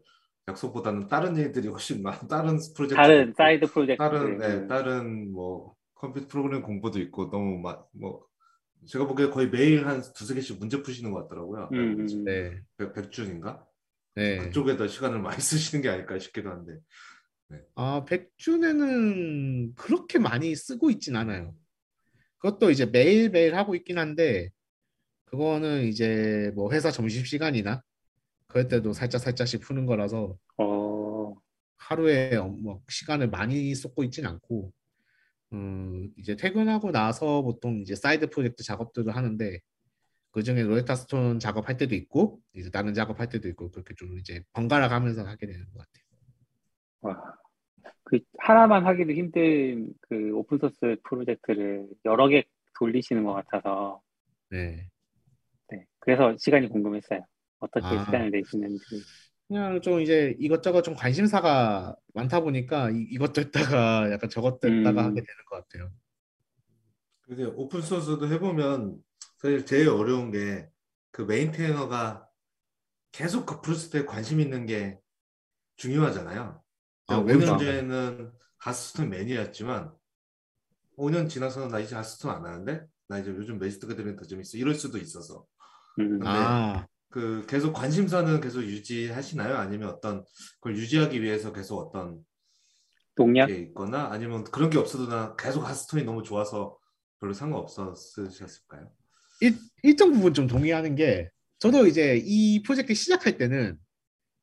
약속보다는 0.48 1.06
다른 1.08 1.36
일들이 1.36 1.68
훨씬 1.68 2.02
많, 2.02 2.12
다른 2.28 2.58
프로젝트 2.74 2.94
다른 2.96 3.32
side 3.36 3.66
project. 3.66 3.98
다른 3.98 4.38
네, 4.38 4.66
다른 4.66 5.32
뭐 5.32 5.74
컴퓨터 5.94 6.26
프로그램 6.28 6.62
공부도 6.62 6.98
있고 7.00 7.30
너무 7.30 7.60
막뭐 7.60 8.26
제가 8.86 9.06
보기에 9.06 9.28
거의 9.30 9.48
매일 9.48 9.86
한 9.86 10.02
두세 10.14 10.34
개씩 10.34 10.58
문제 10.58 10.82
푸시는 10.82 11.12
것 11.12 11.22
같더라고요. 11.22 11.68
음, 11.72 12.00
음. 12.00 12.24
네. 12.24 12.60
백- 12.76 12.92
백준인가? 12.92 13.64
네. 14.14 14.38
그쪽에다 14.38 14.88
시간을 14.88 15.20
많이 15.20 15.36
쓰시는 15.40 15.82
게 15.82 15.88
아닐까 15.88 16.18
싶기도 16.18 16.50
한데. 16.50 16.78
아, 17.74 18.04
백준에는 18.06 19.74
그렇게 19.74 20.18
많이 20.18 20.54
쓰고 20.54 20.90
있진 20.90 21.16
않아요. 21.16 21.54
그것도 22.38 22.70
이제 22.70 22.86
매일매일 22.86 23.54
하고 23.54 23.74
있긴 23.74 23.98
한데, 23.98 24.50
그거는 25.26 25.84
이제 25.84 26.50
뭐 26.54 26.72
회사 26.72 26.90
점심시간이나 26.90 27.82
그럴 28.48 28.68
때도 28.68 28.92
살짝 28.92 29.20
살짝씩 29.20 29.60
푸는 29.60 29.86
거라서 29.86 30.36
어, 30.58 31.34
하루에 31.76 32.38
뭐 32.38 32.82
시간을 32.88 33.28
많이 33.28 33.74
쏟고 33.74 34.02
있진 34.04 34.26
않고, 34.26 34.72
음, 35.52 36.10
이제 36.16 36.36
퇴근하고 36.36 36.92
나서 36.92 37.42
보통 37.42 37.80
이제 37.80 37.94
side 37.94 38.30
project 38.30 38.62
작업들을 38.64 39.14
하는데, 39.14 39.60
그 40.30 40.42
중에 40.42 40.62
로제타 40.62 40.94
스톤 40.94 41.38
작업할 41.38 41.76
때도 41.76 41.94
있고, 41.94 42.40
이제 42.54 42.70
다른 42.70 42.94
작업할 42.94 43.28
때도 43.28 43.48
있고, 43.48 43.70
그렇게 43.70 43.94
좀 43.94 44.18
이제 44.18 44.42
번갈아 44.52 44.88
가면서 44.88 45.24
하게 45.24 45.46
되는 45.46 45.64
것 45.72 45.78
같아요. 45.78 46.04
와. 47.02 47.34
그 48.04 48.18
하나만 48.38 48.86
하기도 48.86 49.12
힘든 49.12 49.92
그 50.02 50.32
오픈 50.34 50.58
소스 50.58 50.96
프로젝트를 51.04 51.88
여러 52.04 52.28
개 52.28 52.44
돌리시는 52.78 53.24
것 53.24 53.32
같아서 53.32 54.00
네. 54.50 54.88
네. 55.70 55.86
그래서 55.98 56.36
시간이 56.36 56.68
궁금했어요. 56.68 57.24
어떻게 57.60 57.86
아. 57.86 58.04
시간을 58.04 58.30
내시는지. 58.30 59.04
그냥 59.52 59.80
좀 59.82 60.00
이제 60.00 60.34
이것저것 60.38 60.82
좀 60.82 60.94
관심사가 60.94 61.94
많다 62.14 62.40
보니까 62.40 62.90
이, 62.90 63.02
이것도 63.10 63.42
했다가 63.42 63.52
약간 64.12 64.30
저것도 64.30 64.68
했다가 64.68 65.02
음. 65.02 65.06
하게 65.06 65.20
되는 65.20 65.44
것 65.50 65.56
같아요. 65.56 65.90
근데 67.22 67.44
오픈 67.44 67.82
소스도 67.82 68.28
해보면 68.28 68.96
사실 69.38 69.66
제일 69.66 69.88
어려운 69.88 70.30
게 70.30 70.72
그 71.12 71.22
maintainer가 71.22 72.26
계속 73.12 73.46
그 73.46 73.60
프로젝트에 73.60 74.06
관심 74.06 74.40
있는 74.40 74.66
게 74.66 74.98
중요하잖아요. 75.76 76.62
아, 77.08 77.16
제가 77.16 77.22
매우 77.22 77.36
5년 77.36 77.58
중요하죠. 77.58 77.64
전에는 77.64 78.32
하스스톤 78.58 79.10
매니아였지만 79.10 79.94
5년 80.96 81.28
지나서는 81.28 81.68
나 81.68 81.80
이제 81.80 81.94
하스스톤 81.94 82.30
안 82.30 82.46
하는데 82.46 82.86
나 83.08 83.18
이제 83.18 83.30
요즘 83.30 83.58
메이스트가 83.58 83.94
되면 83.94 84.16
더 84.16 84.24
재밌어 84.24 84.56
이럴 84.56 84.74
수도 84.74 84.98
있어서 84.98 85.46
음. 85.98 86.18
네. 86.20 86.26
아, 86.26 86.86
그 87.12 87.44
계속 87.46 87.74
관심사는 87.74 88.40
계속 88.40 88.62
유지하시나요? 88.62 89.56
아니면 89.56 89.90
어떤 89.90 90.24
그걸 90.60 90.76
유지하기 90.78 91.22
위해서 91.22 91.52
계속 91.52 91.78
어떤 91.78 92.24
동력? 93.14 93.46
게 93.46 93.56
있거나 93.58 94.08
아니면 94.10 94.44
그런 94.44 94.70
게 94.70 94.78
없어도 94.78 95.06
나 95.08 95.36
계속 95.36 95.68
하스톤이 95.68 96.04
너무 96.04 96.22
좋아서 96.22 96.76
별로 97.20 97.34
상관없었으셨을까요? 97.34 98.90
일, 99.42 99.56
일정 99.82 100.10
부분 100.12 100.32
좀 100.32 100.46
동의하는 100.46 100.96
게 100.96 101.28
저도 101.58 101.86
이제 101.86 102.20
이 102.24 102.62
프로젝트 102.62 102.94
시작할 102.94 103.36
때는 103.36 103.76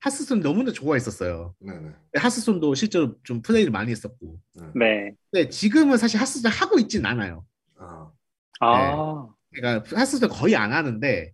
하스스톤 0.02 0.42
너무나 0.42 0.72
좋아했었어요. 0.72 1.56
네네. 1.60 1.90
하스스톤도 2.16 2.76
실제로 2.76 3.16
좀 3.24 3.42
플레이를 3.42 3.72
많이 3.72 3.92
했었고. 3.92 4.40
네. 4.76 5.16
근데 5.32 5.50
지금은 5.50 5.98
사실 5.98 6.22
하스스톤 6.22 6.52
하고 6.52 6.80
있진 6.80 7.06
않아요. 7.06 7.46
아, 7.78 8.12
아, 8.62 9.28
그러니까 9.52 10.00
하스스톤 10.00 10.30
거의 10.30 10.56
안 10.56 10.72
하는데 10.72 11.34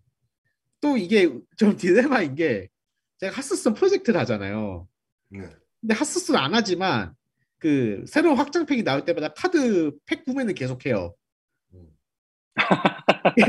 또 0.86 0.98
이게 0.98 1.28
좀 1.58 1.76
딜레마인 1.76 2.36
게 2.36 2.70
제가 3.18 3.36
하스스톤 3.36 3.74
프로젝트를 3.74 4.20
하잖아요. 4.20 4.88
네. 5.30 5.50
근데 5.82 5.96
하스스톤 5.96 6.36
안 6.36 6.54
하지만 6.54 7.16
그 7.58 8.06
새로운 8.08 8.38
확장팩이 8.38 8.84
나올 8.84 9.04
때마다 9.04 9.30
카드 9.30 9.92
팩 10.06 10.24
구매는 10.24 10.54
계속해요. 10.54 11.16
음. 11.74 11.88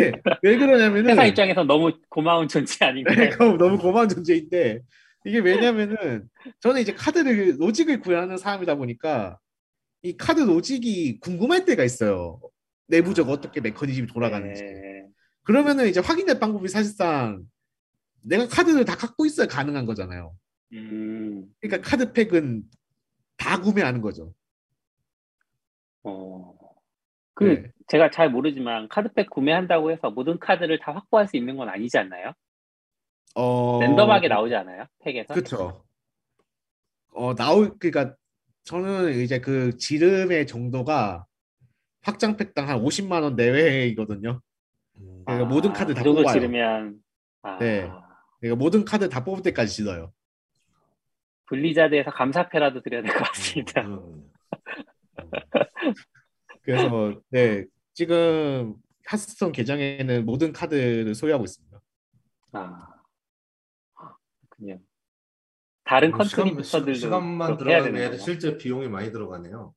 예, 0.01 0.13
왜 0.43 0.57
그러냐면은 0.57 1.11
회사 1.11 1.27
입장에서 1.27 1.63
너무 1.63 1.93
고마운 2.09 2.49
존재 2.49 2.87
아닌가요? 2.87 3.29
그럼 3.37 3.59
너무 3.59 3.77
고마운 3.77 4.09
존재인데 4.09 4.81
이게 5.27 5.39
왜냐면은 5.39 6.31
저는 6.61 6.81
이제 6.81 6.95
카드를 6.95 7.57
로직을 7.59 8.01
구현하는 8.01 8.39
사람이다 8.39 8.77
보니까 8.77 9.39
이 10.01 10.17
카드 10.17 10.41
로직이 10.41 11.21
궁금할 11.21 11.67
때가 11.67 11.85
있어요. 11.85 12.41
내부적 12.87 13.29
아, 13.29 13.33
어떻게 13.33 13.61
메커니즘이 13.61 14.07
돌아가는지. 14.07 14.63
네. 14.63 15.07
그러면은 15.47 15.87
이제 15.87 16.01
확인될 16.01 16.41
방법이 16.41 16.67
사실상 16.67 17.47
내가 18.21 18.49
카드를 18.49 18.85
다 18.85 18.97
갖고 18.97 19.25
있어야 19.27 19.47
가능한 19.47 19.87
거잖아요. 19.87 20.35
음, 20.73 21.47
그러니까 21.61 21.89
카드팩은 21.89 22.65
다 23.37 23.61
구매하는 23.61 24.01
거죠. 24.01 24.35
어. 26.03 26.53
그 27.35 27.45
네. 27.45 27.73
제가 27.87 28.11
잘 28.11 28.29
모르지만 28.29 28.89
카드팩 28.89 29.31
구매한다고 29.31 29.93
해서 29.93 30.11
모든 30.11 30.41
카드를 30.41 30.81
다 30.81 30.93
확보할 30.93 31.29
수 31.29 31.37
있는 31.37 31.57
건 31.57 31.69
아니지 31.69 31.97
않나요? 31.97 32.33
어... 33.37 33.79
랜덤하게 33.81 34.27
나오지 34.27 34.55
않아요? 34.55 34.87
팩에서? 35.05 35.33
그렇죠. 35.33 35.85
어 37.13 37.35
나올 37.37 37.79
그러니까 37.79 38.17
저는 38.65 39.21
이제 39.21 39.39
그 39.39 39.77
지름의 39.77 40.49
정도가 40.49 41.27
확장팩당 42.03 42.69
한 42.69 42.81
50만 42.81 43.23
원 43.23 43.37
내외이거든요. 43.37 44.41
음. 45.29 45.35
그러니까 45.35 45.45
모든 45.49 45.73
카드 45.73 45.93
다그 45.95 46.05
정도 46.05 46.21
뽑아요. 46.23 46.33
지르면 46.35 47.01
아, 47.43 47.59
네. 47.59 47.91
그러니까 48.41 48.57
모든 48.59 48.85
카드 48.85 49.09
다 49.09 49.25
뽑을 49.25 49.43
때까지 49.43 49.75
질러요. 49.75 50.13
블리자드에서 51.49 52.11
감사패라도 52.11 52.83
드려야 52.83 53.03
될 53.03 53.13
것 53.13 53.25
같습니다. 53.25 53.83
음, 53.87 54.31
그래서 56.63 57.21
네 57.31 57.65
지금 57.95 58.75
하스스톤 59.07 59.53
계정에는 59.53 60.27
모든 60.27 60.53
카드를 60.53 61.15
소유하고 61.15 61.45
있습니다. 61.45 61.81
아, 62.53 62.89
그냥 64.49 64.81
다른 65.85 66.09
음. 66.13 66.25
시간, 66.25 66.45
contributor들도 66.47 66.95
시- 66.95 67.01
시간만 67.03 67.57
거나? 67.57 68.17
실제 68.17 68.57
비용이 68.59 68.89
많이 68.89 69.13
들어가네요. 69.13 69.73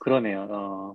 그러네요. 0.00 0.46
어. 0.50 0.94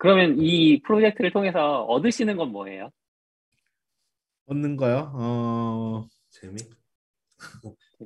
그러면 0.00 0.38
이 0.40 0.80
프로젝트를 0.80 1.30
통해서 1.30 1.82
얻으시는 1.82 2.38
건 2.38 2.52
뭐예요? 2.52 2.90
얻는 4.46 4.76
거요? 4.76 5.12
어, 5.14 6.08
재미? 6.30 6.56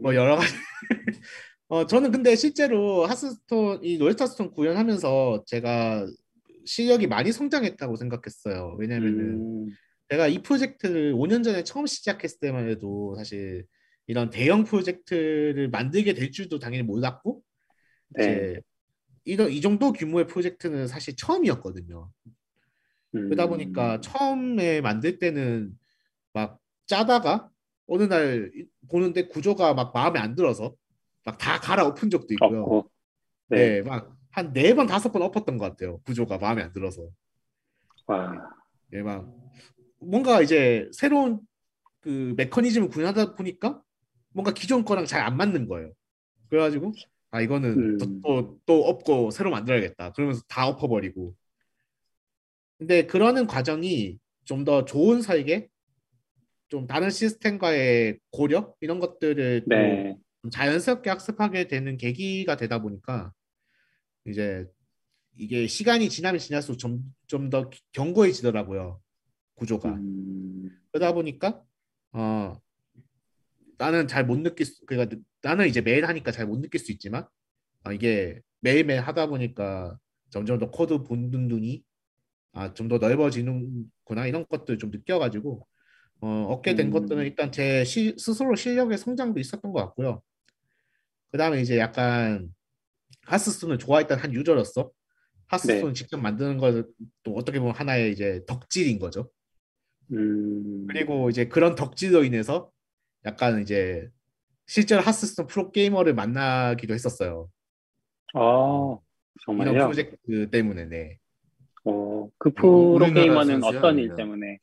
뭐 0.03 0.13
여러 0.17 0.35
가지. 0.35 0.53
어, 1.69 1.87
저는 1.87 2.11
근데 2.11 2.35
실제로 2.35 3.07
하스스톤 3.07 3.85
이 3.85 3.97
롤스타스톤 3.99 4.51
구현하면서 4.51 5.45
제가 5.47 6.05
실력이 6.67 7.07
많이 7.07 7.31
성장했다고 7.31 7.95
생각했어요. 7.95 8.75
왜냐면은 8.81 9.69
음, 9.69 9.77
제가 10.11 10.27
이 10.27 10.43
프로젝트를 10.43 11.13
5년 11.15 11.45
전에 11.45 11.63
처음 11.63 11.87
시작했을 11.87 12.41
때만 12.41 12.69
해도 12.69 13.15
사실 13.17 13.67
이런 14.09 14.31
대형 14.31 14.65
프로젝트를 14.65 15.69
만들게 15.71 16.15
될 16.15 16.33
줄도 16.33 16.59
당연히 16.59 16.83
몰랐고 16.83 17.41
네. 18.09 18.25
이제 18.25 18.61
이런 19.25 19.51
이 19.51 19.61
정도 19.61 19.93
규모의 19.93 20.27
프로젝트는 20.27 20.87
사실 20.87 21.17
처음이었거든요. 21.17 22.11
음, 23.15 23.25
그러다 23.29 23.47
보니까 23.49 24.01
처음에 24.01 24.81
만들 24.81 25.19
때는 25.19 25.73
막 26.33 26.59
짜다가 26.87 27.51
어느 27.87 28.03
날 28.05 28.51
이- 28.55 28.67
보는데 28.91 29.29
구조가 29.29 29.75
막 29.75 29.93
마음에 29.95 30.19
안 30.21 30.35
들어서 30.35 30.75
막 31.25 31.39
다 31.39 31.59
갈아 31.59 31.87
엎은 31.87 32.11
적도 32.11 32.35
있고요. 32.35 32.67
네. 33.49 33.81
네, 33.81 33.83
막 33.83 34.15
한 34.37 34.53
네 34.53 34.75
번 34.75 34.87
다섯 34.89 35.13
번 35.13 35.23
엎었던 35.23 35.59
것 35.59 35.65
같아요. 35.71 35.99
구조가 36.01 36.39
마음에 36.39 36.63
안 36.63 36.73
들어서. 36.73 37.09
와, 38.07 38.51
예, 38.93 39.01
막 39.03 39.33
뭔가 40.01 40.43
이제 40.43 40.89
새로운 40.93 41.41
그 42.01 42.35
메커니즘을 42.37 42.89
구현하다 42.89 43.37
보니까 43.37 43.81
뭔가 44.31 44.53
기존 44.53 44.85
거랑 44.85 45.07
잘 45.07 45.23
안 45.23 45.37
맞는 45.37 45.69
거예요. 45.69 45.93
그래가지고 46.51 46.93
아 47.35 47.41
이거는 47.41 47.71
음. 47.71 47.99
또, 47.99 48.21
또, 48.23 48.61
또 48.65 48.85
엎고 48.85 49.33
새로 49.33 49.51
만들어야겠다. 49.51 50.13
그러면서 50.13 50.43
다 50.47 50.69
엎어버리고. 50.69 51.35
근데 52.79 53.07
그러는 53.07 53.49
과정이 53.49 54.19
좀 54.45 54.65
더 54.65 54.85
좋은 54.85 55.21
설계, 55.21 55.69
좀 56.69 56.87
다른 56.87 57.11
시스템과의 57.11 58.21
고려 58.31 58.73
이런 58.81 59.01
것들을 59.01 59.63
또 59.63 59.75
네. 59.75 60.17
좀 60.43 60.51
자연스럽게 60.51 61.11
학습하게 61.11 61.67
되는 61.67 61.97
계기가 61.97 62.57
되다 62.57 62.81
보니까 62.81 63.33
이제 64.27 64.67
이게 65.37 65.67
시간이 65.67 66.11
지나면 66.11 66.39
지날수록 66.39 66.79
좀좀 66.79 67.51
더 67.51 67.69
견고해지더라고요 67.93 69.01
구조가 69.55 69.89
음, 69.95 70.71
그러다 70.93 71.13
보니까 71.13 71.63
어 72.13 72.55
나는 73.79 74.07
잘 74.09 74.25
못 74.27 74.39
느낄 74.41 74.67
수 74.67 74.85
그러니까 74.87 75.17
나는 75.43 75.67
이제 75.69 75.81
매일 75.81 76.07
하니까 76.07 76.31
잘 76.33 76.47
못 76.47 76.61
느낄 76.61 76.81
수 76.81 76.93
있지만 76.93 77.27
아, 77.85 77.93
이게 77.93 78.41
매일매일 78.61 79.01
하다 79.01 79.27
보니까 79.29 79.99
점점 80.31 80.59
더 80.59 80.71
코드 80.71 81.03
보는 81.03 81.49
눈이 81.49 81.83
아, 82.53 82.73
좀 82.75 82.89
더 82.89 82.99
넓어지는구나 82.99 84.27
이런 84.27 84.47
것들 84.49 84.79
좀 84.79 84.91
느껴가지고 84.91 85.67
어, 86.21 86.29
얻게 86.51 86.75
된 86.75 86.89
음. 86.89 86.93
것들은 86.93 87.25
일단 87.25 87.51
제 87.53 87.85
시- 87.85 88.15
스스로 88.19 88.55
실력의 88.57 88.97
성장도 88.99 89.41
있었던 89.41 89.73
것 89.73 89.81
같고요. 89.87 90.23
그 91.31 91.39
다음에 91.39 91.61
이제 91.61 91.79
약간 91.79 92.49
하스스톤을 93.27 93.79
좋아했던 93.79 94.19
한 94.19 94.33
유저로서 94.33 94.91
하스스톤 95.49 95.91
네. 95.91 95.95
직접 95.95 96.19
만드는 96.19 96.59
것도 96.59 97.35
어떻게 97.35 97.59
보면 97.59 97.75
하나의 97.75 98.13
이제 98.13 98.43
덕질인 98.47 98.99
거죠. 98.99 99.31
음, 100.13 100.87
그리고 100.89 101.31
이제 101.31 101.47
그런 101.49 101.75
덕질로 101.75 102.25
인해서 102.25 102.71
약간 103.27 103.61
이제 103.63 104.09
실제로 104.67 105.03
하스스톤 105.03 105.47
프로 105.47 105.71
게이머를 105.73 106.15
만나기도 106.15 106.95
했었어요. 106.95 107.49
아, 108.35 108.39
이런 108.41 108.99
정말요? 109.45 109.73
프로젝트 109.85 110.51
때문에 110.51 110.85
네. 110.87 111.19
어, 111.85 112.29
그 112.39 112.51
프로 112.53 112.99
게이머는 113.13 113.63
어떤 113.65 113.99
일? 113.99 114.15
때문에? 114.15 114.59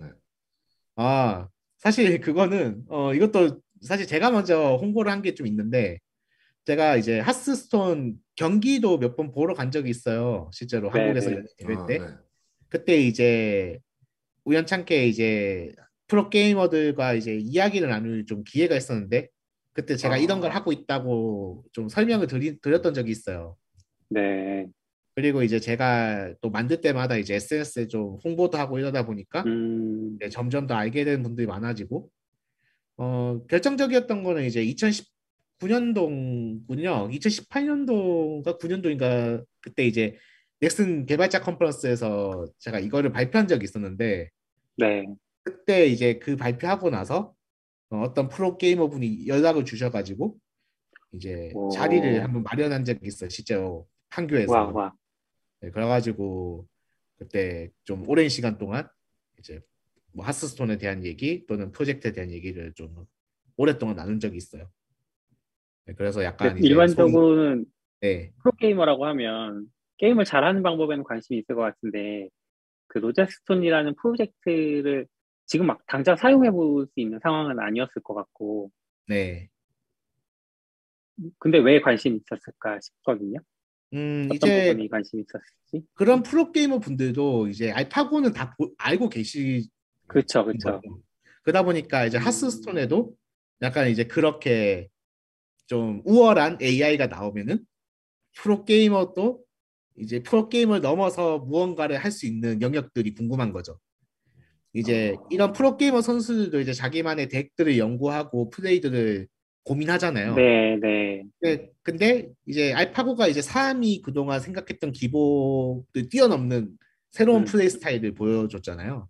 아 0.95 1.47
사실 1.77 2.19
그거는 2.19 2.83
어 2.89 3.13
이것도 3.13 3.61
사실 3.81 4.05
제가 4.07 4.29
먼저 4.31 4.75
홍보를 4.75 5.11
한 5.11 5.21
게 5.21 5.33
좀 5.33 5.47
있는데 5.47 5.99
제가 6.65 6.95
이제 6.97 7.19
하스스톤 7.19 8.17
경기도 8.35 8.97
몇 8.99 9.15
번 9.15 9.31
보러 9.31 9.53
간 9.53 9.71
적이 9.71 9.89
있어요. 9.89 10.49
실제로 10.53 10.91
네, 10.91 10.99
한국에서 10.99 11.29
네. 11.31 11.35
연대 11.37 11.73
아, 11.81 11.85
때 11.85 11.97
네. 11.99 12.05
그때 12.69 12.97
이제 12.97 13.79
우연찮게 14.45 15.07
이제 15.07 15.73
프로 16.11 16.29
게이머들과 16.29 17.13
이제 17.13 17.37
이야기를 17.37 17.87
나눌 17.87 18.25
좀 18.25 18.43
기회가 18.43 18.75
있었는데 18.75 19.29
그때 19.71 19.95
제가 19.95 20.15
아. 20.15 20.17
이런 20.17 20.41
걸 20.41 20.51
하고 20.51 20.73
있다고 20.73 21.63
좀 21.71 21.87
설명을 21.87 22.27
드리, 22.27 22.59
드렸던 22.59 22.93
적이 22.93 23.11
있어요. 23.11 23.55
네. 24.09 24.67
그리고 25.15 25.41
이제 25.41 25.61
제가 25.61 26.33
또 26.41 26.49
만들 26.49 26.81
때마다 26.81 27.15
이제 27.15 27.35
SNS에 27.35 27.87
좀 27.87 28.17
홍보도 28.25 28.57
하고 28.57 28.77
이러다 28.77 29.05
보니까 29.05 29.43
음, 29.45 30.19
점점 30.31 30.67
더 30.67 30.75
알게 30.75 31.05
되는 31.05 31.23
분들이 31.23 31.47
많아지고 31.47 32.09
어 32.97 33.39
결정적이었던 33.47 34.23
거는 34.23 34.43
이제 34.43 34.65
2019년도군요. 35.61 37.09
2018년도인가 37.09 38.59
9년도인가 38.59 39.45
그때 39.61 39.87
이제 39.87 40.17
넥슨 40.59 41.05
개발자 41.05 41.39
컨퍼런스에서 41.39 42.47
제가 42.59 42.79
이거를 42.79 43.13
발표한 43.13 43.47
적이 43.47 43.63
있었는데 43.63 44.29
네. 44.75 45.05
그때 45.43 45.85
이제 45.87 46.19
그 46.19 46.35
발표하고 46.35 46.89
나서 46.89 47.33
어, 47.89 48.01
어떤 48.01 48.29
프로 48.29 48.57
게이머 48.57 48.89
분이 48.89 49.27
연락을 49.27 49.65
주셔가지고 49.65 50.37
이제 51.13 51.51
오. 51.53 51.69
자리를 51.69 52.23
한번 52.23 52.43
마련한 52.43 52.85
적이 52.85 52.99
있어요. 53.07 53.29
실제로 53.29 53.87
판교에서. 54.09 54.51
와, 54.53 54.65
와. 54.71 54.93
네, 55.59 55.71
그래가지고 55.71 56.67
그때 57.17 57.69
좀 57.83 58.07
오랜 58.07 58.29
시간 58.29 58.57
동안 58.57 58.87
이제 59.39 59.61
뭐 60.13 60.25
하스스톤에 60.25 60.77
대한 60.77 61.03
얘기 61.05 61.45
또는 61.47 61.71
프로젝트에 61.71 62.11
대한 62.11 62.31
얘기를 62.31 62.73
좀 62.73 63.05
오랫동안 63.57 63.95
나눈 63.95 64.19
적이 64.19 64.37
있어요. 64.37 64.69
네, 65.85 65.93
그래서 65.93 66.23
약간 66.23 66.57
일반적으로는 66.57 67.55
소위- 67.57 67.65
네, 68.01 68.31
프로게이머라고 68.41 69.05
하면 69.05 69.67
게임을 69.97 70.25
잘하는 70.25 70.63
방법에는 70.63 71.03
관심이 71.03 71.39
있을 71.39 71.55
것 71.55 71.61
같은데 71.61 72.29
그 72.87 72.97
로제스톤이라는 72.97 73.95
프로젝트를 74.01 75.07
지금 75.51 75.65
막 75.67 75.85
당장 75.85 76.15
사용해 76.15 76.49
볼 76.51 76.85
수 76.87 76.99
있는 77.01 77.19
상황은 77.21 77.59
아니었을 77.59 78.01
것 78.03 78.13
같고 78.13 78.71
네. 79.07 79.49
근데 81.39 81.59
왜 81.59 81.81
관심이 81.81 82.17
있었을까 82.17 82.79
싶거든요. 82.81 83.39
음, 83.93 84.29
이제 84.33 84.69
부분이 84.71 84.87
관심이 84.89 85.23
있었을지. 85.23 85.85
그런 85.93 86.23
프로게이머 86.23 86.79
분들도 86.79 87.49
이제 87.49 87.69
알파고는 87.71 88.31
다 88.33 88.55
보- 88.57 88.71
알고 88.77 89.09
계시 89.09 89.67
그렇죠, 90.07 90.45
그렇죠. 90.45 90.81
그러다 91.43 91.63
보니까 91.63 92.05
이제 92.05 92.17
하스스톤에도 92.17 93.13
약간 93.61 93.89
이제 93.89 94.05
그렇게 94.05 94.87
좀 95.67 96.01
우월한 96.05 96.59
AI가 96.61 97.07
나오면은 97.07 97.65
프로게이머도 98.37 99.43
이제 99.97 100.23
프로게임을 100.23 100.79
넘어서 100.81 101.39
무언가를 101.39 101.97
할 101.97 102.11
수 102.11 102.25
있는 102.25 102.61
영역들이 102.61 103.13
궁금한 103.15 103.51
거죠. 103.51 103.77
이제 104.73 105.15
이런 105.29 105.51
프로게이머 105.51 106.01
선수들도 106.01 106.59
이제 106.61 106.73
자기만의 106.73 107.29
덱들을 107.29 107.77
연구하고 107.77 108.49
플레이들을 108.49 109.27
고민하잖아요. 109.63 110.35
네, 110.35 110.77
네. 110.81 111.23
네, 111.41 111.69
근데 111.83 112.29
이제 112.47 112.73
알파고가 112.73 113.27
이제 113.27 113.41
사람이 113.41 114.01
그동안 114.01 114.39
생각했던 114.39 114.91
기복을 114.91 116.09
뛰어넘는 116.09 116.71
새로운 117.11 117.41
음. 117.41 117.45
플레이 117.45 117.69
스타일을 117.69 118.13
보여줬잖아요. 118.13 119.07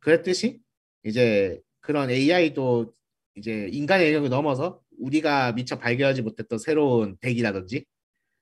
그랬듯이 0.00 0.60
이제 1.04 1.60
그런 1.80 2.10
AI도 2.10 2.92
이제 3.36 3.68
인간의 3.70 4.08
영역을 4.08 4.28
넘어서 4.28 4.80
우리가 4.98 5.52
미처 5.52 5.78
발견하지 5.78 6.22
못했던 6.22 6.58
새로운 6.58 7.16
덱이라든지 7.20 7.84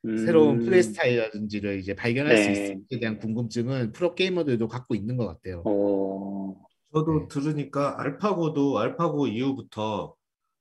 새로운 0.04 0.60
음, 0.60 0.64
플레이 0.64 0.82
스타일이라든지를 0.82 1.78
이제 1.78 1.94
발견할 1.94 2.36
수 2.36 2.46
네. 2.46 2.52
있을지에 2.52 3.00
대한 3.00 3.18
궁금증은 3.18 3.92
프로 3.92 4.14
게이머들도 4.14 4.68
갖고 4.68 4.94
있는 4.94 5.16
것 5.16 5.26
같아요. 5.26 5.62
어, 5.66 6.56
저도 6.92 7.20
네. 7.20 7.28
들으니까 7.28 8.00
알파고도 8.00 8.78
알파고 8.78 9.26
이후부터 9.26 10.14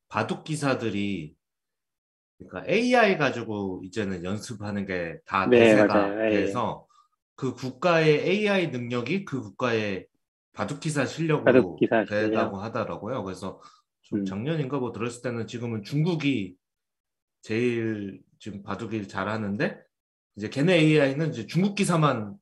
바둑 0.10 0.44
기사들이 0.44 1.36
그러니까 2.40 2.72
AI 2.72 3.18
가지고 3.18 3.82
이제는 3.84 4.24
연습하는 4.24 4.86
게다 4.86 5.48
네, 5.48 5.60
대세가 5.60 5.94
맞아요. 5.94 6.26
예. 6.26 6.30
돼서 6.32 6.86
그 7.36 7.54
국가의 7.54 8.28
AI 8.28 8.72
능력이 8.72 9.26
그 9.26 9.42
국가의 9.42 10.08
바둑 10.54 10.80
기사 10.80 11.06
실력으로 11.06 11.46
바둑 11.46 11.80
기사 11.80 12.04
실력. 12.06 12.22
된다고 12.22 12.58
하더라고요. 12.58 13.24
그래서 13.24 13.62
좀 14.02 14.20
음. 14.20 14.26
작년인가 14.26 14.80
뭐 14.80 14.92
들었을 14.92 15.22
때는 15.22 15.46
지금은 15.46 15.84
중국이 15.84 16.56
제일 17.42 18.22
지금 18.40 18.64
바둑을 18.64 19.08
잘하는데 19.08 19.80
이제 20.36 20.50
걔네 20.50 20.74
AI는 20.76 21.32
이제 21.32 21.48
중국 21.48 21.76
기사만 21.76 22.36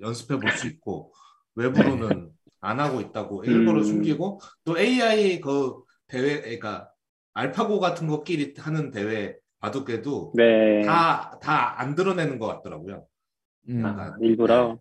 연습해 0.00 0.38
볼 0.38 0.50
수 0.52 0.66
있고 0.66 1.12
외부로는 1.54 2.30
안 2.60 2.80
하고 2.80 3.00
있다고 3.00 3.44
일부러 3.44 3.78
음. 3.78 3.84
숨기고 3.84 4.40
또 4.64 4.78
AI 4.78 5.40
그 5.40 5.82
대회 6.06 6.40
그러니까 6.40 6.90
알파고 7.34 7.80
같은 7.80 8.06
것끼리 8.06 8.54
하는 8.58 8.90
대회 8.90 9.36
바둑에도 9.60 10.32
네. 10.36 10.82
다다 10.84 11.80
안 11.80 11.94
드러내는 11.94 12.38
것 12.38 12.46
같더라고요. 12.46 13.06
음. 13.68 13.84
아, 13.84 14.14
일부러. 14.20 14.78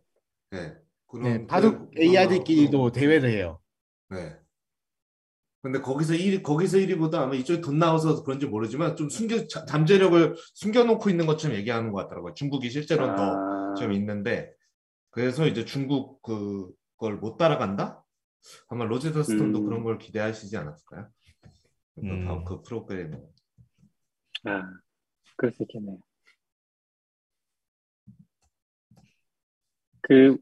네. 0.51 0.76
그런 1.07 1.24
네, 1.24 1.47
바둑 1.47 1.91
AI들끼리도 1.97 2.91
대회를 2.91 3.30
해요. 3.30 3.59
네. 4.09 4.36
근데 5.66 5.82
거기서 5.82 6.13
1위, 6.13 6.43
거기서 6.43 6.78
1위보다 6.78 7.16
아마 7.16 7.34
이쪽에 7.34 7.59
돈 7.59 7.80
나와서 7.80 8.22
그런지 8.24 8.45
모르지만 8.45 8.95
좀 8.95 9.09
숨겨, 9.09 9.47
자- 9.47 9.66
잠재력을 9.66 10.36
숨겨놓고 10.53 11.09
있는 11.09 11.26
것처럼 11.26 11.57
얘기하는 11.57 11.91
것 11.91 12.03
같더라고요. 12.03 12.36
중국이 12.36 12.70
실제로는 12.70 13.16
더 13.16 13.24
아, 13.34 13.74
좀 13.74 13.91
있는데, 13.93 14.53
그래서 15.09 15.47
이제 15.47 15.66
중국 15.66 16.22
그걸 16.22 17.16
못 17.16 17.38
따라간다? 17.38 18.03
아마 18.68 18.86
로제더 18.86 19.24
스톤도 19.24 19.57
음. 19.61 19.66
그런 19.66 19.84
걸 19.84 19.97
기대하시지 19.97 20.55
않았을까요? 20.55 21.07
그, 21.95 22.01
음. 22.01 22.26
다음 22.26 22.45
그 22.45 22.61
프로그램. 22.61 23.20
아, 24.43 24.70
그럴 25.36 25.51
수 25.51 25.63
있겠네요. 25.63 25.97
그 30.01 30.38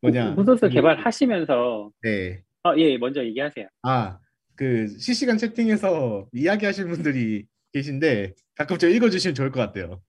뭐냐? 0.00 0.34
그- 0.34 0.68
개발하시면서 0.70 1.90
네. 2.02 2.42
어, 2.64 2.74
예, 2.78 2.96
먼저 2.96 3.22
얘기하세요. 3.22 3.68
아, 3.82 4.18
그 4.56 4.88
실시간 4.98 5.36
채팅에서 5.36 6.26
이야기하시는 6.32 6.90
분들이 6.90 7.46
계신데 7.72 8.34
가끔 8.56 8.78
저 8.78 8.88
읽어주시면 8.88 9.34
좋을 9.34 9.50
것 9.50 9.60
같아요. 9.60 10.00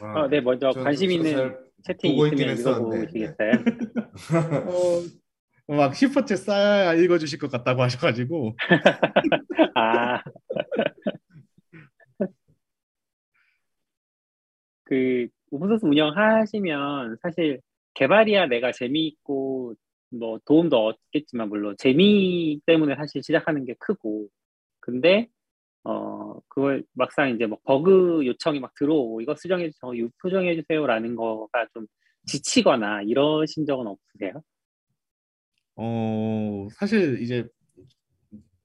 어, 0.00 0.28
네, 0.28 0.40
먼저 0.40 0.68
아, 0.68 0.72
관심 0.72 1.10
있는 1.10 1.32
잘 1.32 1.58
채팅 1.84 2.14
있으면 2.14 2.48
했었는데, 2.48 2.96
읽어보시겠어요? 2.96 3.52
어, 5.68 5.76
막 5.76 5.92
슈퍼챗 5.92 6.36
쌓아 6.36 6.94
읽어주실 6.94 7.38
것 7.38 7.50
같다고 7.50 7.82
하셔가지고 7.82 8.56
아, 9.74 10.22
그 14.84 15.28
오픈소스 15.50 15.84
운영하시면 15.84 17.18
사실 17.22 17.60
개발이야 17.94 18.46
내가 18.46 18.72
재미있고 18.72 19.74
뭐 20.12 20.38
도움도 20.44 20.76
얻겠지만 20.88 21.48
물론 21.48 21.74
재미 21.78 22.60
때문에 22.66 22.94
사실 22.96 23.22
시작하는 23.22 23.64
게 23.64 23.74
크고 23.78 24.28
근데 24.80 25.28
어 25.84 26.38
그걸 26.48 26.84
막상 26.92 27.30
이제 27.30 27.46
뭐 27.46 27.58
버그 27.64 28.26
요청이 28.26 28.60
막 28.60 28.72
들어오고 28.74 29.20
이거 29.20 29.34
수정해 29.34 29.70
주세요, 29.70 29.94
이거 29.94 30.08
수정해 30.22 30.54
주세요라는 30.54 31.16
거가 31.16 31.66
좀 31.74 31.86
지치거나 32.26 33.02
이러신 33.02 33.66
적은 33.66 33.86
없으세요? 33.86 34.42
어 35.76 36.68
사실 36.74 37.20
이제 37.22 37.48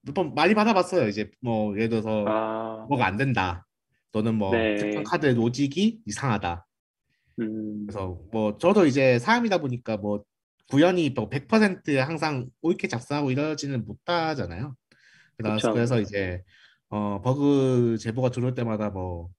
몇 0.02 0.14
번 0.14 0.34
많이 0.34 0.54
받아봤어요. 0.54 1.08
이제 1.08 1.30
뭐 1.40 1.74
예를 1.76 1.88
들어서 1.90 2.24
아, 2.26 2.86
뭐가 2.88 3.06
안 3.06 3.16
된다. 3.16 3.66
또는 4.12 4.34
뭐 4.36 4.52
네. 4.52 4.76
특정 4.76 5.02
카드 5.02 5.26
로직이 5.26 6.00
이상하다. 6.06 6.66
음, 7.40 7.84
그래서 7.86 8.18
뭐 8.32 8.56
저도 8.56 8.86
이제 8.86 9.18
사람이다 9.18 9.58
보니까 9.58 9.96
뭐 9.98 10.24
구현이 10.68 11.14
뭐100% 11.14 11.96
항상 11.96 12.48
옳게 12.62 12.88
작성하고 12.88 13.30
이러지는 13.30 13.84
못하잖아요. 13.86 14.74
그래서. 15.36 15.72
그래서 15.72 16.00
이제 16.00 16.42
어 16.90 17.20
버그 17.22 17.98
제보가 17.98 18.30
들어올 18.30 18.54
때마다 18.54 18.90
뭐 18.90 19.30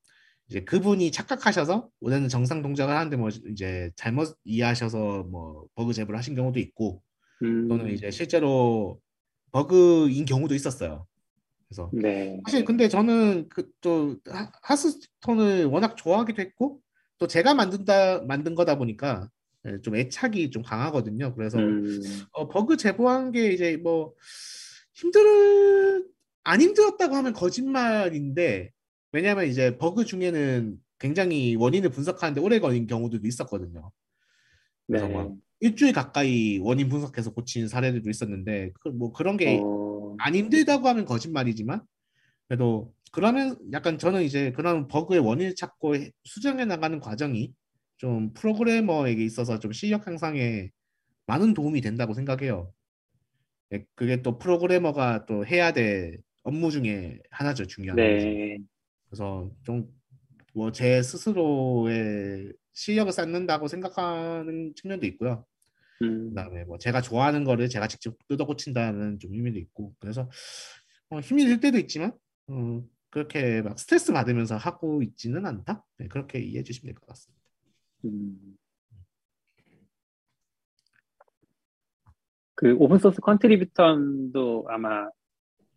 이제 0.49 0.61
그분이 0.63 1.11
착각하셔서 1.11 1.89
원래는 1.99 2.29
정상 2.29 2.61
동작을 2.61 2.95
하는데 2.95 3.15
뭐 3.17 3.29
이제 3.29 3.91
잘못 3.95 4.35
이해하셔서 4.43 5.23
뭐 5.23 5.65
버그 5.75 5.93
제보를 5.93 6.17
하신 6.17 6.35
경우도 6.35 6.59
있고 6.59 7.03
음, 7.43 7.67
또는 7.67 7.91
이제 7.91 8.11
실제로 8.11 8.99
버그인 9.51 10.25
경우도 10.25 10.55
있었어요. 10.55 11.05
그래서 11.67 11.89
네, 11.93 12.39
사실 12.45 12.65
근데 12.65 12.87
저는 12.87 13.49
그 13.49 13.71
또 13.81 14.17
하스스톤을 14.63 15.65
워낙 15.65 15.95
좋아하기도 15.95 16.41
했고 16.41 16.81
또 17.17 17.27
제가 17.27 17.53
만든다 17.53 18.23
만든 18.23 18.55
거다 18.55 18.77
보니까 18.77 19.21
예, 19.21 19.38
좀 19.83 19.95
애착이 19.95 20.51
좀 20.51 20.63
강하거든요. 20.63 21.35
그래서 21.35 21.59
음, 21.59 21.99
어, 22.31 22.47
버그 22.49 22.77
제보한 22.77 23.31
게 23.31 23.51
이제 23.51 23.77
뭐 23.77 24.13
힘들 24.93 26.05
안 26.43 26.61
힘들었다고 26.61 27.15
하면 27.15 27.33
거짓말인데 27.33 28.71
왜냐하면 29.11 29.47
이제 29.47 29.77
버그 29.77 30.05
중에는 30.05 30.77
굉장히 30.99 31.55
원인을 31.55 31.89
분석하는데 31.89 32.41
오래 32.41 32.59
걸린 32.59 32.87
경우들도 32.87 33.27
있었거든요. 33.27 33.91
그래서 34.87 35.07
네. 35.07 35.13
막 35.13 35.31
일주일 35.61 35.93
가까이 35.93 36.57
원인 36.59 36.89
분석해서 36.89 37.33
고친 37.33 37.67
사례들도 37.67 38.09
있었는데 38.09 38.71
그 38.81 38.89
뭐 38.89 39.11
그런 39.11 39.37
게 39.37 39.59
어, 39.59 40.15
안 40.19 40.35
힘들다고 40.35 40.87
하면 40.87 41.05
거짓말이지만 41.05 41.81
그래도 42.47 42.93
그러면 43.11 43.57
약간 43.73 43.97
저는 43.97 44.23
이제 44.23 44.51
그런 44.53 44.87
버그의 44.87 45.19
원인을 45.21 45.55
찾고 45.55 45.95
해- 45.95 46.11
수정해 46.23 46.65
나가는 46.65 46.99
과정이 46.99 47.53
좀 47.99 48.33
프로그래머에게 48.35 49.23
있어서 49.25 49.59
좀 49.59 49.73
실력 49.73 50.07
향상에 50.07 50.71
많은 51.27 51.53
도움이 51.55 51.81
된다고 51.81 52.13
생각해요. 52.15 52.73
예, 53.73 53.85
그게 53.95 54.21
또 54.21 54.39
프로그래머가 54.39 55.25
또 55.25 55.45
해야 55.45 55.71
될 55.73 56.17
업무 56.43 56.71
중에 56.71 57.19
하나죠, 57.31 57.65
중요한 57.67 58.03
거. 58.03 58.15
네, 58.15 58.57
그래서 59.09 59.51
좀 59.63 59.91
뭐 60.55 60.71
제 60.71 61.01
스스로의 61.03 62.53
실력을 62.73 63.11
쌓는다고 63.13 63.67
생각하는 63.69 64.73
측면도 64.75 65.05
있고요. 65.07 65.45
음, 66.01 66.29
그다음에 66.29 66.65
뭐 66.65 66.77
제가 66.79 67.01
좋아하는 67.01 67.43
거를 67.45 67.69
제가 67.69 67.87
직접 67.87 68.15
뜯어 68.27 68.45
고친다는 68.45 69.19
좀 69.19 69.33
의미도 69.35 69.59
있고 69.59 69.95
그래서 69.99 70.29
어, 71.09 71.19
힘이 71.21 71.45
들 71.45 71.59
때도 71.61 71.77
있지만 71.79 72.13
어, 72.47 72.83
그렇게 73.11 73.61
막 73.63 73.79
스트레스 73.79 74.13
받으면서 74.13 74.57
하고 74.57 75.03
있지는 75.03 75.45
않다. 75.45 75.85
네, 75.99 76.07
그렇게 76.09 76.39
이해해 76.41 76.63
주시면 76.63 76.93
될 76.93 76.95
것 77.01 77.07
같습니다. 77.07 77.38
음. 78.05 78.57
그 82.55 82.75
오픈소스 82.75 83.21
컨트리뷰톤도 83.21 84.65
아마 84.67 85.09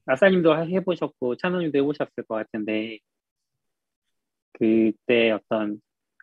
아싸님도 0.07 0.67
해보셨고 0.69 1.37
찬호님도 1.37 1.79
해보셨을 1.79 2.25
것 2.27 2.35
같은데 2.35 2.99
그때 4.53 5.31
어떤 5.31 5.81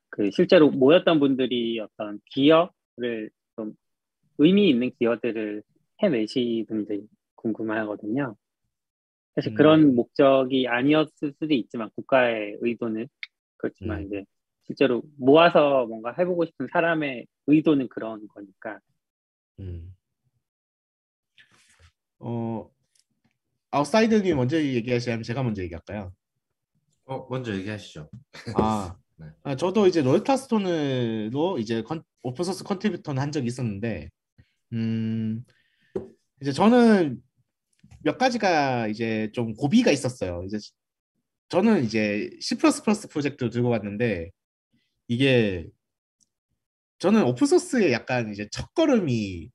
그 0.10 0.32
실제로 0.32 0.70
모였던 0.70 1.20
분들이 1.20 1.80
어떤 1.80 2.20
기여를 2.26 3.30
좀 3.56 3.74
의미 4.38 4.70
있는 4.70 4.92
기여들을 5.00 5.64
해내시는지 6.02 7.08
궁금하거든요. 7.36 8.36
사실 9.36 9.54
음. 9.54 9.56
그런 9.56 9.96
목적이 9.96 10.68
아니었을 10.68 11.34
수도 11.40 11.54
있지만 11.54 11.90
국가의 11.96 12.58
의도는 12.60 13.08
그렇지만 13.58 14.00
음. 14.02 14.06
이제 14.08 14.26
실제로 14.70 15.02
모아서 15.18 15.88
뭔가 15.88 16.14
해보고 16.16 16.46
싶은 16.46 16.68
사람의 16.72 17.26
의도는 17.48 17.90
그런 17.90 18.28
거니까. 18.28 18.80
음. 19.60 19.96
어 22.20 22.70
아웃사이더님 23.72 24.36
먼저 24.36 24.62
얘기하시면 24.62 25.24
제가 25.24 25.42
먼저 25.42 25.64
얘기할까요? 25.64 26.14
어, 27.06 27.28
먼저 27.30 27.56
얘기하시죠. 27.56 28.10
아 28.56 28.96
네. 29.18 29.26
아, 29.44 29.56
저도 29.56 29.88
이제 29.88 30.02
로제타스톤으로 30.02 31.58
이제 31.60 31.82
컨, 31.82 32.02
오픈소스 32.24 32.64
컨트리뷰톤은 32.64 33.22
한 33.22 33.34
적이 33.34 33.48
있었는데, 33.48 34.10
음, 34.72 35.44
이제 36.42 36.54
저는 36.54 37.22
몇 38.02 38.18
가지가 38.18 38.88
이제 38.88 39.30
좀 39.34 39.54
고비가 39.56 39.92
있었어요. 39.92 40.44
이제 40.46 40.58
저는 41.50 41.84
이제 41.84 42.30
C++ 42.40 42.56
프로젝트를 42.56 43.50
들고 43.50 43.68
왔는데, 43.68 44.32
이게 45.10 45.68
저는 47.00 47.24
오픈소스의 47.24 47.92
약간 47.92 48.32
이제 48.32 48.48
첫걸음이 48.52 49.50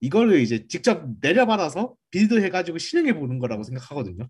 이거를 0.00 0.40
이제 0.40 0.66
직접 0.66 1.06
내려받아서 1.20 1.94
build 2.10 2.42
해가지고 2.42 2.78
실행해 2.78 3.14
보는 3.14 3.38
거라고 3.38 3.62
생각하거든요. 3.62 4.28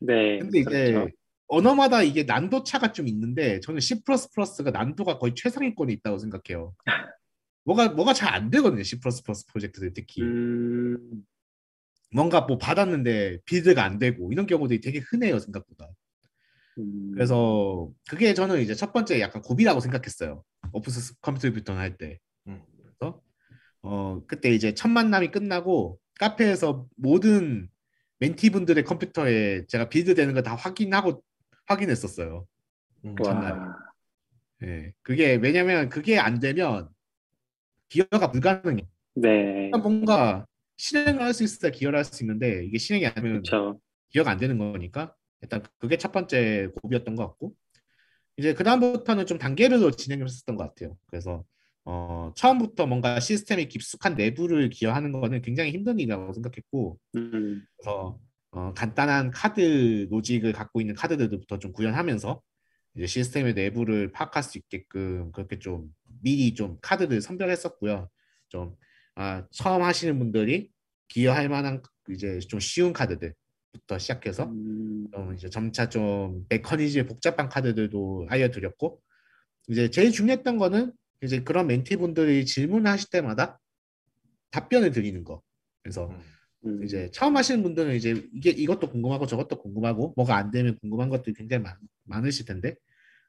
네. 0.00 0.38
근데 0.38 0.60
이제 0.60 0.92
그렇죠. 0.92 1.10
언어마다 1.48 2.02
이게 2.02 2.24
난도 2.24 2.64
차가 2.64 2.92
좀 2.92 3.06
있는데 3.08 3.60
저는 3.60 3.80
C++가 3.80 4.70
난도가 4.72 5.18
거의 5.18 5.34
최상위권에 5.34 5.92
있다고 5.92 6.18
생각해요. 6.18 6.74
뭐가 7.64 7.90
뭐가 7.90 8.14
잘 8.14 8.32
안 8.32 8.50
되거든요. 8.50 8.82
C++ 8.82 8.98
프로젝트들 8.98 9.92
특히. 9.92 10.22
음... 10.22 11.24
뭔가 12.14 12.42
뭐 12.42 12.56
받았는데 12.56 13.40
build가 13.44 13.84
안 13.84 13.98
되고 13.98 14.32
이런 14.32 14.46
경우들이 14.46 14.80
되게 14.80 15.00
흔해요 15.00 15.38
생각보다. 15.38 15.90
음... 16.78 17.12
그래서 17.14 17.90
그게 18.08 18.34
저는 18.34 18.60
이제 18.60 18.74
첫 18.74 18.92
번째 18.92 19.20
약간 19.20 19.42
고비라고 19.42 19.80
생각했어요. 19.80 20.42
오픈소스 20.72 21.20
컴퓨터 21.20 21.50
뷰턴 21.52 21.78
할 21.78 21.96
때. 21.96 22.18
음. 22.48 22.62
그래서 22.98 23.20
어 23.82 24.22
그때 24.26 24.50
이제 24.50 24.74
첫 24.74 24.88
만남이 24.88 25.30
끝나고 25.30 25.98
카페에서 26.18 26.86
모든 26.96 27.68
멘티분들의 28.20 28.84
컴퓨터에 28.84 29.66
제가 29.66 29.88
build되는 29.88 30.34
거 30.34 30.42
다 30.42 30.54
확인하고 30.54 31.22
확인했었어요. 31.66 32.46
음, 33.04 33.14
전날에. 33.22 33.56
네, 34.60 34.92
그게 35.02 35.34
왜냐면 35.36 35.88
그게 35.90 36.18
안 36.18 36.40
되면 36.40 36.88
기여가 37.88 38.30
불가능해. 38.32 38.86
네. 39.16 39.70
뭔가 39.70 40.46
실행을 40.78 41.22
할 41.22 41.32
수 41.34 41.42
있어야 41.44 41.70
기여를 41.72 41.96
할 41.98 42.04
수 42.04 42.22
있는데 42.24 42.64
이게 42.64 42.78
실행이 42.78 43.06
안 43.06 43.14
되면 43.14 43.36
그쵸. 43.42 43.80
기여가 44.10 44.30
안 44.32 44.38
되는 44.38 44.58
거니까 44.58 45.14
일단 45.42 45.62
그게 45.78 45.96
첫 45.96 46.12
번째 46.12 46.68
고비였던 46.82 47.16
것 47.16 47.26
같고 47.28 47.54
이제 48.36 48.54
그 48.54 48.64
다음부터는 48.64 49.26
좀 49.26 49.38
단계별로 49.38 49.90
진행을 49.92 50.26
했었던 50.26 50.56
것 50.56 50.64
같아요. 50.64 50.96
그래서 51.06 51.44
어, 51.84 52.32
처음부터 52.34 52.86
뭔가 52.86 53.20
시스템이 53.20 53.68
깊숙한 53.68 54.16
내부를 54.16 54.70
기여하는 54.70 55.12
거는 55.12 55.40
굉장히 55.42 55.70
힘든 55.70 55.98
일이라고 55.98 56.32
생각했고 56.32 56.98
음. 57.16 57.64
그래서 57.76 58.18
어, 58.50 58.72
간단한 58.74 59.30
카드 59.30 60.08
로직을 60.10 60.52
갖고 60.52 60.80
있는 60.80 60.94
카드들부터 60.94 61.58
좀 61.58 61.72
구현하면서 61.72 62.42
이제 62.96 63.06
시스템의 63.06 63.54
내부를 63.54 64.10
파악할 64.12 64.42
수 64.42 64.58
있게끔 64.58 65.30
그렇게 65.32 65.58
좀 65.58 65.88
미리 66.22 66.54
좀 66.54 66.78
카드들 66.80 67.20
선별했었고요. 67.20 68.08
좀 68.48 68.74
아, 69.14 69.46
처음 69.50 69.82
하시는 69.82 70.18
분들이 70.18 70.70
기여할 71.08 71.48
만한 71.48 71.82
이제 72.10 72.38
좀 72.40 72.58
쉬운 72.60 72.92
카드들 72.92 73.34
부터 73.72 73.98
시작해서 73.98 74.44
음. 74.44 75.08
좀 75.12 75.34
이제 75.34 75.48
점차 75.48 75.88
좀 75.88 76.44
메커니즘이 76.48 77.06
복잡한 77.06 77.48
카드들도 77.48 78.26
알려드렸고 78.28 79.00
이제 79.68 79.90
제일 79.90 80.12
중요했던 80.12 80.58
거는 80.58 80.92
이제 81.22 81.42
그런 81.42 81.66
멘티분들이 81.66 82.46
질문하실 82.46 83.10
때마다 83.10 83.58
답변을 84.50 84.92
드리는 84.92 85.24
거. 85.24 85.42
그래서 85.82 86.08
음. 86.08 86.20
음. 86.66 86.84
이제 86.84 87.10
처음 87.12 87.36
하시는 87.36 87.62
분들은 87.62 87.94
이제 87.94 88.22
이게 88.32 88.50
이것도 88.50 88.90
궁금하고 88.90 89.26
저것도 89.26 89.58
궁금하고 89.58 90.14
뭐가 90.16 90.36
안 90.36 90.50
되면 90.50 90.78
궁금한 90.80 91.08
것들이 91.08 91.34
굉장히 91.34 91.62
많, 91.62 91.76
많으실 92.04 92.46
텐데 92.46 92.76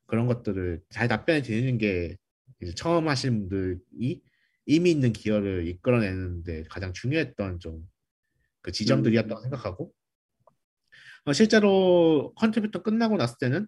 그런 0.05 0.27
것들을 0.27 0.81
잘 0.89 1.07
답변해 1.07 1.41
드리는 1.41 1.77
게 1.77 2.17
이제 2.61 2.73
처음 2.73 3.07
하시는 3.07 3.47
분들이 3.47 4.21
의미 4.65 4.91
있는 4.91 5.13
기여를 5.13 5.67
이끌어내는데 5.67 6.63
가장 6.69 6.93
중요했던 6.93 7.59
좀 7.59 7.87
그 8.67 8.73
지점들이었다고 8.73 9.39
음. 9.39 9.43
생각하고 9.43 9.93
어, 11.27 11.33
실제로 11.33 12.33
컨트리뷰톤 12.35 12.81
끝나고 12.81 13.17
났을 13.17 13.35
때는 13.39 13.67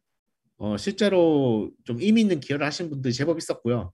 어, 0.57 0.77
실제로 0.77 1.71
좀 1.83 1.97
의미 1.99 2.21
있는 2.21 2.39
기여를 2.39 2.65
하신 2.65 2.89
분들이 2.89 3.13
제법 3.13 3.37
있었고요. 3.37 3.93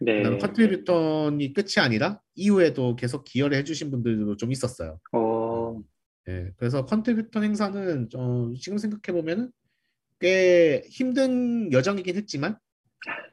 네. 0.00 0.22
컨트리뷰톤이 0.38 1.52
끝이 1.52 1.74
아니라 1.78 2.20
이후에도 2.34 2.96
계속 2.96 3.24
기여를 3.24 3.56
해주신 3.58 3.90
분들도 3.90 4.36
좀 4.36 4.50
있었어요. 4.50 4.98
어. 5.12 5.80
네, 6.26 6.50
그래서 6.56 6.86
컨트리뷰톤 6.86 7.44
행사는 7.44 8.08
좀 8.08 8.54
지금 8.54 8.78
생각해 8.78 9.16
보면은 9.16 9.52
꽤 10.18 10.82
힘든 10.88 11.72
여정이긴 11.72 12.16
했지만 12.16 12.58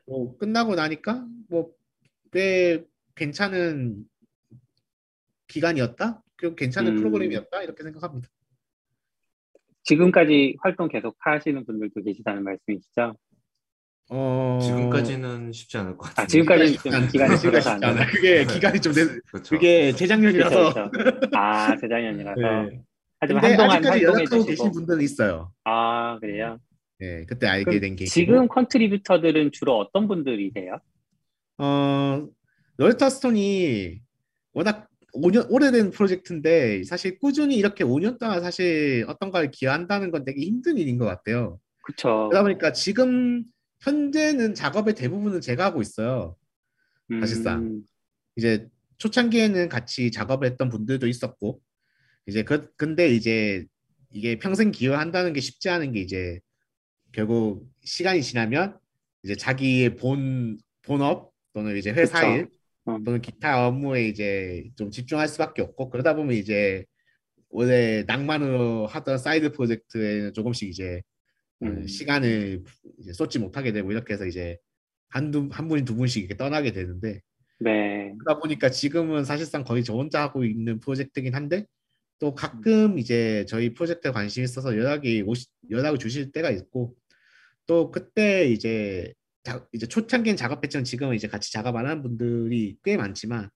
뭐 0.05 0.38
끝나고 0.38 0.76
나니까 0.76 1.26
뭐 1.49 1.80
꽤 2.32 2.86
괜찮은 3.15 4.05
기간이었다. 5.47 6.24
그리고 6.36 6.55
괜찮은 6.55 6.93
음. 6.93 6.97
프로그램이었다 6.97 7.63
이렇게 7.63 7.84
생각합니다. 7.84 8.30
지금까지 9.84 10.57
활동 10.61 10.88
계속 10.88 11.15
하시는 11.19 11.65
분들도 11.65 12.03
계시다는 12.03 12.43
말씀이시죠? 12.43 13.15
어... 14.11 14.59
지금까지는 14.61 15.51
쉽지 15.51 15.77
않을 15.77 15.97
것 15.97 16.09
같아요. 16.09 16.23
아, 16.23 16.27
지금까지는 16.27 16.73
좀 16.73 17.07
기간이 17.09 17.39
길어서 17.39 17.71
안 17.71 17.80
돼. 17.80 18.05
그게 18.07 18.45
기간이 18.45 18.80
좀 18.82 18.93
내, 18.93 19.05
그렇죠. 19.05 19.55
그게 19.55 19.91
재작년이라서. 19.91 20.73
그렇죠, 20.73 20.91
그렇죠. 20.91 21.30
아, 21.38 21.75
재작년이라서. 21.75 22.41
네. 22.41 22.82
하지만 23.19 23.43
한동안 23.43 23.71
아직까지 23.71 24.03
연락하고 24.03 24.45
계신 24.45 24.71
분들은 24.71 25.01
있어요. 25.01 25.51
아, 25.63 26.17
그래요? 26.19 26.57
네, 26.99 27.25
그때 27.25 27.47
알게 27.47 27.80
된 27.80 27.95
게. 27.95 28.05
지금 28.05 28.47
contributor들은 28.47 29.51
주로 29.51 29.77
어떤 29.77 30.07
분들이세요? 30.07 30.80
어, 31.59 32.27
로제타스톤이 32.78 34.01
워낙 34.53 34.89
5년 35.14 35.47
오래된 35.49 35.91
프로젝트인데 35.91 36.84
사실 36.84 37.20
꾸준히 37.20 37.55
이렇게 37.55 37.84
5년 37.84 38.20
동안 38.20 38.41
사실 38.41 39.05
어떤 39.07 39.32
걸 39.32 39.51
기여한다는 39.51 40.12
건 40.12 40.24
되게 40.24 40.41
힘든 40.41 40.78
일인 40.78 40.97
것 40.97 41.05
같아요. 41.05 41.60
그렇죠. 41.84 42.30
그러다 42.30 42.43
보니까 42.43 42.72
지금 42.72 43.43
현재는 43.82 44.53
작업의 44.53 44.93
대부분은 44.95 45.41
제가 45.41 45.66
하고 45.66 45.82
있어요. 45.82 46.36
사실상 47.20 47.60
음. 47.60 47.84
이제 48.36 48.68
초창기에는 48.97 49.70
같이 49.70 50.12
작업을 50.12 50.47
했던 50.47 50.70
분들도 50.70 51.07
있었고 51.07 51.60
이제 52.28 52.43
그 52.43 52.70
근데 52.76 53.10
이제 53.10 53.66
이게 54.12 54.38
평생 54.38 54.72
기여한다는 54.72 55.34
게 55.34 55.39
쉽지 55.39 55.70
않은 55.70 55.93
게 55.93 56.01
이제 56.01 56.39
결국 57.12 57.68
시간이 57.84 58.22
지나면 58.22 58.78
이제 59.24 59.36
자기의 59.36 59.95
본 59.95 60.60
본업 60.84 61.32
또는 61.53 61.78
이제 61.78 61.91
회사 61.91 62.26
일 62.26 62.49
어. 62.96 63.04
또는 63.04 63.22
기타 63.22 63.68
업무에 63.68 64.08
이제 64.08 64.70
좀 64.76 64.92
집중할 64.92 65.28
수밖에 65.28 65.62
없고 65.62 65.90
그러다 65.90 66.16
보면 66.16 66.36
이제 66.36 66.86
원래 67.50 68.04
낭만으로 68.08 68.88
하던 68.88 69.18
사이드 69.18 69.52
프로젝트에는 69.54 70.34
조금씩 70.34 70.70
이제 70.70 71.02
음. 71.64 71.86
시간을 71.88 72.64
쏟지 73.14 73.40
못하게 73.40 73.72
되고 73.72 73.92
이렇게 73.92 74.14
해서 74.14 74.26
이제 74.26 74.58
한두 75.10 75.50
한 75.52 75.68
분이 75.68 75.84
두 75.86 75.96
분씩 75.96 76.24
이렇게 76.24 76.38
떠나게 76.38 76.72
되는데 76.72 77.22
네. 77.60 78.14
그러다 78.20 78.40
보니까 78.40 78.70
지금은 78.70 79.26
사실상 79.26 79.64
거의 79.64 79.84
저 79.84 79.94
혼자 79.94 80.22
하고 80.22 80.46
있는 80.46 80.80
프로젝트긴 80.80 81.36
한데 81.36 81.66
또 82.20 82.36
가끔 82.36 83.00
이제 83.00 83.46
저희 83.48 83.74
프로젝트에 83.74 84.12
관심 84.12 84.44
있어서 84.44 84.78
연락이 84.78 85.24
오시, 85.26 85.48
연락을 85.70 85.98
주실 85.98 86.32
때가 86.32 86.52
있고 86.52 86.96
또 87.66 87.92
그때 87.92 88.48
이제 88.50 89.14
자, 89.50 89.66
이제 89.72 89.88
초창기엔 89.88 90.36
작업했지만 90.36 90.84
지금은 90.84 91.16
이제 91.16 91.28
같이 91.28 91.52
작업 91.52 91.76
안 91.76 91.88
하는 91.88 92.04
분들이 92.04 92.78
꽤 92.84 92.97
많지만 92.97 93.50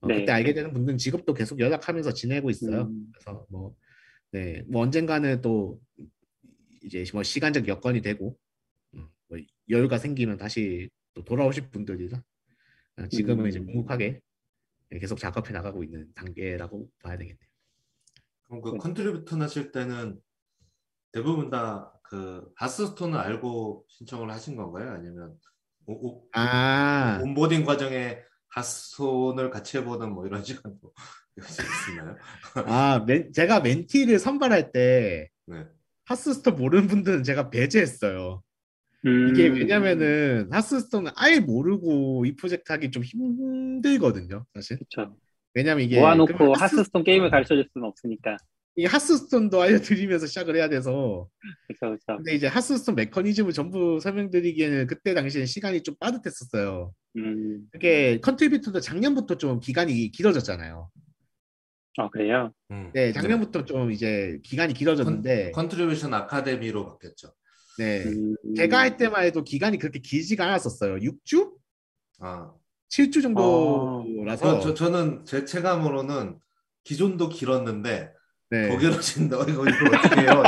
어, 0.00 0.06
네. 0.06 0.20
그때 0.20 0.32
알게 0.32 0.54
되는 0.54 0.72
분들은 0.72 0.96
지금도 0.96 1.34
계속 1.34 1.58
연락하면서 1.58 2.14
지내고 2.14 2.48
있어요. 2.48 2.84
음. 2.84 3.12
그래서 3.12 3.46
뭐 3.50 3.76
네, 4.30 4.62
뭐 4.68 4.82
언젠가는 4.82 5.42
또 5.42 5.78
이제 6.82 7.04
뭐 7.12 7.22
시간적 7.22 7.68
여건이 7.68 8.00
되고 8.00 8.38
음, 8.94 9.08
뭐 9.28 9.38
여유가 9.68 9.98
생기면 9.98 10.38
다시 10.38 10.88
또 11.12 11.22
돌아오실 11.22 11.68
분들이라 11.68 12.22
아, 12.96 13.08
지금은 13.08 13.44
음. 13.44 13.48
이제 13.48 13.58
묵묵하게 13.58 14.20
계속 15.00 15.18
작업해 15.18 15.52
나가고 15.52 15.84
있는 15.84 16.10
단계라고 16.14 16.88
봐야 17.02 17.18
되겠네요. 17.18 17.48
그럼 18.44 18.62
그 18.62 18.76
컨트리뷰톤 18.78 19.42
하실 19.42 19.72
때는 19.72 20.18
대부분 21.12 21.50
다 21.50 21.97
그 22.08 22.42
하스스톤을 22.56 23.18
알고 23.18 23.84
신청을 23.88 24.30
하신 24.30 24.56
건가요? 24.56 24.92
아니면 24.92 25.34
오, 25.86 26.08
오, 26.08 26.24
아. 26.32 27.20
onboarding 27.22 27.64
과정에 27.64 28.18
하스스톤을 28.48 29.50
같이 29.50 29.78
해보는 29.78 30.12
뭐 30.12 30.26
이런 30.26 30.42
시간도 30.44 30.92
있나요? 31.90 32.16
아, 32.66 33.04
맨, 33.06 33.32
제가 33.32 33.60
멘티를 33.60 34.18
선발할 34.18 34.72
때 34.72 35.28
네. 35.46 35.64
하스스톤 36.06 36.56
모르는 36.56 36.88
분들은 36.88 37.22
제가 37.22 37.50
배제했어요. 37.50 38.42
음... 39.04 39.28
이게 39.28 39.48
왜냐면은 39.48 40.48
하스스톤은 40.50 41.12
아예 41.14 41.40
모르고 41.40 42.24
이 42.24 42.34
프로젝트 42.36 42.72
하기 42.72 42.90
좀 42.90 43.04
힘들거든요, 43.04 44.44
사실. 44.54 44.78
그렇죠. 44.78 45.16
왜냐면 45.54 45.84
이게 45.84 46.00
모아놓고 46.00 46.54
하스스톤, 46.54 46.54
하스스톤 46.62 47.04
게임을 47.04 47.30
가르쳐줄 47.30 47.68
수는 47.72 47.86
없으니까. 47.86 48.36
이 48.78 48.84
하스스톤도 48.84 49.60
알려드리면서 49.60 50.28
시작을 50.28 50.54
해야 50.54 50.68
돼서 50.68 51.28
그렇죠, 51.66 51.98
그렇죠. 51.98 52.16
근데 52.18 52.36
이제 52.36 52.46
하스스톤 52.46 52.94
메커니즘을 52.94 53.52
전부 53.52 53.98
설명드리기에는 53.98 54.86
그때 54.86 55.14
당시에 55.14 55.46
시간이 55.46 55.82
좀 55.82 55.96
빠듯했었어요. 55.98 56.94
음, 57.16 57.66
그게 57.72 58.20
컨트리뷰톤도 58.20 58.78
작년부터 58.78 59.36
좀 59.36 59.58
기간이 59.58 60.12
길어졌잖아요. 60.12 60.90
어 61.98 62.10
그래요. 62.10 62.52
음. 62.70 62.92
네, 62.94 63.10
작년부터 63.10 63.64
좀 63.64 63.90
이제 63.90 64.38
기간이 64.44 64.74
길어졌는데 64.74 65.50
컨트리뷰션 65.50 66.14
아카데미로 66.14 66.84
바뀌었죠. 66.86 67.32
네. 67.78 68.04
음, 68.04 68.36
제가 68.56 68.78
할 68.78 68.96
때만 68.96 69.24
해도 69.24 69.42
기간이 69.42 69.78
그렇게 69.78 69.98
길지가 69.98 70.44
않았었어요. 70.46 70.98
6주? 70.98 71.52
아, 72.20 72.52
7주 72.90 73.18
어. 73.18 73.22
정도라서 73.22 74.60
저, 74.60 74.68
저, 74.68 74.74
저는 74.74 75.24
제 75.24 75.44
체감으로는 75.44 76.38
기존도 76.84 77.28
길었는데 77.28 78.16
네. 78.50 78.68
더 78.68 78.78
길어진다. 78.78 79.36
이거, 79.42 79.64
이거 79.66 79.96
어떻게 79.98 80.20
해요? 80.22 80.42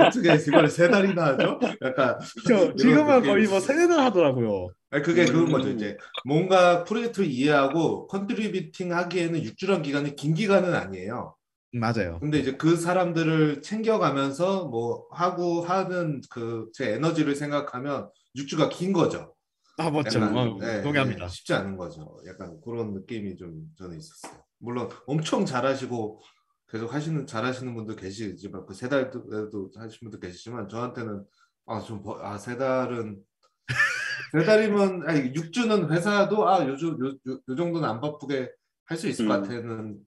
어떻게 0.00 0.34
이걸 0.46 0.68
세 0.68 0.88
달이나 0.88 1.26
하죠? 1.26 1.58
약간 1.82 2.18
그쵸. 2.18 2.74
지금은. 2.76 3.22
거의 3.22 3.46
뭐 3.46 3.60
세네 3.60 3.88
달 3.88 4.00
하더라고요. 4.00 4.68
아니, 4.90 5.02
그게 5.02 5.26
그런 5.26 5.46
음. 5.48 5.52
거죠. 5.52 5.68
이제 5.68 5.96
뭔가 6.24 6.84
프로젝트를 6.84 7.28
이해하고 7.28 8.06
contributing 8.06 8.92
하기에는 8.94 9.42
6주란 9.42 9.82
기간이 9.82 10.16
긴 10.16 10.32
기간은 10.34 10.74
아니에요. 10.74 11.34
음, 11.74 11.80
맞아요. 11.80 12.18
근데 12.20 12.38
이제 12.38 12.52
그 12.56 12.76
사람들을 12.76 13.60
챙겨가면서 13.60 14.68
뭐 14.68 15.06
하고 15.12 15.60
하는 15.62 16.22
그 16.30 16.70
제 16.72 16.92
에너지를 16.94 17.34
생각하면 17.36 18.08
6주가 18.36 18.70
긴 18.70 18.94
거죠. 18.94 19.34
아 19.76 19.90
맞죠. 19.90 20.20
약간, 20.20 20.36
어, 20.36 20.56
네, 20.58 20.80
동의합니다. 20.82 21.26
네, 21.26 21.28
쉽지 21.28 21.52
않은 21.52 21.76
거죠. 21.76 22.16
약간 22.26 22.56
그런 22.64 22.94
느낌이 22.94 23.36
좀 23.36 23.60
저는 23.76 23.98
있었어요. 23.98 24.40
물론 24.58 24.88
엄청 25.06 25.44
잘하시고 25.44 26.20
계속 26.68 26.92
하시는 26.92 27.26
잘하시는 27.26 27.74
분도 27.74 27.96
계시지만 27.96 28.66
그 28.66 28.74
세 28.74 28.88
달도 28.88 29.70
하신 29.74 29.98
분도 30.00 30.18
계시지만 30.20 30.68
저한테는 30.68 31.24
아좀아세 31.66 32.56
달은 32.58 33.22
세 34.32 34.44
달이면 34.44 35.08
아니 35.08 35.32
6주는 35.32 35.90
회사도 35.90 36.48
아 36.48 36.66
요즘 36.68 36.98
요, 37.00 37.08
요, 37.26 37.40
요 37.48 37.56
정도는 37.56 37.88
안 37.88 38.00
바쁘게 38.00 38.50
할 38.84 38.96
수 38.98 39.06
있을 39.08 39.26
것 39.28 39.34
음. 39.36 39.42
같아는 39.42 39.98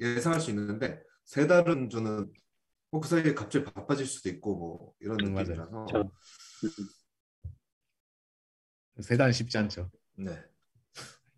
예상할 0.00 0.40
수 0.40 0.50
있는데 0.50 1.02
세 1.24 1.46
달은 1.46 1.90
저는 1.90 2.32
뭐그 2.92 3.08
사이에 3.08 3.34
갑자기 3.34 3.64
바빠질 3.64 4.06
수도 4.06 4.28
있고 4.28 4.56
뭐 4.56 4.92
이런 5.00 5.18
음. 5.20 5.34
느낌이라서 5.34 5.86
저- 5.90 6.10
세 9.00 9.16
달은 9.16 9.32
쉽지 9.32 9.58
않죠. 9.58 9.90
네. 10.16 10.38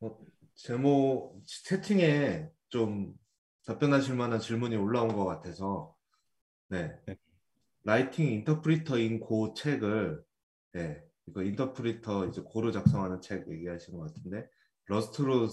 어, 0.01 0.19
제목 0.55 1.41
채팅에 1.47 2.51
좀 2.69 3.15
답변하실 3.65 4.15
만한 4.15 4.41
질문이 4.41 4.77
올라온 4.77 5.09
것 5.09 5.25
같아서 5.25 5.95
네. 6.69 6.97
네. 7.07 7.17
Writing 7.85 8.27
Interpreter 8.27 9.06
in 9.06 9.20
Go 9.20 9.55
책을 9.55 10.23
네. 10.73 11.03
이거 11.27 11.43
인터프리터 11.43 12.27
이제 12.27 12.43
고로 12.43 12.71
작성하는 12.73 13.21
책 13.21 13.51
얘기하시는 13.51 13.99
것 13.99 14.15
같은데 14.15 14.47
러스트로 14.87 15.49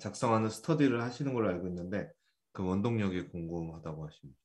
작성하는 0.00 0.48
스터디를 0.48 1.02
하시는 1.02 1.34
걸로 1.34 1.48
알고 1.50 1.68
있는데 1.68 2.10
그 2.52 2.64
원동력이 2.64 3.28
궁금하다고 3.28 4.06
하십니다. 4.06 4.40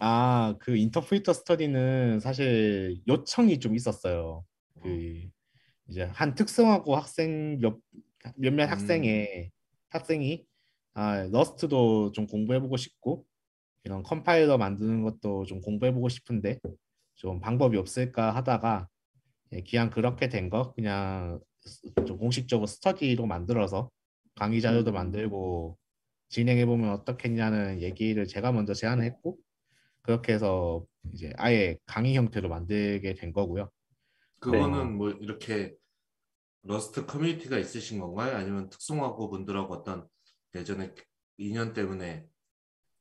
아, 0.00 0.54
그 0.60 0.76
인터프리터 0.76 1.32
스터디는 1.32 2.20
사실 2.20 3.00
요청이 3.08 3.58
좀 3.58 3.74
있었어요. 3.74 4.44
그 4.82 5.28
이제 5.88 6.02
한 6.02 6.34
특성화고 6.34 6.94
학생 6.94 7.58
몇 7.60 7.78
몇몇 8.36 8.64
음. 8.64 8.70
학생의 8.70 9.50
학생이 9.88 10.46
아, 10.94 11.22
러스트도 11.30 12.12
좀 12.12 12.26
공부해보고 12.26 12.76
싶고 12.76 13.24
이런 13.84 14.02
컴파일러 14.02 14.58
만드는 14.58 15.02
것도 15.02 15.44
좀 15.46 15.60
공부해보고 15.60 16.08
싶은데 16.08 16.58
좀 17.14 17.40
방법이 17.40 17.76
없을까 17.76 18.34
하다가 18.34 18.88
예, 19.52 19.62
기왕 19.62 19.90
그렇게 19.90 20.28
된 20.28 20.50
거 20.50 20.72
그냥 20.74 21.40
좀 22.06 22.18
공식적으로 22.18 22.66
스터디로 22.66 23.26
만들어서 23.26 23.90
강의 24.34 24.60
자료도 24.60 24.92
음. 24.92 24.94
만들고 24.94 25.78
진행해 26.28 26.66
보면 26.66 26.90
어떻겠냐는 26.90 27.80
얘기를 27.80 28.26
제가 28.26 28.52
먼저 28.52 28.74
제안을 28.74 29.04
했고 29.04 29.38
그렇게 30.02 30.32
해서 30.34 30.84
이제 31.12 31.32
아예 31.36 31.76
강의 31.86 32.14
형태로 32.14 32.48
만들게 32.48 33.14
된 33.14 33.32
거고요. 33.32 33.70
그거는 34.40 34.78
네. 34.90 34.94
뭐 34.94 35.10
이렇게 35.10 35.74
러스트 36.62 37.06
커뮤니티가 37.06 37.58
있으신 37.58 37.98
건가요? 38.00 38.36
아니면 38.36 38.68
특성화고 38.68 39.30
분들하고 39.30 39.74
어떤 39.74 40.06
예전에 40.54 40.94
인연 41.36 41.72
때문에 41.72 42.26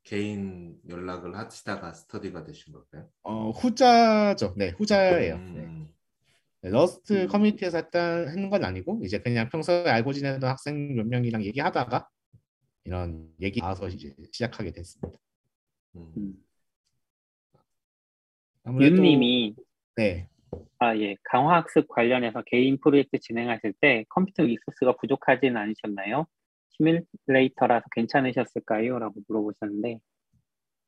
개인 0.04 0.80
연락을 0.88 1.36
하시다가 1.36 1.94
스터디가 1.94 2.46
되신 2.46 2.74
걸까요? 2.74 3.10
어, 3.24 3.50
후자죠. 3.52 4.54
네, 4.56 4.70
후자예요. 4.70 5.38
네. 5.38 5.42
음, 5.44 5.94
네, 6.62 6.70
러스트 6.70 7.24
음. 7.24 7.28
커뮤니티에서 7.28 7.78
했던 7.78 8.28
하는 8.28 8.50
건 8.50 8.64
아니고 8.64 9.02
이제 9.04 9.20
그냥 9.20 9.50
평소에 9.50 9.90
알고 9.90 10.14
지내던 10.14 10.50
학생 10.50 10.96
몇 10.96 11.08
명이랑 11.08 11.44
얘기하다가 11.44 12.08
이런 12.86 13.34
얘기 13.42 13.60
나와서 13.60 13.90
이제 13.90 14.16
시작하게 14.32 14.72
됐습니다. 14.72 15.20
음. 15.96 16.14
음. 16.16 16.34
아무래도 18.64 18.98
윤님이 18.98 19.56
네, 19.96 20.30
아, 20.80 20.96
예. 20.98 21.16
강화학습 21.24 21.88
관련해서 21.88 22.44
개인 22.46 22.78
프로젝트 22.80 23.18
진행하실 23.20 23.74
때 23.82 24.06
컴퓨터 24.10 24.44
resource가 24.44 24.96
부족하지는 24.98 25.58
않으셨나요? 25.58 26.28
시뮬레이터라서 26.78 27.86
괜찮으셨을까요? 27.96 29.00
라고 29.00 29.16
물어보셨는데, 29.28 30.00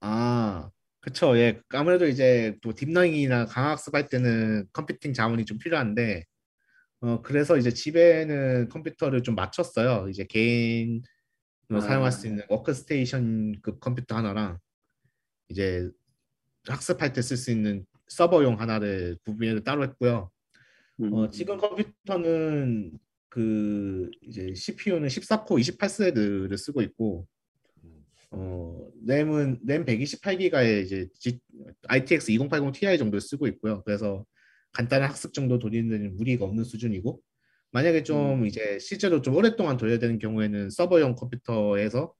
아, 0.01 0.69
그쵸. 1.01 1.37
예, 1.37 1.61
아무래도 1.69 2.07
이제 2.07 2.57
또 2.61 2.73
deep 2.73 2.93
learning이나 2.93 3.45
강화학습 3.45 3.93
할 3.95 4.07
때는 4.09 4.65
computing 4.73 5.13
자원이 5.13 5.45
좀 5.45 5.57
필요한데, 5.57 6.23
어, 7.01 7.21
그래서 7.21 7.57
이제 7.57 7.71
집에는 7.71 8.69
컴퓨터를 8.69 9.23
좀 9.23 9.35
맞췄어요. 9.35 10.09
이제 10.09 10.25
개인으로 10.25 11.01
아. 11.71 11.79
사용할 11.81 12.11
수 12.11 12.27
있는 12.27 12.43
워크스테이션급 12.49 13.79
컴퓨터 13.79 14.15
하나랑 14.15 14.59
이제 15.49 15.89
학습할 16.67 17.13
때 17.13 17.21
쓸 17.21 17.37
수 17.37 17.51
있는 17.51 17.85
서버용 18.07 18.59
하나를 18.59 19.17
구비를 19.25 19.63
따로 19.63 19.83
했고요. 19.83 20.29
음, 21.01 21.13
어, 21.13 21.29
지금 21.29 21.57
컴퓨터는 21.57 22.99
그 23.29 24.09
이제 24.21 24.53
CPU는 24.53 25.07
14코어 25.07 25.77
28스레드를 25.77 26.57
쓰고 26.57 26.81
있고 26.81 27.27
음. 27.83 28.03
어, 28.31 28.89
램은 29.05 29.59
램 29.65 29.85
128기가의 29.85 30.83
이제 30.83 31.07
G, 31.19 31.39
ITX 31.87 32.31
2080 32.31 32.73
Ti 32.73 32.97
정도를 32.97 33.21
쓰고 33.21 33.47
있고요. 33.47 33.83
그래서 33.83 34.25
간단한 34.73 35.09
학습 35.09 35.33
정도 35.33 35.59
돌리는 35.59 36.15
무리가 36.15 36.45
없는 36.45 36.63
수준이고 36.63 37.21
만약에 37.71 38.03
좀 38.03 38.41
음. 38.41 38.45
이제 38.47 38.79
실제로 38.79 39.21
좀 39.21 39.35
오랫동안 39.35 39.77
돌려야 39.77 39.99
되는 39.99 40.17
경우에는 40.17 40.71
서버용 40.71 41.15
컴퓨터에서 41.15 42.13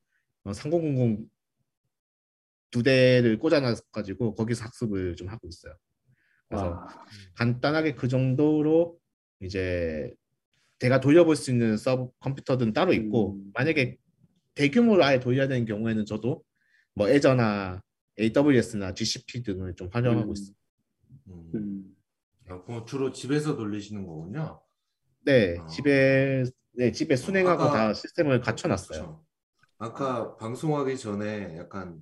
어, 0.44 0.54
3000 0.54 1.28
두 2.72 2.84
대를 2.84 3.40
꽂아놔 3.40 3.76
가지고 3.92 4.36
거기서 4.36 4.66
학습을 4.66 5.16
좀 5.16 5.28
하고 5.28 5.48
있어요. 5.48 5.74
그래서 6.48 6.70
와, 6.70 6.88
간단하게 7.36 7.96
그 7.96 8.08
정도로 8.08 9.00
이제 9.42 10.14
제가 10.80 11.00
돌려볼 11.02 11.36
수 11.36 11.52
있는 11.52 11.78
서버 11.78 12.10
컴퓨터들은 12.22 12.74
따로 12.74 12.94
있고 12.94 13.34
음. 13.36 13.52
만약에 13.54 13.98
대규모로 14.56 15.04
아예 15.04 15.20
돌려야 15.20 15.48
되는 15.48 15.66
경우에는 15.66 16.06
저도 16.06 16.44
뭐 16.96 17.10
애저나 17.10 17.82
AWS나 18.20 18.94
GCP 18.94 19.44
등을 19.44 19.76
좀 19.76 19.90
활용하고 19.92 20.32
음. 20.32 20.34
있어요. 20.34 20.56
음. 21.28 21.52
음, 21.56 21.96
아, 22.48 22.64
그럼 22.64 22.86
주로 22.86 23.12
집에서 23.12 23.56
돌리시는 23.56 24.06
거군요. 24.08 24.62
네, 25.26 25.58
아. 25.60 25.66
집에 25.68 26.44
네 26.74 26.92
집에 26.92 27.16
순행하고 27.16 27.64
아까- 27.64 27.74
다 27.74 27.94
시스템을 27.94 28.40
갖춰놨어요. 28.42 29.00
그렇죠. 29.02 29.26
아까 29.78 30.36
방송하기 30.38 30.98
전에 30.98 31.58
약간 31.58 32.02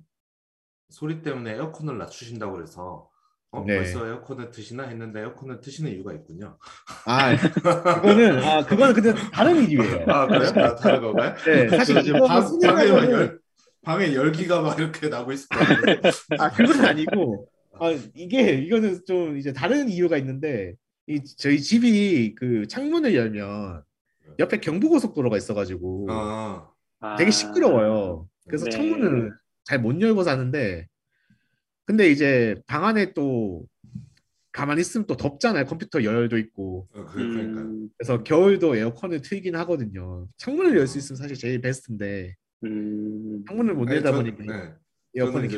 소리 0.88 1.22
때문에 1.22 1.52
에어컨을 1.54 1.98
낮추신다고 1.98 2.54
그래서 2.54 3.10
어, 3.50 3.64
네. 3.66 3.76
벌써 3.76 4.06
에어컨을 4.06 4.50
트시나 4.50 4.84
했는데 4.84 5.20
에어컨을 5.20 5.60
트시는 5.60 5.90
이유가 5.92 6.12
있군요. 6.12 6.58
아 7.06 7.34
그거는 7.36 8.42
아 8.42 8.64
그거는 8.64 8.94
근데 8.94 9.14
다른 9.32 9.68
이유예요. 9.68 10.04
아 10.06 10.26
그래요? 10.26 10.52
아, 10.66 10.74
다른 10.74 11.00
건가요? 11.00 11.34
네, 11.46 11.68
사실 11.68 11.94
저 11.94 12.02
지금 12.02 12.20
방, 12.26 12.42
방에 12.60 12.92
막 12.92 13.10
열, 13.10 13.40
방에 13.82 14.14
열기가 14.14 14.60
막 14.60 14.78
이렇게 14.78 15.08
나고 15.08 15.32
있을 15.32 15.48
것 15.48 15.58
같아요. 15.60 16.00
아 16.38 16.50
그건 16.50 16.84
아니고 16.84 17.48
아 17.80 17.90
이게 18.14 18.52
이거는 18.52 19.00
좀 19.06 19.38
이제 19.38 19.52
다른 19.54 19.88
이유가 19.88 20.18
있는데 20.18 20.74
이 21.06 21.20
저희 21.38 21.58
집이 21.60 22.34
그 22.34 22.66
창문을 22.68 23.14
열면 23.14 23.82
옆에 24.40 24.58
경부고속도로가 24.60 25.38
있어 25.38 25.54
가지고 25.54 26.06
아, 26.10 26.68
아, 27.00 27.16
되게 27.16 27.30
시끄러워요. 27.30 28.28
그래서 28.46 28.66
네. 28.66 28.70
창문을 28.70 29.32
잘 29.64 29.78
못 29.80 30.00
열고 30.00 30.22
사는데 30.22 30.86
근데 31.88 32.10
이제 32.10 32.54
방 32.66 32.84
안에 32.84 33.14
또 33.14 33.64
가만히 34.52 34.82
있으면 34.82 35.06
또 35.06 35.16
덥잖아요. 35.16 35.64
컴퓨터 35.64 36.04
열도 36.04 36.36
있고 36.36 36.86
어, 36.92 37.06
그, 37.06 37.16
그러니까요. 37.16 37.64
음, 37.64 37.88
그래서 37.96 38.22
겨울도 38.22 38.76
에어컨을 38.76 39.22
틀긴 39.22 39.56
하거든요. 39.56 40.28
창문을 40.36 40.76
열 40.76 40.86
수 40.86 40.98
있으면 40.98 41.16
사실 41.16 41.34
제일 41.38 41.62
베스트인데 41.62 42.34
음, 42.64 43.42
창문을 43.48 43.72
못 43.74 43.88
열다 43.90 44.10
저- 44.10 44.18
보니까 44.18 44.44
네. 44.44 44.74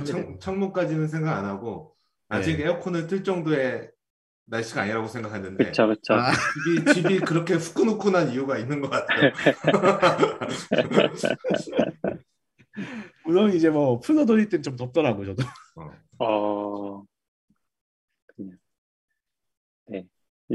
창, 0.04 0.20
되고. 0.22 0.38
창문까지는 0.38 1.08
생각 1.08 1.36
안 1.36 1.44
하고 1.46 1.96
아직 2.28 2.58
네. 2.58 2.64
에어컨을 2.66 3.08
틀 3.08 3.24
정도의 3.24 3.90
날씨가 4.46 4.82
아니라고 4.82 5.08
생각했는데 5.08 5.64
그쵸, 5.64 5.88
그쵸. 5.88 6.14
아, 6.14 6.30
집이 6.84 6.94
집이 6.94 7.18
그렇게 7.20 7.54
후끈후끈한 7.54 8.30
이유가 8.30 8.56
있는 8.56 8.80
것 8.80 8.88
같아요. 8.90 9.32
우선 13.26 13.52
이제 13.52 13.70
뭐 13.70 13.98
풀로 14.00 14.26
돌릴 14.26 14.48
땐 14.48 14.62
좀 14.62 14.76
덥더라고 14.76 15.24
저도. 15.24 15.42
어, 15.76 15.90
그냥. 18.26 18.56
네. 19.86 20.04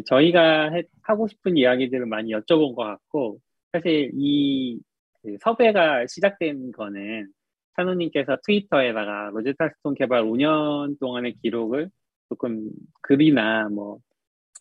저희가 0.05 0.71
해- 0.71 0.83
하고 1.03 1.27
싶은 1.27 1.57
이야기들을 1.57 2.05
많이 2.05 2.31
여쭤본 2.31 2.75
것 2.75 2.83
같고, 2.83 3.39
사실 3.73 4.11
이 4.15 4.79
그 5.25 5.37
섭외가 5.41 6.05
시작된 6.05 6.71
거는 6.71 7.27
찬우님께서 7.75 8.37
트위터에다가 8.45 9.31
로제타 9.33 9.69
스톤 9.77 9.95
개발 9.95 10.21
5년 10.21 10.99
동안의 10.99 11.33
기록을 11.41 11.89
조금 12.29 12.69
글이나 13.01 13.69
뭐 13.69 13.97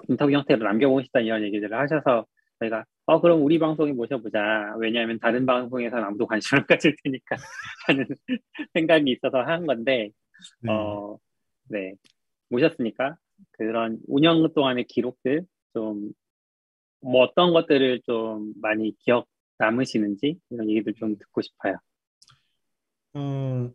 인터뷰 0.08 0.32
형태로 0.32 0.64
남겨보고 0.64 1.02
싶다 1.02 1.20
이런 1.20 1.42
얘기들을 1.42 1.78
하셔서 1.78 2.24
저희가 2.60 2.86
어 3.04 3.20
그럼 3.20 3.42
우리 3.44 3.58
방송에 3.58 3.92
모셔보자 3.92 4.74
왜냐하면 4.78 5.18
다른 5.18 5.44
방송에서는 5.44 6.02
아무도 6.02 6.26
관심을 6.26 6.62
못 6.62 6.66
가질 6.78 6.96
테니까 7.04 7.36
하는 7.86 8.06
생각이 8.72 9.10
있어서 9.12 9.42
한 9.42 9.66
건데 9.66 10.08
음. 10.64 10.68
어, 10.68 11.18
네. 11.64 11.94
모셨으니까 12.50 13.16
그런 13.52 13.98
5년 14.08 14.52
동안의 14.54 14.84
기록들 14.86 15.46
좀, 15.74 16.12
뭐 17.00 17.22
어떤 17.22 17.52
것들을 17.52 18.02
좀 18.06 18.52
많이 18.60 18.96
기억 18.98 19.26
남으시는지 19.58 20.38
이런 20.50 20.70
얘기들 20.70 20.94
좀 20.94 21.16
듣고 21.18 21.42
싶어요. 21.42 21.76
어, 23.14 23.70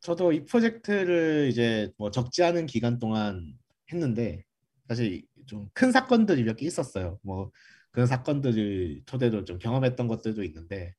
저도 0.00 0.32
이 0.32 0.44
프로젝트를 0.44 1.48
이제 1.50 1.90
뭐 1.96 2.10
적지 2.10 2.42
않은 2.42 2.66
기간 2.66 2.98
동안 2.98 3.54
했는데 3.92 4.44
사실 4.88 5.22
좀 5.46 5.68
큰 5.74 5.90
사건들이 5.92 6.44
몇 6.44 6.56
개 6.56 6.66
있었어요. 6.66 7.18
뭐 7.22 7.50
그런 7.90 8.06
사건들을 8.06 9.02
토대로 9.06 9.44
좀 9.44 9.58
경험했던 9.58 10.08
것들도 10.08 10.42
있는데 10.44 10.94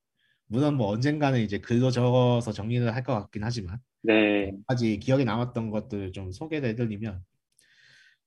물론 0.47 0.75
뭐 0.75 0.87
언젠가는 0.89 1.39
이제 1.41 1.59
글로 1.59 1.91
적어서 1.91 2.51
정리를 2.51 2.93
할 2.93 3.03
것 3.03 3.13
같긴 3.13 3.43
하지만 3.43 3.79
네. 4.03 4.51
아직 4.67 4.99
기억에 4.99 5.23
남았던 5.23 5.71
것들 5.71 6.11
좀 6.11 6.31
소개를 6.31 6.69
해드리면 6.69 7.23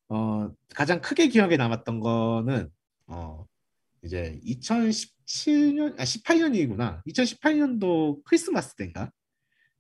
어 0.09 0.51
가장 0.75 1.01
크게 1.01 1.29
기억에 1.29 1.57
남았던 1.57 2.01
거는 2.01 2.71
어 3.09 3.47
이제 4.03 4.41
2017년 4.45 6.01
아 6.01 6.05
18년이구나 6.05 7.03
2018년도 7.07 8.23
크리스마스 8.25 8.75
때인가 8.77 9.11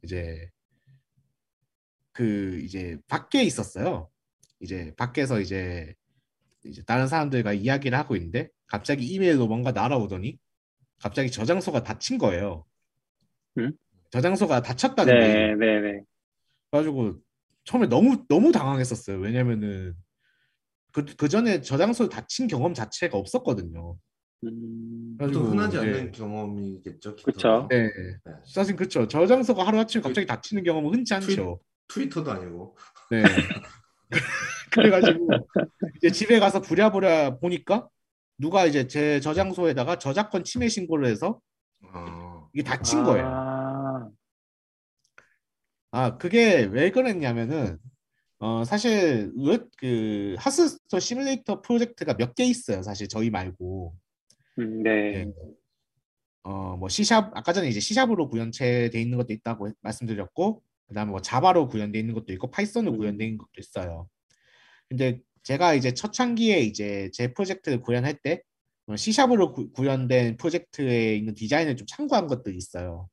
이제 0.03 0.51
그 2.13 2.61
이제 2.63 2.99
밖에 3.09 3.43
있었어요 3.43 4.11
이제 4.61 4.93
밖에서 4.97 5.41
이제 5.41 5.95
이제 6.65 6.83
다른 6.85 7.09
사람들과 7.09 7.53
이야기를 7.53 7.97
하고 7.97 8.17
있는데 8.17 8.49
갑자기 8.67 9.07
이메일로 9.07 9.47
뭔가 9.47 9.73
날아오더니 9.73 10.39
갑자기 10.99 11.31
저장소가 11.31 11.83
닫힌 11.83 12.19
거예요. 12.19 12.65
응? 13.59 13.73
저장소가 14.21 14.63
닫혔다는 14.63 15.15
네. 15.19 15.55
네, 15.57 15.81
네. 15.81 16.01
그래가지고 16.71 17.19
처음에 17.65 17.87
너무 17.87 18.25
너무 18.29 18.51
당황했었어요. 18.51 19.19
왜냐면은 19.19 19.95
그, 20.93 21.05
그 21.05 21.29
전에 21.29 21.61
저장소 21.61 22.09
닫힌 22.09 22.47
경험 22.47 22.73
자체가 22.73 23.19
없었거든요. 23.19 23.97
음, 24.45 25.19
또 25.19 25.45
흔하지 25.45 25.77
이제- 25.77 25.87
않는 25.87 26.13
경험이겠죠. 26.13 27.17
그쵸. 27.17 27.69
네, 27.71 27.83
네. 27.85 27.91
사실 28.47 28.75
그쵸. 28.75 29.07
저장소가 29.07 29.67
하루 29.67 29.79
아침에 29.79 30.01
갑자기 30.03 30.27
닫히는 30.27 30.63
경험은 30.65 30.95
흔치 30.95 31.13
않죠. 31.15 31.61
트위 31.89 32.09
터도 32.09 32.31
아니고. 32.33 32.77
네. 33.11 33.23
그래가지고 34.73 35.29
이제 35.97 36.11
집에 36.11 36.39
가서 36.39 36.61
부랴부랴 36.63 37.39
보니까 37.39 37.89
누가 38.39 38.65
이제 38.65 38.87
제 38.87 39.21
저장소에다가 39.21 39.99
저작권 39.99 40.45
침해 40.45 40.69
신고를 40.69 41.07
해서 41.07 41.41
어, 41.93 42.49
이게 42.55 42.63
닫힌 42.63 43.05
거예요. 43.05 43.27
아, 45.97 46.05
아, 46.05 46.19
그게 46.19 46.65
왜 46.65 46.91
그랬냐면은, 46.91 47.79
어, 48.39 48.65
사실, 48.65 49.33
왜- 49.39 49.59
그, 49.79 50.35
Hearthstone 50.39 51.01
시뮬레이터 51.01 51.63
프로젝트가 51.63 52.15
몇 52.19 52.35
개 52.35 52.45
있어요. 52.45 52.83
사실 52.83 53.09
저희 53.09 53.31
말고. 53.31 53.95
음, 54.59 54.83
네. 54.83 55.25
네. 55.25 55.33
어, 56.43 56.77
뭐, 56.77 56.91
C샵, 56.91 57.31
아까 57.35 57.53
전에 57.55 57.69
이제 57.69 57.81
C샵으로 57.81 58.29
구현체 58.29 58.91
돼 58.91 59.01
있는 59.01 59.17
것도 59.17 59.33
있다고 59.33 59.71
말씀드렸고, 59.81 60.63
그 60.87 60.95
다음에 60.95 61.11
뭐, 61.13 61.21
Java로 61.23 61.67
구현돼 61.69 61.99
있는 61.99 62.13
것도 62.15 62.31
있고, 62.35 62.51
Python으로 62.51 62.93
음. 62.93 62.99
구현돼 62.99 63.25
있는 63.25 63.39
것도 63.39 63.53
있어요. 63.59 64.07
근데 64.91 65.21
제가 65.45 65.73
이제 65.75 65.95
초창기에 65.95 66.61
이제 66.61 67.11
제 67.15 67.33
프로젝트를 67.33 67.81
구현할 67.81 68.19
때, 68.23 68.43
어, 68.87 68.97
C샵으로 68.97 69.53
구, 69.55 69.73
구현된 69.73 70.37
프로젝트에 70.37 71.17
있는 71.17 71.33
디자인을 71.33 71.77
좀 71.77 71.87
참고한 71.87 72.27
것들이 72.27 72.55
있어요. 72.57 73.09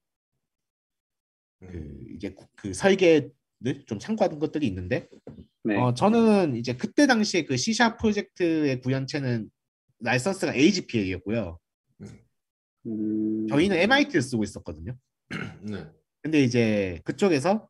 음. 1.63 1.67
그 1.71 2.13
이제 2.15 2.29
구- 2.33 2.47
그 2.55 2.73
설계를 2.73 3.31
좀 3.85 3.99
참고한 3.99 4.39
것들이 4.39 4.67
있는데 4.67 5.07
네. 5.63 5.77
어 5.77 5.93
저는 5.93 6.55
이제 6.55 6.75
그때 6.75 7.07
당시에 7.07 7.45
그 7.45 7.55
C샵 7.57 7.97
프로젝트의 7.97 8.81
구현체는 8.81 9.49
라이선스가 9.99 10.55
AGPA였고요. 10.55 11.59
음, 12.85 13.47
저희는 13.47 13.77
MIT를 13.77 14.21
쓰고 14.21 14.43
있었거든요. 14.43 14.95
네. 15.63 15.87
근데 16.21 16.41
이제 16.41 16.99
그쪽에서 17.05 17.69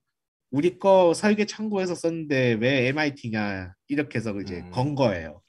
우리 0.49 0.77
거 0.79 1.13
설계 1.13 1.45
참고해서 1.45 1.93
썼는데 1.95 2.53
왜 2.53 2.87
MIT냐 2.87 3.73
이렇게 3.87 4.17
해서 4.17 4.39
이제 4.41 4.59
음. 4.59 4.71
건 4.71 4.95
거예요. 4.95 5.41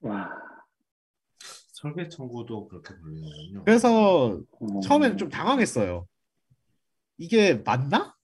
와. 0.00 0.30
설계 1.72 2.08
청구도 2.08 2.68
그렇게 2.68 2.94
불리는군요. 2.98 3.64
그래서 3.64 4.40
어, 4.60 4.80
처음에는 4.80 5.18
좀 5.18 5.28
당황했어요. 5.28 6.06
이게 7.18 7.54
맞나? 7.54 8.14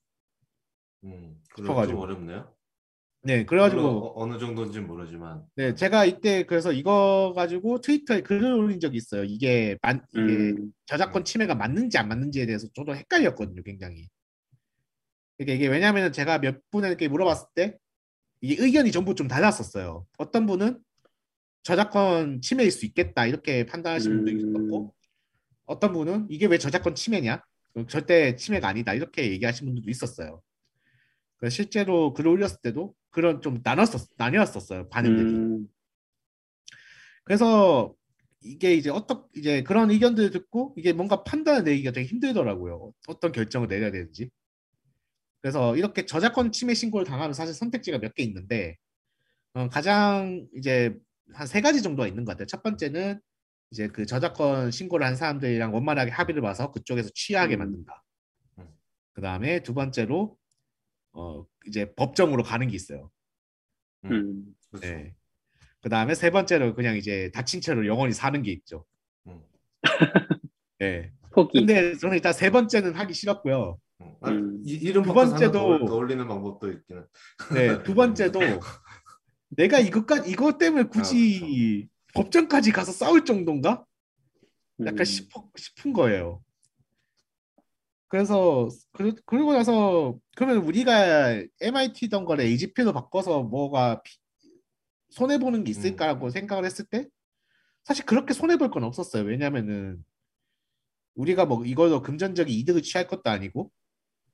음, 1.03 1.41
싶어가지고. 1.55 2.01
어렵네요. 2.01 2.53
네, 3.23 3.45
그래가지고 3.45 3.81
물론 3.81 3.95
어, 4.03 4.13
어느 4.15 4.39
정도인지 4.39 4.79
모르지만. 4.79 5.45
네, 5.55 5.75
제가 5.75 6.05
이때 6.05 6.43
그래서 6.45 6.71
이거 6.71 7.33
가지고 7.35 7.79
트위터에 7.79 8.21
글을 8.21 8.53
올린 8.53 8.79
적이 8.79 8.97
있어요. 8.97 9.23
이게 9.23 9.77
만 9.81 10.03
이게 10.09 10.21
음, 10.21 10.73
저작권 10.85 11.23
침해가 11.23 11.53
맞는지 11.53 11.97
안 11.97 12.07
맞는지에 12.07 12.47
대해서 12.47 12.67
저도 12.73 12.95
헷갈렸거든요, 12.95 13.61
굉장히. 13.63 14.07
이게 15.37 15.55
이게 15.55 15.67
왜냐하면 15.67 16.11
제가 16.11 16.39
몇 16.39 16.61
분에게 16.71 17.07
물어봤을 17.07 17.47
때 17.53 17.77
이게 18.41 18.61
의견이 18.63 18.91
전부 18.91 19.13
좀 19.13 19.27
달랐었어요. 19.27 20.05
어떤 20.17 20.47
분은 20.47 20.79
저작권 21.63 22.41
침해일 22.41 22.71
수 22.71 22.87
있겠다 22.87 23.27
이렇게 23.27 23.67
판단하시는 23.67 24.17
분도 24.17 24.31
음. 24.31 24.37
있었고, 24.37 24.95
어떤 25.65 25.93
분은 25.93 26.25
이게 26.29 26.47
왜 26.47 26.57
저작권 26.57 26.95
침해냐? 26.95 27.43
그 27.73 27.87
절대 27.87 28.35
침해가 28.35 28.67
아니다 28.67 28.93
이렇게 28.93 29.31
얘기하시는 29.31 29.67
분들도 29.69 29.89
있었어요. 29.89 30.41
그래서 31.37 31.55
실제로 31.55 32.13
글을 32.13 32.31
올렸을 32.31 32.57
때도 32.63 32.95
그런 33.09 33.41
좀 33.41 33.61
나눴었 33.63 34.09
나뉘었었어요 34.17 34.89
반응들이. 34.89 35.29
음, 35.33 35.67
그래서 37.23 37.93
이게 38.41 38.73
이제 38.75 38.89
어떤 38.89 39.23
이제 39.35 39.63
그런 39.63 39.91
의견들을 39.91 40.31
듣고 40.31 40.73
이게 40.77 40.93
뭔가 40.93 41.23
판단을 41.23 41.63
내기가 41.63 41.91
되게 41.91 42.07
힘들더라고요. 42.07 42.93
어떤 43.07 43.31
결정을 43.31 43.67
내려야 43.67 43.91
되는지. 43.91 44.29
그래서 45.41 45.75
이렇게 45.75 46.05
저작권 46.05 46.51
침해 46.51 46.73
신고를 46.73 47.05
당하면 47.05 47.33
사실 47.33 47.53
선택지가 47.53 47.97
몇 47.99 48.13
개 48.15 48.23
있는데 48.23 48.77
어, 49.53 49.69
가장 49.69 50.47
이제 50.55 50.95
한 51.33 51.47
세 51.47 51.61
가지 51.61 51.81
정도가 51.81 52.07
있는 52.07 52.25
것 52.25 52.33
같아요. 52.33 52.45
첫 52.47 52.61
번째는 52.63 53.19
이제 53.71 53.87
그 53.87 54.05
저작권 54.05 54.69
신고를 54.69 55.05
한 55.05 55.15
사람들이랑 55.15 55.73
원만하게 55.73 56.11
합의를 56.11 56.41
봐서 56.41 56.71
그쪽에서 56.71 57.09
취하게 57.15 57.55
음. 57.55 57.59
만든다. 57.59 58.03
음. 58.59 58.67
그 59.13 59.21
다음에 59.21 59.63
두 59.63 59.73
번째로 59.73 60.37
어 61.13 61.45
이제 61.65 61.93
법정으로 61.95 62.43
가는 62.43 62.67
게 62.67 62.75
있어요. 62.75 63.09
음, 64.05 64.45
그렇죠. 64.69 64.87
네. 64.87 65.15
그 65.81 65.89
다음에 65.89 66.15
세 66.15 66.29
번째로 66.31 66.75
그냥 66.75 66.97
이제 66.97 67.31
다친 67.33 67.61
채로 67.61 67.87
영원히 67.87 68.13
사는 68.13 68.41
게 68.43 68.51
있죠. 68.51 68.85
음. 69.27 69.41
네. 70.79 71.11
포기. 71.31 71.59
근데 71.59 71.95
저는 71.97 72.15
일단 72.15 72.33
세 72.33 72.49
번째는 72.49 72.93
하기 72.95 73.13
싫었고요. 73.13 73.79
음. 74.01 74.15
아, 74.21 74.29
음. 74.31 74.61
이, 74.65 74.73
이름 74.73 75.03
두 75.03 75.13
번째도- 75.13 75.53
더, 75.53 75.85
더 75.85 75.95
올리는 75.95 76.27
방법도 76.27 76.71
있기는. 76.71 77.05
네. 77.53 77.83
두 77.83 77.93
번째도 77.93 78.39
내가 79.49 79.79
이것까지 79.79 80.29
이것 80.29 80.57
때문에 80.57 80.83
굳이 80.85 81.87
법정까지 82.13 82.71
가서 82.71 82.91
싸울 82.91 83.25
정도인가? 83.25 83.85
약간 84.81 85.01
음, 85.01 85.05
싶어, 85.05 85.49
싶은 85.55 85.93
거예요. 85.93 86.43
그래서 88.07 88.67
그, 88.91 89.13
그러고 89.25 89.53
나서 89.53 90.19
그러면 90.35 90.57
우리가 90.65 91.41
MIT던 91.61 92.25
거를 92.25 92.43
AGP로 92.45 92.91
바꿔서 92.93 93.43
뭐가 93.43 94.01
손해 95.09 95.37
보는 95.37 95.63
게 95.63 95.71
있을까라고 95.71 96.29
생각을 96.29 96.65
했을 96.65 96.85
때 96.85 97.07
사실 97.83 98.05
그렇게 98.05 98.33
손해 98.33 98.57
볼 98.57 98.69
건 98.69 98.83
없었어요. 98.83 99.23
왜냐면은 99.23 100.03
우리가 101.15 101.45
뭐 101.45 101.65
이걸로 101.65 102.01
금전적인 102.01 102.53
이득을 102.53 102.81
취할 102.81 103.07
것도 103.07 103.29
아니고 103.29 103.71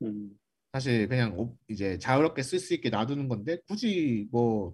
음, 0.01 0.37
사실 0.73 1.07
그냥 1.07 1.37
오- 1.37 1.57
이제 1.67 1.97
자유롭게 1.97 2.43
쓸 2.43 2.59
수 2.59 2.73
있게 2.73 2.89
놔두는 2.89 3.27
건데 3.27 3.57
굳이 3.67 4.27
뭐 4.31 4.73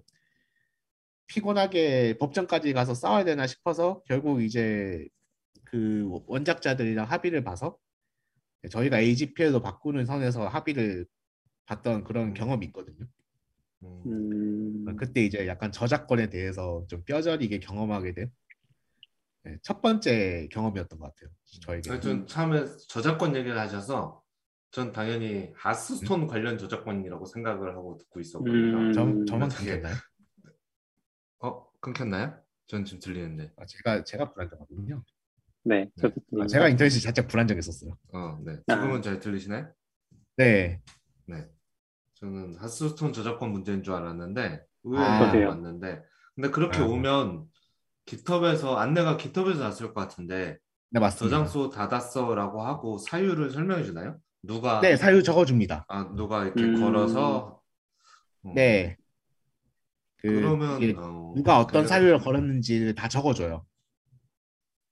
피곤하게 1.34 2.16
법정까지 2.18 2.72
가서 2.74 2.94
싸워야 2.94 3.24
되나 3.24 3.48
싶어서 3.48 4.02
결국 4.06 4.40
이제 4.40 5.04
그 5.64 6.08
원작자들이랑 6.26 7.10
합의를 7.10 7.42
봐서 7.42 7.76
저희가 8.70 9.00
AGPL로 9.00 9.60
바꾸는 9.60 10.06
선에서 10.06 10.46
합의를 10.46 11.06
봤던 11.66 12.04
그런 12.04 12.34
경험이 12.34 12.66
있거든요. 12.66 13.04
음. 13.82 14.02
음, 14.06 14.96
그때 14.96 15.24
이제 15.24 15.48
약간 15.48 15.72
저작권에 15.72 16.30
대해서 16.30 16.86
좀 16.88 17.02
뼈저리게 17.02 17.58
경험하게 17.58 18.14
된 18.14 18.30
네, 19.42 19.58
첫 19.62 19.82
번째 19.82 20.46
경험이었던 20.52 20.98
것 21.00 21.12
같아요. 21.12 21.30
저에게. 21.62 21.90
하여튼 21.90 22.26
처음에 22.28 22.64
저작권 22.88 23.34
얘기를 23.34 23.58
하셔서 23.58 24.22
전 24.70 24.92
당연히 24.92 25.48
음? 25.48 25.52
하스스톤 25.56 26.28
관련 26.28 26.58
저작권이라고 26.58 27.26
생각을 27.26 27.74
하고 27.74 27.98
듣고 27.98 28.20
있었거든요. 28.20 28.78
음. 28.78 28.92
저, 28.92 29.24
저만 29.24 29.48
끊겼나요? 29.48 29.96
어 31.44 31.66
끊겼나요? 31.80 32.34
전 32.66 32.86
지금 32.86 33.00
들리는데. 33.00 33.52
아, 33.58 33.66
제가 33.66 34.02
제가 34.04 34.32
불안정하군요. 34.32 35.04
네, 35.64 35.90
저도 36.00 36.14
아, 36.40 36.46
제가 36.46 36.68
인터넷이 36.70 37.00
살짝 37.00 37.28
불안정했었어요. 37.28 37.96
어, 38.14 38.38
네. 38.42 38.56
아. 38.66 38.74
지금은 38.74 39.02
잘 39.02 39.20
들리시나요? 39.20 39.68
네, 40.38 40.80
네. 41.26 41.46
저는 42.14 42.56
하스스톤 42.56 43.12
저작권 43.12 43.52
문제인 43.52 43.82
줄 43.82 43.92
알았는데 43.92 44.40
아. 44.42 44.58
의외로 44.84 45.26
저도요. 45.26 45.48
왔는데 45.48 46.02
근데 46.34 46.50
그렇게 46.50 46.78
아. 46.78 46.86
오면 46.86 47.44
깃허브에서 48.06 48.76
안내가 48.76 49.18
깃허브에서 49.18 49.62
났을 49.62 49.88
것 49.88 50.00
같은데 50.00 50.56
네 50.90 51.00
맞습니다. 51.00 51.36
저장소 51.36 51.68
닫았어라고 51.68 52.62
하고 52.62 52.96
사유를 52.96 53.50
설명해 53.50 53.84
주나요? 53.84 54.18
누가 54.42 54.80
네 54.80 54.96
사유 54.96 55.22
적어줍니다. 55.22 55.84
아 55.88 56.04
누가 56.14 56.44
이렇게 56.44 56.62
음. 56.62 56.80
걸어서 56.80 57.60
어, 58.42 58.52
네. 58.54 58.96
그 60.24 60.32
그러면 60.36 60.80
이게 60.82 60.94
어, 60.96 61.34
누가 61.36 61.58
어떤 61.58 61.72
관련- 61.84 61.86
사유를 61.86 62.18
걸었는지를 62.20 62.94
다 62.94 63.08
적어줘요. 63.08 63.66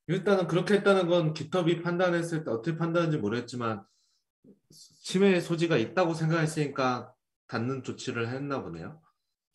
일단은 0.08 0.46
그렇게 0.46 0.74
했다는 0.74 1.06
건 1.08 1.32
깃허브이 1.32 1.80
판단했을 1.80 2.44
때 2.44 2.50
어떻게 2.50 2.76
판단하는지 2.76 3.16
모르겠지만 3.16 3.82
침해 4.70 5.40
소지가 5.40 5.78
있다고 5.78 6.12
생각했으니까 6.12 7.14
닫는 7.48 7.82
조치를 7.82 8.28
했나 8.28 8.62
보네요. 8.62 9.00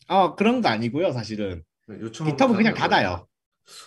아 0.08 0.34
그런 0.34 0.62
거 0.62 0.70
아니고요, 0.70 1.12
사실은. 1.12 1.64
요청 1.90 2.26
GitHub 2.36 2.56
그냥 2.56 2.74
닫아요. 2.74 3.28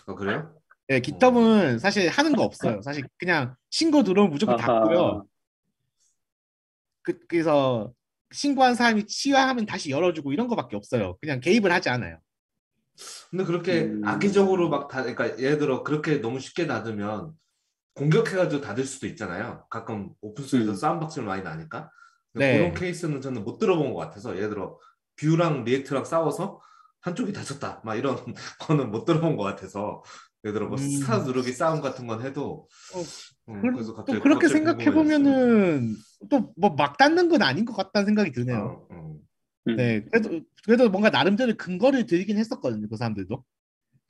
아 0.06 0.14
그래요? 0.14 0.54
네, 0.86 1.00
GitHub는 1.00 1.80
사실 1.80 2.08
하는 2.08 2.36
거 2.36 2.44
없어요. 2.44 2.82
사실 2.82 3.02
그냥 3.18 3.56
신고 3.70 4.04
들어오면 4.04 4.30
무조건 4.32 4.56
닫고요. 4.56 5.26
그, 7.02 7.18
그래서 7.26 7.92
신고한 8.32 8.74
사람이 8.74 9.06
취하하면 9.06 9.66
다시 9.66 9.90
열어주고 9.90 10.32
이런 10.32 10.46
거밖에 10.48 10.76
없어요. 10.76 11.16
그냥 11.20 11.40
개입을 11.40 11.72
하지 11.72 11.88
않아요. 11.88 12.18
근데 13.30 13.44
그렇게 13.44 13.82
음. 13.82 14.02
악의적으로 14.04 14.68
막 14.68 14.88
다, 14.88 15.02
그러니까 15.02 15.38
예를 15.38 15.58
들어 15.58 15.82
그렇게 15.82 16.16
너무 16.18 16.38
쉽게 16.38 16.66
닫으면 16.66 17.32
공격해가지고 17.94 18.62
닫을 18.62 18.84
수도 18.84 19.06
있잖아요. 19.06 19.64
가끔 19.70 20.10
open 20.20 20.35
source에서 20.35 20.72
음. 20.72 20.76
싸움박질 20.76 21.22
많이 21.22 21.42
나니까. 21.42 21.90
네. 22.34 22.58
그런 22.58 22.74
케이스는 22.74 23.20
저는 23.20 23.44
못 23.44 23.58
들어본 23.58 23.92
것 23.92 23.98
같아서 23.98 24.36
예를 24.36 24.50
들어 24.50 24.78
Vue랑 25.16 25.64
React랑 25.64 26.04
싸워서 26.04 26.60
한쪽이 27.00 27.32
닫혔다. 27.32 27.80
막 27.84 27.96
이런 27.96 28.16
거는 28.60 28.90
못 28.90 29.04
들어본 29.04 29.36
것 29.36 29.42
같아서 29.42 30.02
예를 30.44 30.54
들어 30.54 30.68
뭐 30.68 30.76
음. 30.76 30.80
스타 30.80 31.18
누르기 31.18 31.52
싸움 31.52 31.80
같은 31.80 32.06
건 32.06 32.22
해도 32.24 32.68
어, 32.94 33.00
음, 33.52 33.62
그- 33.62 33.72
그래서 33.72 33.90
또 33.90 33.96
갑자기 33.96 34.20
그렇게 34.20 34.46
갑자기 34.46 34.52
생각해. 34.64 34.90
보면은 34.90 35.96
또 36.30 36.52
뭐막 36.56 36.96
닫는 36.96 37.28
건 37.28 37.42
아닌 37.42 37.64
것 37.64 37.74
같다는 37.74 38.06
생각이 38.06 38.32
드네요. 38.32 38.86
어, 38.90 38.94
어. 38.94 39.20
음, 39.68 39.76
네, 39.76 40.02
그래도 40.04 40.40
그래도 40.64 40.88
뭔가 40.88 41.10
나름대로 41.10 41.54
근거를 41.56 42.06
들이긴 42.06 42.38
했었거든요, 42.38 42.88
그 42.88 42.96
사람들도. 42.96 43.44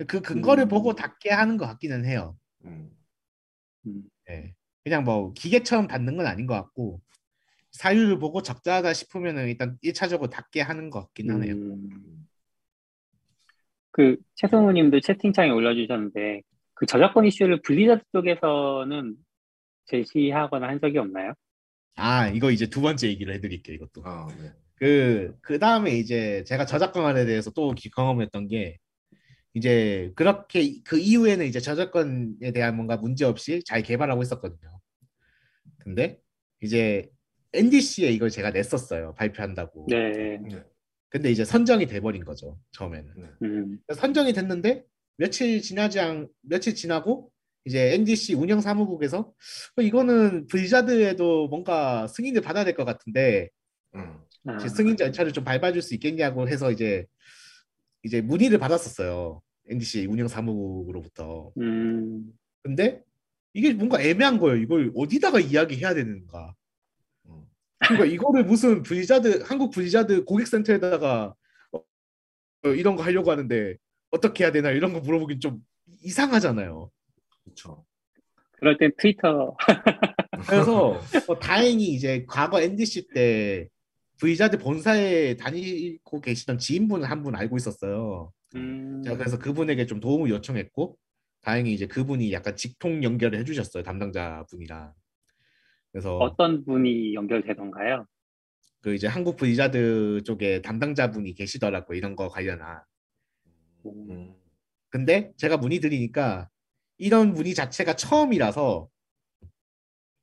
그 0.07 0.20
근거를 0.22 0.64
음. 0.64 0.68
보고 0.68 0.95
닫게 0.95 1.31
하는 1.31 1.57
것 1.57 1.66
같기는 1.66 2.05
해요. 2.05 2.37
음. 2.64 2.91
음. 3.87 4.03
네. 4.28 4.55
그냥 4.85 5.05
뭐 5.05 5.33
기계처럼 5.35 5.89
닫는 5.89 6.16
건 6.16 6.26
아닌 6.26 6.47
것 6.47 6.55
같고 6.55 7.03
사유를 7.72 8.18
보고 8.18 8.43
적절하다 8.43 8.93
싶으면은 8.95 9.49
일단 9.49 9.76
1차적으로 9.83 10.31
닫게 10.31 10.61
하는 10.61 10.91
것 10.91 11.01
같긴 11.03 11.31
하네요. 11.31 11.55
음. 14.01 14.17
그 14.17 14.17
최승우님도 14.37 15.01
채팅창에 15.01 15.51
올려주셨는데 15.51 16.43
그 16.75 16.87
저작권 16.87 17.27
이슈를 17.27 17.61
블리자드 17.63 18.03
쪽에서는 18.13 19.17
제시하거나 19.87 20.69
한 20.69 20.81
적이 20.81 20.99
없나요? 20.99 21.35
아, 21.97 22.29
이거 22.29 22.51
이제 22.51 22.67
두 22.67 22.81
번째 22.81 23.09
얘기를 23.09 23.35
해드릴게요, 23.35 23.75
이것도. 23.77 24.03
어, 24.05 24.29
네. 24.41 24.51
그, 24.77 25.37
그 25.43 25.59
다음에 25.59 25.91
이제 25.99 26.43
제가 26.45 26.65
저작권에 26.65 27.27
대해서 27.27 27.51
또 27.51 27.73
기- 27.73 27.91
경험했던 27.91 28.49
게 28.49 28.79
이제 29.53 30.11
그렇게 30.15 30.81
그 30.85 30.99
이후에는 30.99 31.45
이제 31.45 31.61
저작권에 31.61 32.53
대한 32.55 32.77
뭔가 32.77 32.97
문제 32.97 33.25
없이 33.27 33.63
잘 33.67 33.83
개발하고 33.83 34.23
있었거든요. 34.23 34.81
근데 35.79 36.19
이제 36.63 37.11
NDC에 37.53 38.11
이걸 38.11 38.31
제가 38.31 38.51
냈었어요. 38.51 39.15
발표한다고. 39.17 39.87
네. 39.91 40.39
네. 41.11 41.19
근데 41.19 41.31
이제 41.31 41.45
선정이 41.45 41.87
돼버린 41.87 42.25
거죠. 42.25 42.59
처음에는. 42.73 43.13
음. 43.43 43.79
선정이 43.95 44.33
됐는데 44.33 44.85
며칠 45.17 45.61
지나지 45.61 46.01
않 46.01 46.29
며칠 46.43 46.75
지나고 46.75 47.31
이제 47.65 47.93
NDC 47.95 48.35
운영 48.35 48.61
사무국에서 48.61 49.19
어, 49.77 49.83
이거는 49.83 50.47
블리자드에도 50.47 51.49
뭔가 51.49 52.07
승인을 52.07 52.41
받아야 52.41 52.65
될 52.65 52.75
것 52.75 52.85
같은데 52.85 53.49
음. 53.95 54.19
아, 54.47 54.57
제 54.59 54.69
승인 54.69 54.97
절차를 54.97 55.33
좀 55.33 55.45
밟아줄 55.45 55.83
수 55.83 55.95
있겠냐고 55.95 56.49
해서 56.49 56.71
이제 56.71 57.05
이제 58.03 58.23
문의를 58.23 58.59
받았었어요. 58.59 59.43
NDC 59.69 60.07
운영 60.07 60.27
사무국으로부터. 60.29 61.53
음. 61.61 62.33
근데 62.63 63.03
이게 63.53 63.75
뭔가 63.75 64.01
애매한 64.01 64.39
거예요. 64.39 64.57
이걸 64.57 64.91
어디다가 64.97 65.41
이야기해야 65.41 65.93
되는가. 65.95 66.55
음. 67.81 67.97
그러니까 67.97 68.05
이거를 68.07 68.45
무슨 68.45 68.83
블리자드 68.83 69.43
한국 69.47 69.70
블리자드 69.70 70.24
고객센터에다가 70.24 71.35
어, 71.72 71.78
어, 71.78 72.68
이런 72.68 72.97
거 72.97 73.03
하려고 73.03 73.31
하는데 73.31 73.76
어떻게 74.11 74.45
해야 74.45 74.53
되나 74.53 74.70
이런 74.70 74.93
거 74.93 75.01
물어보긴 75.01 75.41
좀 75.41 75.61
이상하잖아요. 76.03 76.91
그렇죠. 77.45 77.85
그럴 78.53 78.76
땐 78.76 78.93
트위터 78.99 79.57
그래서 80.47 81.01
어, 81.28 81.39
다행히 81.39 81.89
이제 81.89 82.24
과거 82.28 82.61
NDC 82.61 83.09
때 83.14 83.68
블리자드 84.18 84.59
본사에 84.59 85.37
다니고 85.37 86.20
계시던 86.20 86.59
지인분을 86.59 87.11
한분 87.11 87.35
알고 87.35 87.57
있었어요. 87.57 88.33
음. 88.55 89.03
제가 89.03 89.16
그래서 89.16 89.39
그분에게 89.39 89.87
좀 89.87 90.01
도움을 90.01 90.28
요청했고 90.28 90.97
다행히 91.41 91.72
이제 91.72 91.87
그분이 91.87 92.33
약간 92.33 92.55
직통 92.55 93.03
연결을 93.03 93.39
해주셨어요 93.39 93.83
담당자 93.83 94.45
분이랑. 94.51 94.93
그래서 95.93 96.16
어떤 96.18 96.64
분이 96.64 97.14
연결되던가요? 97.14 98.07
그 98.80 98.95
이제 98.95 99.07
한국 99.07 99.37
블리자드 99.37 100.22
쪽에 100.25 100.62
담당자분이 100.62 101.34
계시더라고 101.34 101.95
이런 101.95 102.17
거 102.17 102.29
관련한. 102.29 102.80
음. 103.87 104.34
근데 104.88 105.33
제가 105.37 105.57
문의 105.57 105.80
드리니까 105.80 106.49
이런 106.99 107.33
문의 107.34 107.54
자체가 107.54 107.95
처음이라서 107.95 108.88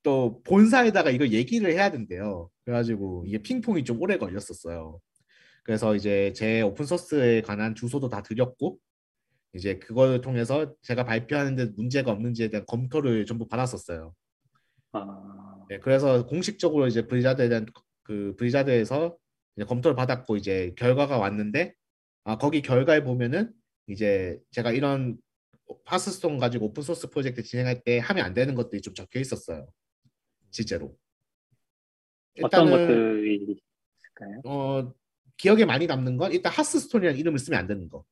또 0.04 0.42
본사에다가 0.44 1.12
이걸 1.12 1.34
얘기를 1.34 1.72
해야 1.72 1.92
된대요. 1.92 2.50
그래가지고 2.64 3.26
이게 3.28 3.40
핑퐁이 3.40 3.84
좀 3.84 4.02
오래 4.02 4.18
걸렸었어요. 4.18 5.00
그래서 5.64 5.96
이제 5.96 6.32
제 6.34 6.62
open 6.62 6.86
source에 6.86 7.42
관한 7.42 7.76
주소도 7.76 8.10
다 8.10 8.22
드렸고 8.22 8.78
이제 9.54 9.80
그걸 9.80 10.22
통해서 10.22 10.74
제가 10.82 11.04
발표하는데 11.04 11.74
문제가 11.76 12.12
없는지에 12.12 12.50
대한 12.50 12.66
검토를 12.66 13.26
전부 13.26 13.48
받았었어요. 13.48 14.14
아, 15.06 15.66
네, 15.70 15.80
그래서 15.80 16.26
공식적으로 16.26 16.88
이제 16.88 17.08
Blizzard에 17.08 17.50
대한 17.50 17.66
그 18.04 18.36
Blizzard에서 18.38 19.18
이제 19.56 19.66
검토를 19.66 19.96
받았고 19.96 20.38
이제 20.38 20.74
결과가 20.78 21.18
왔는데 21.18 21.74
아 22.24 22.38
거기 22.38 22.62
결과에 22.62 23.04
보면은 23.04 23.52
이제 23.88 24.40
제가 24.52 24.72
이런 24.72 25.18
Hearthstone 25.86 26.38
가지고 26.38 26.68
open 26.68 26.84
source 26.84 27.10
프로젝트 27.10 27.44
진행할 27.44 27.84
때 27.84 28.00
하면 28.00 28.26
안 28.26 28.34
되는 28.34 28.56
것들이 28.56 28.82
좀 28.82 28.94
적혀 28.94 29.20
있었어요. 29.20 29.68
실제로. 30.52 30.98
어떤 32.44 32.68
일단은 32.68 32.72
것들이 32.72 33.60
있을까요? 33.98 34.42
어 34.46 34.94
기억에 35.38 35.66
많이 35.66 35.86
남는 35.86 36.18
건 36.18 36.32
일단 36.32 36.52
Hearthstone이라는 36.52 37.20
이름을 37.20 37.40
쓰면 37.40 37.60
안 37.60 37.68
되는 37.68 37.90
거. 37.90 38.06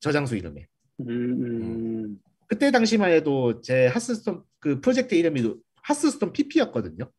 저장소 0.00 0.36
이름에. 0.36 0.66
음, 1.00 1.08
음, 1.10 2.20
그때 2.46 2.70
당시만 2.70 3.10
해도 3.10 3.60
제 3.60 3.86
Hearthstone 3.86 4.44
그 4.58 4.80
프로젝트 4.80 5.14
이름이 5.14 5.42
Hearthstone 5.84 6.32
PP였거든요. 6.32 7.10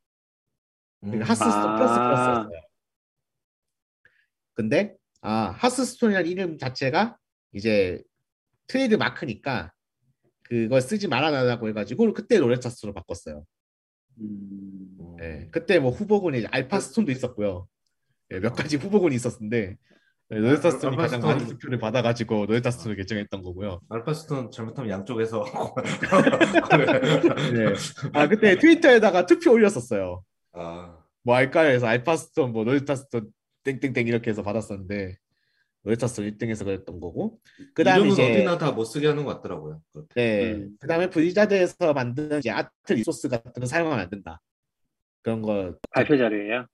음. 1.04 1.12
그러니까 1.12 1.30
Hearthstone 1.30 1.54
아. 1.54 1.76
플러스 1.76 1.94
플러스였어요. 1.94 2.62
근데 4.54 4.96
아 5.22 5.56
Hearthstone이라는 5.58 6.30
이름 6.30 6.58
자체가 6.58 7.18
이제 7.54 8.02
트레이드 8.68 8.96
마크니까 8.96 9.72
그걸 10.44 10.82
쓰지 10.82 11.08
말아달라고 11.08 11.68
해가지고 11.70 12.14
그때 12.14 12.38
로레타스로 12.38 12.94
바꿨어요. 12.94 13.46
음. 14.20 14.98
음. 15.00 15.16
네, 15.18 15.48
그때 15.52 15.80
뭐 15.80 15.92
후보군에 15.92 16.40
이제 16.40 16.48
AlphaStone도 16.52 17.12
있었고요. 17.12 17.68
네, 18.30 18.40
몇 18.40 18.54
가지 18.54 18.78
후보군이 18.78 19.16
있었는데 19.16 19.68
네, 19.68 19.78
RosettaStone이 20.30 20.98
가장. 20.98 21.22
많은 21.22 21.46
득표를 21.46 21.78
받아가지고 21.80 22.48
RosettaStone을 22.48 22.96
결정했던 22.98 23.44
거고요. 23.44 23.80
AlphaStone 23.90 24.50
잘못하면 24.52 24.90
양쪽에서 24.90 25.44
네. 27.54 27.74
아 28.14 28.28
그때 28.28 28.58
Twitter에다가 28.58 29.26
투표 29.28 29.52
올렸었어요. 29.52 30.24
아, 30.54 30.98
뭐 31.24 31.36
할까요? 31.36 31.70
해서 31.70 31.86
AlphaStone, 31.88 32.54
뭐 32.54 32.64
RosettaStone 32.64 33.28
땡땡땡 33.64 34.08
이렇게 34.08 34.32
해서 34.32 34.42
받았었는데 34.42 35.18
RosettaStone 35.84 36.26
1등해서 36.32 36.64
그랬던 36.66 37.00
거고. 37.00 37.40
이름은 37.78 38.08
이제 38.08 38.32
어디나 38.32 38.58
다 38.58 38.72
못 38.72 38.86
쓰게 38.86 39.06
하는 39.08 39.26
것 39.26 39.36
같더라고요. 39.36 39.80
그렇게. 39.94 40.14
네. 40.16 40.54
음. 40.54 40.70
그다음에 40.80 41.10
Blizzard에서 41.12 41.94
만든 41.94 42.40
이제 42.40 42.50
art 42.50 42.94
resource 42.94 43.30
같은 43.30 43.60
거 43.60 43.66
사용하면 43.68 44.00
안 44.04 44.10
된다. 44.10 44.42
그런 45.22 45.44
거 45.44 45.76
발표 45.92 46.18
자료예요. 46.18 46.66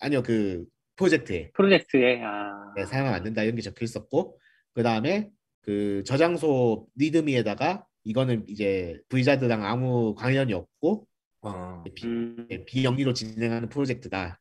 아니요 0.00 0.22
그 0.22 0.64
프로젝트에. 1.02 1.50
프로젝트에 1.52 2.22
아. 2.22 2.72
네, 2.76 2.86
사용하면 2.86 3.14
안 3.16 3.24
된다 3.24 3.42
이런 3.42 3.56
게 3.56 3.62
적혀 3.62 3.84
있었고 3.84 4.38
그 4.74 4.82
다음에 4.82 5.30
그 5.60 6.02
저장소 6.04 6.86
README에다가 6.96 7.86
이거는 8.04 8.44
이제 8.48 8.98
Blizzard랑 9.08 9.64
아무 9.64 10.14
관련이 10.14 10.52
없고 10.52 11.06
아, 11.42 11.84
비, 11.94 12.06
음, 12.06 12.46
비영리로 12.66 13.12
진행하는 13.14 13.68
프로젝트다. 13.68 14.40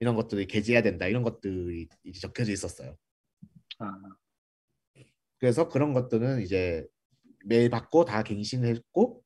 이런 0.00 0.16
것들이 0.16 0.46
게재해야 0.46 0.82
된다. 0.82 1.06
이런 1.06 1.22
것들이 1.22 1.88
이제 2.04 2.20
적혀져 2.20 2.52
있었어요. 2.52 2.96
아, 3.78 3.92
그래서 5.38 5.68
그런 5.68 5.92
것들은 5.92 6.42
이제 6.42 6.84
메일 7.44 7.70
받고 7.70 8.04
다 8.04 8.22
갱신했고 8.22 9.22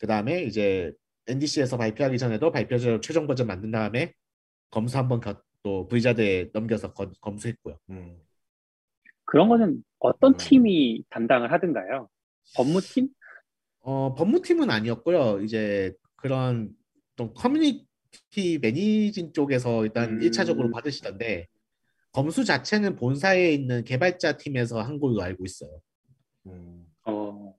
그 0.00 0.06
다음에 0.06 0.42
이제 0.44 0.92
NDC에서 1.26 1.76
발표하기 1.76 2.18
전에도 2.18 2.50
발표자 2.50 3.00
최종 3.00 3.26
버전 3.26 3.46
만든 3.46 3.70
다음에 3.70 4.14
검수 4.70 4.96
한번 4.98 5.20
겨- 5.20 5.42
또 5.62 5.86
브리자드에 5.88 6.50
넘겨서 6.52 6.92
거- 6.92 7.12
검수했고요. 7.20 7.78
음. 7.90 8.16
그런 9.24 9.48
거는 9.48 9.84
어떤 9.98 10.32
음. 10.32 10.36
팀이 10.38 11.04
담당을 11.10 11.52
하던가요? 11.52 12.08
법무팀? 12.56 13.08
어, 13.80 14.14
법무팀은 14.14 14.70
아니었고요. 14.70 15.40
이제 15.42 15.92
그런 16.16 16.70
좀 17.16 17.32
커뮤니티 17.34 18.58
매니징 18.60 19.32
쪽에서 19.32 19.84
일단 19.84 20.14
음. 20.14 20.18
1차적으로 20.20 20.72
받으시던데 20.72 21.46
검수 22.12 22.44
자체는 22.44 22.96
본사에 22.96 23.52
있는 23.52 23.84
개발자 23.84 24.36
팀에서 24.36 24.80
한 24.80 24.98
걸로 24.98 25.22
알고 25.22 25.44
있어요. 25.44 25.80
음. 26.46 26.86
어, 27.04 27.54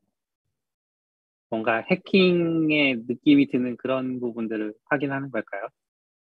뭔가 1.50 1.78
해킹의 1.90 3.04
느낌이 3.08 3.48
드는 3.48 3.78
그런 3.78 4.20
부분들을 4.20 4.74
확인하는 4.86 5.32
걸까요? 5.32 5.68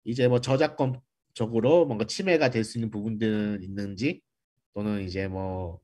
이제 0.03 0.27
뭐 0.27 0.39
저작권 0.41 0.99
적으로 1.39 1.85
뭔가 1.85 2.05
침해가 2.05 2.49
될 2.49 2.63
수 2.63 2.77
있는 2.77 2.91
부분들은 2.91 3.63
있는지 3.63 4.21
또는 4.73 5.01
이제 5.03 5.27
뭐 5.27 5.79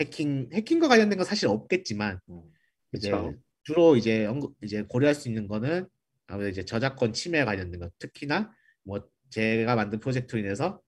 해킹 0.00 0.50
해킹과 0.52 0.88
관련된 0.88 1.18
건 1.18 1.24
사실 1.26 1.48
없겠지만 1.48 2.20
음. 2.30 2.42
이제. 2.94 3.10
주로 3.66 3.96
이제 3.96 4.26
언급, 4.26 4.54
이제 4.62 4.82
고려할 4.82 5.14
수 5.16 5.28
있는 5.28 5.48
거는 5.48 5.88
아무래도 6.28 6.50
이제 6.50 6.64
저작권 6.64 7.12
침해 7.12 7.44
관련된 7.44 7.80
것 7.80 7.92
특히나 7.98 8.52
뭐 8.84 9.00
제가 9.30 9.74
만든 9.74 9.98
프로젝트로 9.98 10.38
인해서 10.40 10.80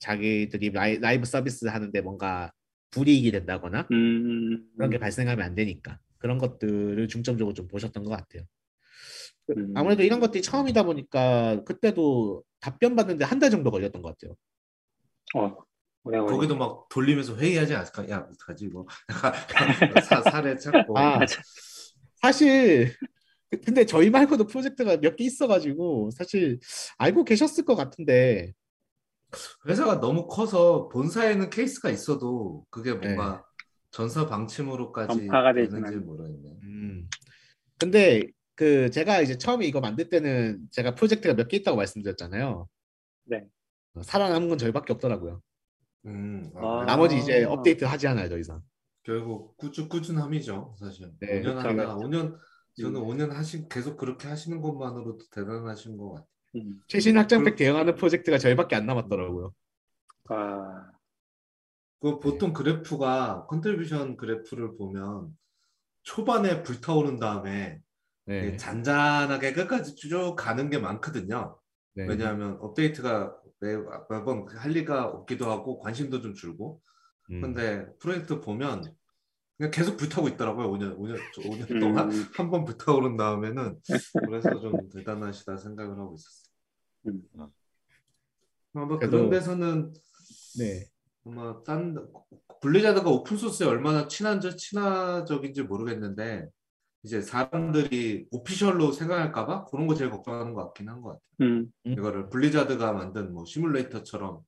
자기들이 0.00 0.70
라이, 0.70 0.98
라이브 0.98 1.24
서비스 1.24 1.66
하는데 1.66 2.00
뭔가 2.00 2.52
불이익이 2.90 3.30
된다거나 3.30 3.86
음, 3.92 4.68
그런 4.76 4.90
게 4.90 4.98
발생하면 4.98 5.44
안 5.46 5.54
되니까 5.54 6.00
그런 6.18 6.38
것들을 6.38 7.06
중점적으로 7.06 7.54
좀 7.54 7.68
보셨던 7.68 8.02
것 8.02 8.10
같아요. 8.10 8.42
음. 9.56 9.72
아무래도 9.76 10.02
이런 10.02 10.20
것들이 10.20 10.42
처음이다 10.42 10.82
보니까 10.84 11.62
그때도 11.64 12.42
답변 12.60 12.96
받는데 12.96 13.24
한 13.24 13.38
달 13.38 13.50
정도 13.50 13.70
걸렸던 13.70 14.02
것 14.02 14.16
같아요. 14.18 14.36
어, 15.34 16.26
거기도 16.26 16.56
막 16.56 16.88
돌리면서 16.88 17.36
회의하지 17.36 17.74
않을까? 17.74 18.08
야, 18.10 18.26
어떡하지 18.32 18.64
이거? 18.66 18.86
사, 20.08 20.22
사례 20.22 20.56
찾고. 20.56 20.98
아. 20.98 21.20
사실 22.16 22.94
그- 23.50 23.60
근데 23.60 23.84
저희 23.86 24.10
말고도 24.10 24.46
프로젝트가 24.46 24.96
몇 24.98 25.16
개 25.16 25.24
있어가지고 25.24 26.10
사실 26.12 26.58
알고 26.98 27.24
계셨을 27.24 27.64
것 27.64 27.74
같은데 27.76 28.52
회사가 29.66 30.00
너무 30.00 30.26
커서 30.26 30.88
본사에는 30.88 31.50
케이스가 31.50 31.90
있어도 31.90 32.64
그게 32.70 32.92
뭔가 32.92 33.44
전사 33.90 34.26
방침으로까지 34.26 35.26
되는지 35.70 35.96
모르겠네. 36.04 36.56
음. 36.62 37.08
근데 37.78 38.26
그 38.60 38.90
제가 38.90 39.22
이제 39.22 39.38
처음에 39.38 39.64
이거 39.64 39.80
만들 39.80 40.10
때는 40.10 40.68
제가 40.70 40.94
프로젝트가 40.94 41.32
몇 41.34 41.48
개 41.48 41.56
있다고 41.56 41.78
말씀드렸잖아요. 41.78 42.68
네. 43.24 43.46
어, 43.94 44.02
살아남은 44.02 44.50
건 44.50 44.58
저희밖에 44.58 44.92
없더라고요. 44.92 45.40
음, 46.04 46.52
아. 46.56 46.84
나머지 46.86 47.16
이제 47.16 47.42
업데이트 47.44 47.84
하지 47.86 48.06
않아요, 48.08 48.28
더 48.28 48.36
이상. 48.36 48.60
결국 49.02 49.56
꾸준 49.56 49.88
꾸준함이죠, 49.88 50.74
사실. 50.78 51.10
네, 51.20 51.40
5년 51.40 51.44
그쵸, 51.56 51.58
하다, 51.58 51.72
그쵸. 51.74 51.98
5년 52.06 52.36
저는 52.78 53.00
음. 53.00 53.06
5년 53.06 53.30
하신 53.30 53.66
계속 53.70 53.96
그렇게 53.96 54.28
하시는 54.28 54.60
것만으로도 54.60 55.24
대단하신 55.30 55.96
것 55.96 56.10
같아요. 56.10 56.26
음. 56.56 56.80
최신 56.86 57.16
확장팩 57.16 57.54
그- 57.54 57.56
대응하는 57.56 57.94
프로젝트가 57.94 58.36
저희밖에 58.36 58.76
안 58.76 58.84
남았더라고요. 58.84 59.54
아, 60.28 60.90
그 62.00 62.18
보통 62.18 62.52
그래프가 62.52 63.46
contribution 63.48 64.18
그래프를 64.18 64.76
보면 64.76 65.34
초반에 66.02 66.62
불타오른 66.62 67.18
다음에 67.18 67.80
네. 68.26 68.48
이게 68.48 68.56
잔잔하게 68.56 69.52
끝까지 69.52 69.94
쭉 69.96 70.34
가는 70.36 70.70
게 70.70 70.78
많거든요. 70.78 71.58
네. 71.94 72.06
왜냐하면 72.06 72.58
업데이트가 72.60 73.36
매, 73.60 73.76
매번 74.08 74.46
할 74.56 74.70
리가 74.70 75.06
없기도 75.06 75.50
하고 75.50 75.78
관심도 75.80 76.20
좀 76.22 76.34
줄고 76.34 76.80
음. 77.30 77.40
근데 77.40 77.86
프로젝트 77.98 78.40
보면 78.40 78.84
그냥 79.58 79.70
계속 79.70 79.96
불타고 79.98 80.28
있더라고요 80.28 80.70
5년 80.72 80.96
5년 80.98 81.18
5년 81.36 81.70
음. 81.70 81.80
동안 81.80 82.10
한번 82.36 82.64
불타오른 82.64 83.16
다음에는 83.16 83.78
그래서 84.26 84.60
좀 84.60 84.88
대단하시다 84.90 85.56
생각을 85.56 85.98
하고 85.98 86.14
있었어요. 86.14 86.50
음. 87.08 87.50
아마 88.72 88.98
그래도- 88.98 89.10
그런 89.16 89.30
데서는 89.30 89.92
네. 90.58 90.84
아마 91.26 91.62
딴 91.64 92.08
Blizzard가 92.62 93.10
open 93.10 93.36
source에 93.36 93.66
얼마나 93.66 94.06
친한지 94.08 94.56
친화적인지 94.56 95.64
모르겠는데 95.64 96.48
이제 97.02 97.22
사람들이 97.22 98.26
오피셜로 98.30 98.92
생각할까봐 98.92 99.64
그런 99.66 99.86
거 99.86 99.94
제일 99.94 100.10
걱정하는 100.10 100.52
것 100.54 100.64
같긴 100.66 100.88
한 100.88 101.00
것 101.02 101.10
같아요. 101.10 101.22
음, 101.40 101.72
음. 101.86 101.92
이거를 101.92 102.28
블리자드가 102.28 102.92
만든 102.92 103.32
뭐 103.32 103.44
시뮬레이터처럼 103.46 104.42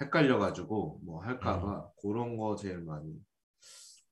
헷갈려가지고 0.00 1.00
뭐 1.04 1.22
할까봐 1.22 1.90
그런 2.00 2.36
거 2.38 2.56
제일 2.56 2.78
많이. 2.80 3.12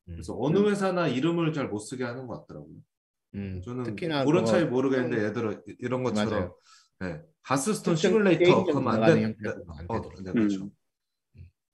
그래서 0.05 0.37
어느 0.39 0.59
회사나 0.69 1.09
이름을 1.09 1.53
잘 1.53 1.69
못 1.69 1.79
쓰게 1.79 2.05
하는 2.05 2.27
것 2.27 2.41
같더라고요. 2.41 2.75
음. 3.35 3.61
저는 3.62 3.85
특히나 3.85 4.25
그런 4.25 4.45
그거 4.45 4.53
차이 4.57 4.65
모르겠는데 4.66 5.25
얘들은 5.25 5.62
이런 5.79 6.03
것처럼 6.03 6.31
맞아요. 6.31 6.57
네. 7.01 7.23
하스스톤 7.43 7.95
특정 7.95 8.11
시뮬레이터 8.12 8.65
그러면 8.65 8.95
안안 8.95 9.11
어, 9.11 9.12
되더라고요. 9.12 10.23
네, 10.23 10.33
그렇죠. 10.33 10.65
음. 10.65 10.70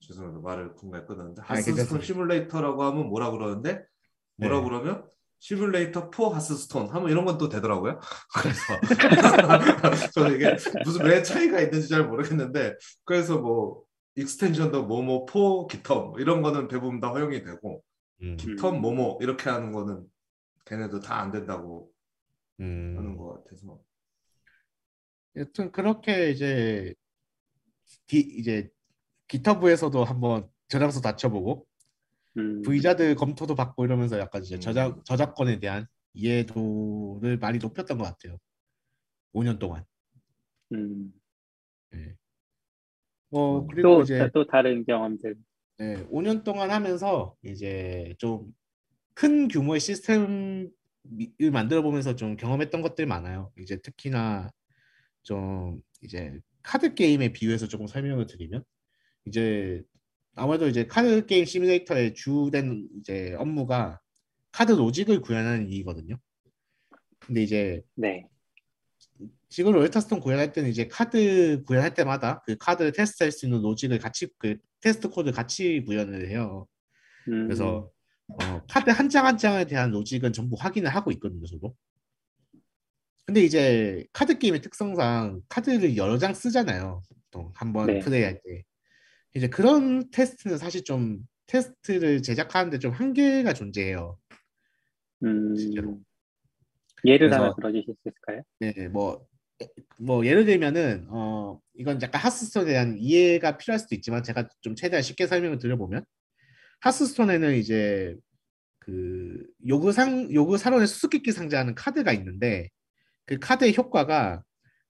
죄송합니다. 0.00 0.40
말을 0.42 0.74
중간에 0.78 1.04
끊었는데 1.04 1.42
아니, 1.42 1.60
하스스톤. 1.60 2.00
시뮬레이터라고 2.02 2.82
하면 2.84 3.08
뭐라 3.08 3.30
그러는데 3.30 3.84
뭐라 4.36 4.58
네. 4.58 4.64
그러면 4.64 5.08
simulator 5.40 6.10
for 6.10 6.28
Hearthstone 6.28 6.88
하면 6.88 7.10
이런 7.10 7.24
건 7.24 7.36
또 7.38 7.48
되더라고요. 7.48 8.00
그래서 8.40 8.62
저는 10.14 10.36
이게 10.36 10.56
무슨 10.84 11.04
왜 11.04 11.22
차이가 11.22 11.60
있는지 11.60 11.88
잘 11.88 12.06
모르겠는데 12.06 12.74
그래서 13.04 13.38
뭐 13.38 13.82
extension도 14.16 14.86
뭐뭐 14.86 15.26
for 15.26 15.66
GitHub 15.66 16.10
뭐 16.10 16.18
이런 16.20 16.42
거는 16.42 16.68
대부분 16.68 17.00
다 17.00 17.10
허용이 17.10 17.42
되고 17.42 17.82
음. 18.22 18.36
GitHub 18.36 18.76
뭐뭐 18.76 19.18
이렇게 19.20 19.50
하는 19.50 19.72
거는 19.72 20.04
걔네도 20.64 21.00
다 21.00 21.20
안 21.20 21.30
된다고 21.32 21.90
음. 22.60 22.94
하는 22.96 23.16
것 23.16 23.44
같아서 23.44 23.78
여튼 25.36 25.72
그렇게 25.72 26.30
이제 26.30 26.94
디, 28.06 28.20
이제 28.20 28.68
GitHub에서도 29.28 30.04
한번 30.04 30.48
저장소 30.68 31.00
닫혀보고 31.00 31.66
음. 32.36 32.62
V자드 32.62 33.14
검토도 33.14 33.54
받고 33.54 33.84
이러면서 33.84 34.18
약간 34.18 34.42
이제 34.42 34.56
음. 34.56 34.60
저작 34.60 35.04
저작권에 35.04 35.60
대한 35.60 35.86
이해도를 36.14 37.38
많이 37.38 37.58
높였던 37.58 37.98
것 37.98 38.04
같아요. 38.04 38.38
5년 39.32 39.58
동안. 39.58 39.84
음. 40.72 41.12
뭐 43.30 43.66
그리고 43.66 43.96
또, 43.96 44.02
이제 44.02 44.30
또 44.32 44.46
다른 44.46 44.84
경험들. 44.84 45.36
네, 45.78 46.06
5년 46.06 46.44
동안 46.44 46.70
하면서 46.70 47.34
이제 47.42 48.14
좀 48.18 48.52
큰 49.14 49.48
규모의 49.48 49.80
시스템을 49.80 50.70
만들어 51.52 51.82
보면서 51.82 52.16
좀 52.16 52.36
경험했던 52.36 52.82
것들 52.82 53.06
많아요. 53.06 53.52
이제 53.58 53.80
특히나 53.80 54.50
좀 55.22 55.80
이제 56.02 56.38
카드 56.62 56.94
게임에 56.94 57.32
비유해서 57.32 57.68
조금 57.68 57.86
설명을 57.86 58.26
드리면 58.26 58.64
이제 59.26 59.82
아무래도 60.34 60.66
이제 60.68 60.86
카드 60.86 61.26
게임 61.26 61.44
시뮬레이터의 61.44 62.14
주된 62.14 62.88
이제 62.98 63.34
업무가 63.38 64.00
카드 64.52 64.72
logic을 64.72 65.20
구현하는 65.20 65.70
일이거든요. 65.70 66.16
근데 67.20 67.42
이제 67.42 67.82
네. 67.94 68.26
지금 69.48 69.72
RosettaStone 69.72 70.20
구현할 70.20 70.52
때는 70.52 70.68
이제 70.70 70.88
카드 70.88 71.62
구현할 71.64 71.94
때마다 71.94 72.42
그 72.44 72.56
카드를 72.56 72.92
테스트할 72.92 73.30
수 73.30 73.46
있는 73.46 73.62
logic을 73.62 73.98
같이 73.98 74.26
그 74.38 74.56
테스트 74.80 75.08
코드 75.08 75.30
같이 75.32 75.82
구현을 75.86 76.28
해요. 76.28 76.66
음. 77.28 77.46
그래서 77.46 77.90
어, 78.28 78.62
카드 78.68 78.90
한 78.90 79.08
장 79.08 79.26
한 79.26 79.38
장에 79.38 79.64
대한 79.66 79.90
logic은 79.90 80.32
전부 80.32 80.56
확인을 80.58 80.90
하고 80.90 81.12
있거든요, 81.12 81.46
저도. 81.46 81.74
근데 83.26 83.42
이제 83.42 84.04
카드 84.12 84.38
게임의 84.38 84.60
특성상 84.60 85.42
카드를 85.48 85.96
여러 85.96 86.18
장 86.18 86.34
쓰잖아요. 86.34 87.02
보통 87.30 87.52
한번 87.54 87.86
네. 87.86 87.98
플레이할 88.00 88.40
때. 88.44 88.64
이제 89.34 89.48
그런 89.48 90.10
테스트는 90.10 90.58
사실 90.58 90.84
좀 90.84 91.26
테스트를 91.46 92.22
제작하는데 92.22 92.78
좀 92.78 92.92
한계가 92.92 93.52
존재해요. 93.52 94.18
음. 95.24 95.56
실제로. 95.56 96.00
예를 97.04 97.28
들어주실 97.28 97.84
수 97.84 98.08
있을까요? 98.08 98.42
네, 98.60 98.88
뭐, 98.88 99.26
뭐 99.98 100.24
예를 100.24 100.46
들면은 100.46 101.06
어 101.10 101.60
이건 101.74 102.00
약간 102.00 102.20
하스스톤에 102.20 102.66
대한 102.66 102.96
이해가 102.98 103.58
필요할 103.58 103.78
수도 103.78 103.94
있지만 103.94 104.22
제가 104.22 104.48
좀 104.62 104.74
최대한 104.74 105.02
쉽게 105.02 105.26
설명을 105.26 105.58
드려보면 105.58 106.04
하스스톤에는 106.80 107.56
이제 107.56 108.16
그 108.78 109.46
요구상 109.66 110.32
요구 110.32 110.56
사론의 110.56 110.86
수수께끼 110.86 111.32
상자하는 111.32 111.74
카드가 111.74 112.12
있는데 112.12 112.70
그 113.26 113.38
카드의 113.38 113.76
효과가 113.76 114.42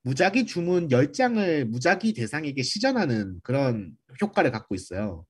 무작위 0.05 0.45
주문 0.45 0.89
10장을 0.89 1.65
무작위 1.65 2.13
대상에게 2.13 2.61
시전하는 2.61 3.39
그런 3.41 3.91
효과를 4.21 4.51
갖고 4.51 4.75
있어요. 4.75 5.25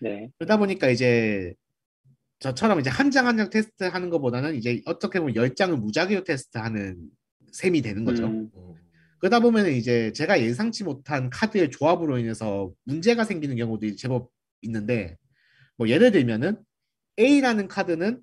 네. 0.00 0.30
그러다 0.38 0.58
보니까 0.58 0.88
이제 0.90 1.52
저처럼 2.38 2.78
이제 2.80 2.88
한 2.88 3.10
장 3.10 3.26
한 3.26 3.36
장 3.36 3.50
테스트하는 3.50 4.08
것보다는 4.10 4.54
이제 4.54 4.80
어떻게 4.86 5.18
보면 5.18 5.34
10장을 5.34 5.74
무작위로 5.76 6.22
테스트하는 6.22 6.98
셈이 7.52 7.82
되는 7.82 8.04
거죠. 8.04 8.26
음. 8.26 8.48
음. 8.54 8.74
그러다 9.18 9.40
보면 9.40 9.72
이제 9.72 10.12
제가 10.12 10.40
예상치 10.40 10.84
못한 10.84 11.28
카드의 11.30 11.70
조합으로 11.70 12.18
인해서 12.18 12.72
문제가 12.84 13.24
생기는 13.24 13.56
경우도 13.56 13.96
제법 13.96 14.30
있는데 14.62 15.16
뭐 15.76 15.88
예를 15.88 16.12
들면은 16.12 16.58
A라는 17.18 17.66
카드는 17.66 18.22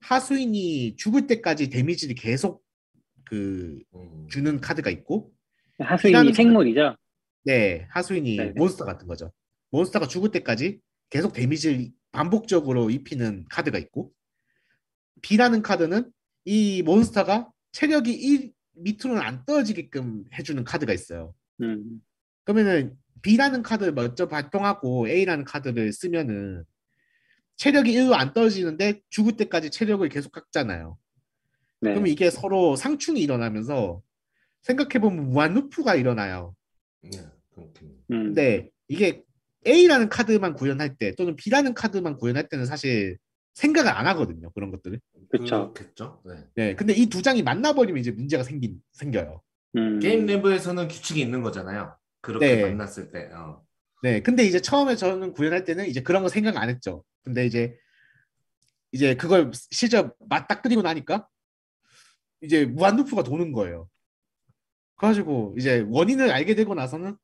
하수인이 0.00 0.96
죽을 0.96 1.26
때까지 1.26 1.68
데미지를 1.68 2.14
계속 2.14 2.62
그 3.28 3.78
음. 3.94 4.26
주는 4.28 4.60
카드가 4.60 4.90
있고 4.90 5.32
하수인이 5.78 6.32
생물이죠? 6.32 6.96
네 7.44 7.86
하수인이 7.90 8.36
네네. 8.36 8.52
몬스터 8.56 8.84
같은 8.84 9.06
거죠 9.06 9.32
몬스터가 9.70 10.06
죽을 10.06 10.30
때까지 10.30 10.80
계속 11.10 11.32
데미지를 11.32 11.90
반복적으로 12.12 12.90
입히는 12.90 13.44
카드가 13.50 13.78
있고 13.78 14.12
B라는 15.22 15.62
카드는 15.62 16.10
이 16.44 16.82
몬스터가 16.82 17.50
체력이 17.72 18.12
1 18.12 18.52
밑으로는 18.80 19.20
안 19.20 19.44
떨어지게끔 19.44 20.24
해주는 20.34 20.62
카드가 20.64 20.92
있어요 20.92 21.34
음. 21.60 22.00
그러면은 22.44 22.96
B라는 23.22 23.62
카드를 23.62 23.92
먼저 23.92 24.28
발동하고 24.28 25.08
A라는 25.08 25.44
카드를 25.44 25.92
쓰면은 25.92 26.64
체력이 27.56 27.92
1로 27.92 28.14
안 28.14 28.32
떨어지는데 28.32 29.00
죽을 29.10 29.36
때까지 29.36 29.70
체력을 29.70 30.08
계속 30.08 30.30
깎잖아요. 30.30 30.96
네. 31.80 31.92
그럼 31.92 32.06
이게 32.06 32.30
서로 32.30 32.76
상충이 32.76 33.20
일어나면서 33.20 34.02
생각해보면 34.62 35.30
무한 35.30 35.54
루프가 35.54 35.94
일어나요. 35.94 36.54
네, 37.02 37.10
그렇군요. 37.54 37.92
음. 38.10 38.24
근데 38.24 38.70
이게 38.88 39.22
A라는 39.66 40.08
카드만 40.08 40.54
구현할 40.54 40.96
때 40.96 41.14
또는 41.14 41.36
B라는 41.36 41.74
카드만 41.74 42.16
구현할 42.16 42.48
때는 42.48 42.66
사실 42.66 43.18
생각을 43.54 43.90
안 43.90 44.06
하거든요. 44.08 44.50
그런 44.52 44.70
것들을. 44.70 45.00
그쵸. 45.30 45.72
그렇겠죠. 45.74 46.22
네. 46.24 46.34
네. 46.54 46.74
근데 46.76 46.92
이 46.94 47.06
두 47.06 47.22
장이 47.22 47.42
만나버리면 47.42 48.00
이제 48.00 48.10
문제가 48.10 48.42
생긴, 48.42 48.80
생겨요. 48.92 49.42
음. 49.76 49.98
게임 50.00 50.26
내부에서는 50.26 50.88
규칙이 50.88 51.20
있는 51.20 51.42
거잖아요. 51.42 51.94
그렇게 52.20 52.56
네. 52.56 52.62
만났을 52.62 53.10
때. 53.10 53.30
어. 53.32 53.62
네, 54.02 54.22
근데 54.22 54.44
이제 54.44 54.60
처음에 54.60 54.94
저는 54.96 55.32
구현할 55.32 55.64
때는 55.64 55.86
이제 55.86 56.02
그런 56.02 56.22
거 56.22 56.28
생각 56.28 56.56
안 56.56 56.68
했죠. 56.68 57.04
근데 57.24 57.46
이제 57.46 57.76
이제 58.92 59.16
그걸 59.16 59.50
실제 59.70 60.08
맞닥뜨리고 60.28 60.82
나니까 60.82 61.28
이제 62.40 62.64
무한 62.64 62.96
루프가 62.96 63.22
도는 63.22 63.52
거예요. 63.52 63.88
그래가지고 64.96 65.54
이제 65.58 65.84
원인을 65.88 66.30
알게 66.30 66.54
되고 66.54 66.74
나서는 66.74 67.16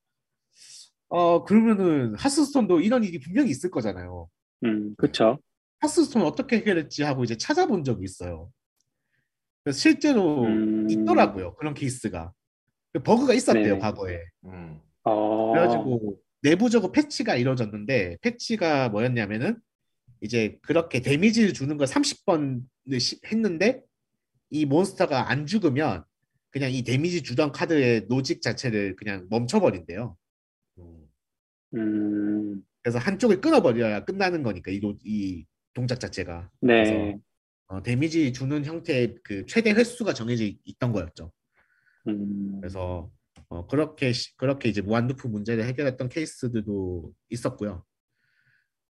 어 1.09 1.45
그러면은 1.45 2.15
하스스톤도 2.17 2.81
이런 2.81 3.05
일이 3.05 3.19
분명히 3.19 3.51
있을 3.51 3.71
거잖아요. 3.71 4.29
음. 4.65 4.95
그쵸. 4.97 5.39
하스스톤 5.81 6.23
어떻게 6.23 6.57
해결했지 6.57 7.03
하고 7.03 7.25
이제 7.25 7.37
찾아본 7.37 7.85
적이 7.85 8.05
있어요. 8.05 8.51
그래서 9.63 9.79
실제로 9.79 10.45
음. 10.45 10.89
있더라고요 10.91 11.55
그런 11.57 11.75
케이스가 11.75 12.33
버그가 13.03 13.35
있었대요 13.35 13.75
네. 13.75 13.79
과거에. 13.79 14.21
음. 14.45 14.81
어. 15.03 15.53
그래가지고 15.53 16.19
내부적으로 16.43 16.93
패치가 16.93 17.37
이루어졌는데 17.37 18.19
패치가 18.21 18.89
뭐였냐면은 18.91 19.59
이제 20.21 20.59
그렇게 20.63 21.01
damage를 21.01 21.53
주는 21.53 21.77
걸 21.77 21.87
30번을 21.87 22.63
했는데 23.27 23.83
이 24.55 24.67
몬스터가 24.67 25.31
안 25.31 25.47
죽으면 25.47 26.05
그냥 26.51 26.71
이 26.71 26.83
damage 26.85 27.25
주던 27.25 27.51
카드의 27.51 28.07
logic 28.09 28.41
자체를 28.41 28.95
그냥 28.95 29.27
멈춰버린대요. 29.29 30.17
음. 30.79 31.09
음. 31.75 32.63
그래서 32.81 33.01
한쪽을 33.01 33.41
끊어버려야 33.41 34.05
끝나는 34.05 34.45
거니까 34.45 34.71
이, 34.71 34.79
로- 34.79 34.97
이 35.05 35.45
동작 35.73 35.99
자체가. 35.99 36.53
네. 36.61 36.85
그래서 36.85 37.19
어, 37.67 37.83
damage 37.83 38.33
주는 38.33 38.65
형태의 38.65 39.17
그 39.25 39.45
최대 39.47 39.73
횟수가 39.73 40.15
정해져 40.15 40.45
있- 40.45 40.61
있던 40.65 40.93
거였죠. 40.93 41.33
음. 42.07 42.61
그래서 42.61 43.11
어, 43.49 43.67
그렇게 43.67 44.13
시- 44.13 44.37
그렇게 44.37 44.69
이제 44.69 44.81
무한루프 44.83 45.27
문제를 45.27 45.65
해결했던 45.65 46.09
케이스들도 46.11 47.13
있었고요. 47.31 47.85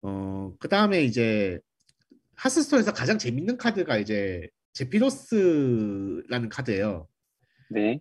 어, 0.03 0.53
그 0.57 0.69
다음에 0.69 1.03
이제 1.03 1.59
하스스톤에서 2.35 2.93
가장 2.93 3.17
재밌는 3.17 3.57
카드가 3.57 3.97
이제 3.97 4.47
제피로스라는 4.79 6.47
카드예요. 6.49 7.07
네. 7.69 7.99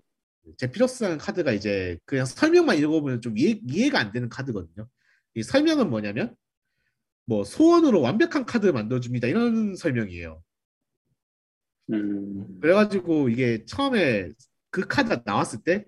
제피로스라는 0.59 1.19
카드가 1.19 1.53
이제 1.53 1.99
그냥 2.05 2.25
설명만 2.25 2.79
읽어보면 2.79 3.21
좀 3.21 3.37
이해, 3.37 3.61
이해가 3.67 3.99
안 3.99 4.13
되는 4.13 4.29
카드거든요. 4.29 4.89
이 5.35 5.43
설명은 5.43 5.91
뭐냐면 5.91 6.37
뭐 7.25 7.43
소원으로 7.43 8.01
완벽한 8.01 8.47
카드 8.47 8.67
만들어줍니다 8.67 9.27
이런 9.27 9.75
설명이에요. 9.75 10.41
음. 11.93 12.61
그래가지고 12.61 13.29
이게 13.29 13.65
처음에 13.65 14.31
그 14.71 14.87
카드가 14.87 15.23
나왔을 15.25 15.61
때 15.65 15.85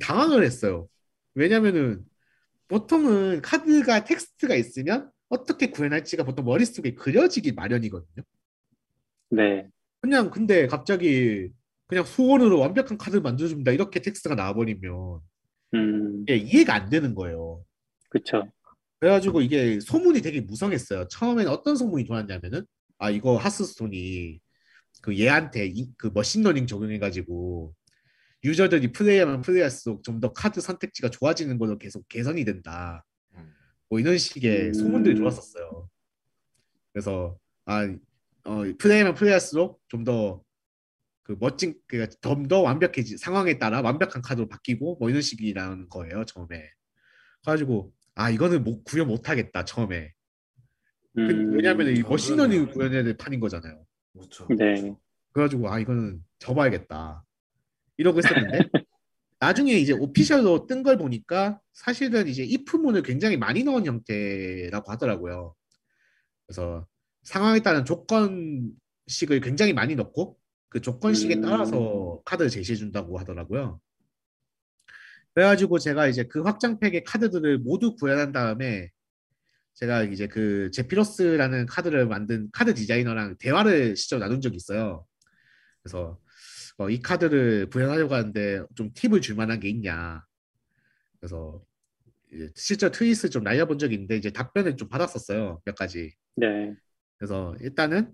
당황을 0.00 0.44
했어요. 0.44 0.88
왜냐면은 1.34 2.02
보통은 2.68 3.42
카드가 3.42 4.04
텍스트가 4.04 4.54
있으면 4.54 5.10
어떻게 5.28 5.70
구현할지가 5.70 6.24
보통 6.24 6.46
머릿속에 6.46 6.94
그려지기 6.94 7.52
마련이거든요. 7.52 8.24
네. 9.30 9.68
그냥 10.02 10.30
근데 10.30 10.66
갑자기 10.66 11.48
그냥 11.86 12.04
소원으로 12.04 12.58
완벽한 12.58 12.98
카드 12.98 13.16
만들어줍니다 13.18 13.70
이렇게 13.72 14.00
텍스트가 14.02 14.34
나와버리면 14.34 15.20
음. 15.74 16.22
이게 16.22 16.36
이해가 16.36 16.74
안 16.74 16.90
되는 16.90 17.14
거예요. 17.14 17.64
그쵸. 18.10 18.50
그래가지고 18.98 19.40
이게 19.40 19.80
소문이 19.80 20.20
되게 20.20 20.40
무성했어요. 20.40 21.08
처음에는 21.08 21.50
어떤 21.50 21.76
소문이 21.76 22.04
돌았냐면은 22.04 22.66
아 22.98 23.10
이거 23.10 23.36
Hearthstone이 23.36 24.40
그 25.02 25.18
얘한테 25.18 25.66
이- 25.66 25.92
그 25.96 26.10
machine 26.12 26.37
learning 26.37 26.66
적용해가지고 26.66 27.72
유저들이 28.44 28.92
플레이하면 28.92 29.40
플레이할수록 29.42 30.02
좀 30.02 30.20
더 30.20 30.32
카드 30.32 30.60
선택지가 30.60 31.10
좋아지는 31.10 31.58
걸로 31.58 31.78
계속 31.78 32.06
개선이 32.08 32.44
된다. 32.44 33.04
음. 33.36 33.52
뭐 33.88 34.00
이런 34.00 34.18
식의 34.18 34.68
음. 34.68 34.74
소문들이 34.74 35.14
돌았었어요. 35.16 35.88
그래서 36.92 37.36
아 37.64 37.88
어, 38.44 38.62
플레이하면 38.78 39.14
플레이할수록 39.14 39.80
좀 39.88 40.04
더 40.04 40.42
그 41.24 41.36
멋진 41.38 41.74
그좀더 41.86 42.62
완벽해지 42.62 43.16
상황에 43.16 43.56
따라 43.58 43.80
완벽한 43.80 44.22
카드로 44.22 44.48
바뀌고 44.48 44.96
뭐 44.98 45.08
이런 45.08 45.22
식이라는 45.22 45.88
거예요 45.88 46.24
처음에. 46.24 46.68
그래가지고 47.42 47.92
아 48.16 48.28
이거는 48.28 48.64
못 48.64 48.82
구현 48.82 49.06
못하겠다 49.06 49.64
처음에. 49.64 50.12
그- 51.14 51.20
음. 51.20 51.54
왜냐하면 51.54 51.96
이 51.96 52.00
아, 52.04 52.08
machine 52.08 52.31
learning 52.31 52.58
그러네요. 52.62 52.72
구현해야 52.74 53.02
될 53.04 53.16
판인 53.16 53.38
거잖아요. 53.38 53.84
그렇죠. 54.12 54.48
네. 54.48 54.92
그래가지고 55.32 55.70
아 55.70 55.78
이거는 55.78 56.24
접어야겠다 56.40 57.24
이러고 57.98 58.18
있었는데 58.18 58.58
나중에 59.38 59.74
이제 59.74 59.92
official로 59.92 60.66
뜬 60.66 60.82
걸 60.82 60.98
보니까 60.98 61.60
사실은 61.72 62.26
이제 62.26 62.42
if문을 62.42 63.02
굉장히 63.04 63.36
많이 63.36 63.62
넣은 63.62 63.86
형태라고 63.86 64.90
하더라고요. 64.90 65.54
그래서 66.46 66.84
상황에 67.22 67.60
따른 67.60 67.84
조건식을 67.84 69.40
굉장히 69.42 69.72
많이 69.72 69.94
넣고 69.94 70.38
그 70.68 70.80
조건식에 70.80 71.36
음. 71.36 71.40
따라서 71.42 72.20
카드를 72.24 72.50
제시해 72.50 72.76
준다고 72.76 73.18
하더라고요. 73.18 73.80
그래가지고 75.34 75.78
제가 75.78 76.08
이제 76.08 76.24
그 76.24 76.42
확장팩의 76.42 77.04
카드들을 77.04 77.58
모두 77.58 77.94
구현한 77.96 78.32
다음에 78.32 78.90
제가 79.74 80.02
이제 80.04 80.26
그 80.26 80.70
제피러스라는 80.72 81.66
카드를 81.66 82.06
만든 82.06 82.48
카드 82.52 82.74
디자이너랑 82.74 83.36
대화를 83.38 83.94
직접 83.94 84.18
나눈 84.18 84.40
적이 84.40 84.56
있어요. 84.56 85.06
그래서 85.82 86.20
어, 86.78 86.90
이 86.90 87.00
카드를 87.00 87.68
구현하려고 87.70 88.14
하는데 88.14 88.62
좀 88.74 88.92
팁을 88.94 89.20
줄 89.20 89.36
만한 89.36 89.60
게 89.60 89.68
있냐. 89.68 90.24
그래서 91.20 91.62
실제 92.54 92.90
트윗을 92.90 93.30
좀 93.30 93.42
날려본 93.42 93.78
적이 93.78 93.94
있는데 93.94 94.16
이제 94.16 94.30
답변을 94.30 94.76
좀 94.76 94.88
받았었어요. 94.88 95.60
몇 95.64 95.74
가지. 95.74 96.14
네. 96.36 96.74
그래서 97.22 97.54
일단은 97.60 98.10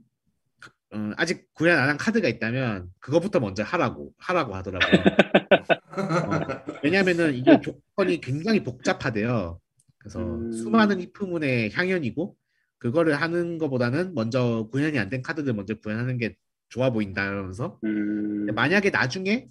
어, 0.93 1.12
아직 1.16 1.47
구현 1.55 1.78
안 1.78 1.89
한 1.89 1.97
카드가 1.97 2.28
있다면 2.28 2.90
그거부터 3.01 3.40
먼저 3.40 3.62
하라고 3.62 4.12
하라고 4.18 4.55
하더라고요. 4.55 5.02
어, 5.97 6.62
왜냐하면은 6.82 7.35
이게 7.35 7.59
조건이 7.62 8.20
굉장히 8.20 8.62
복잡하대요. 8.62 9.59
그래서 9.97 10.20
음. 10.20 10.52
수많은 10.52 11.01
이프문의 11.01 11.70
향연이고 11.72 12.36
그거를 12.76 13.14
하는 13.14 13.56
것보다는 13.56 14.12
먼저 14.14 14.68
구현이 14.70 14.98
안 14.98 15.09
된 15.09 15.22
카드들 15.22 15.55
먼저 15.55 15.74
구현하는 15.76 16.18
게 16.18 16.36
좋아 16.68 16.90
보인다면서 16.90 17.78
음, 17.85 18.47
만약에 18.55 18.90
나중에 18.90 19.48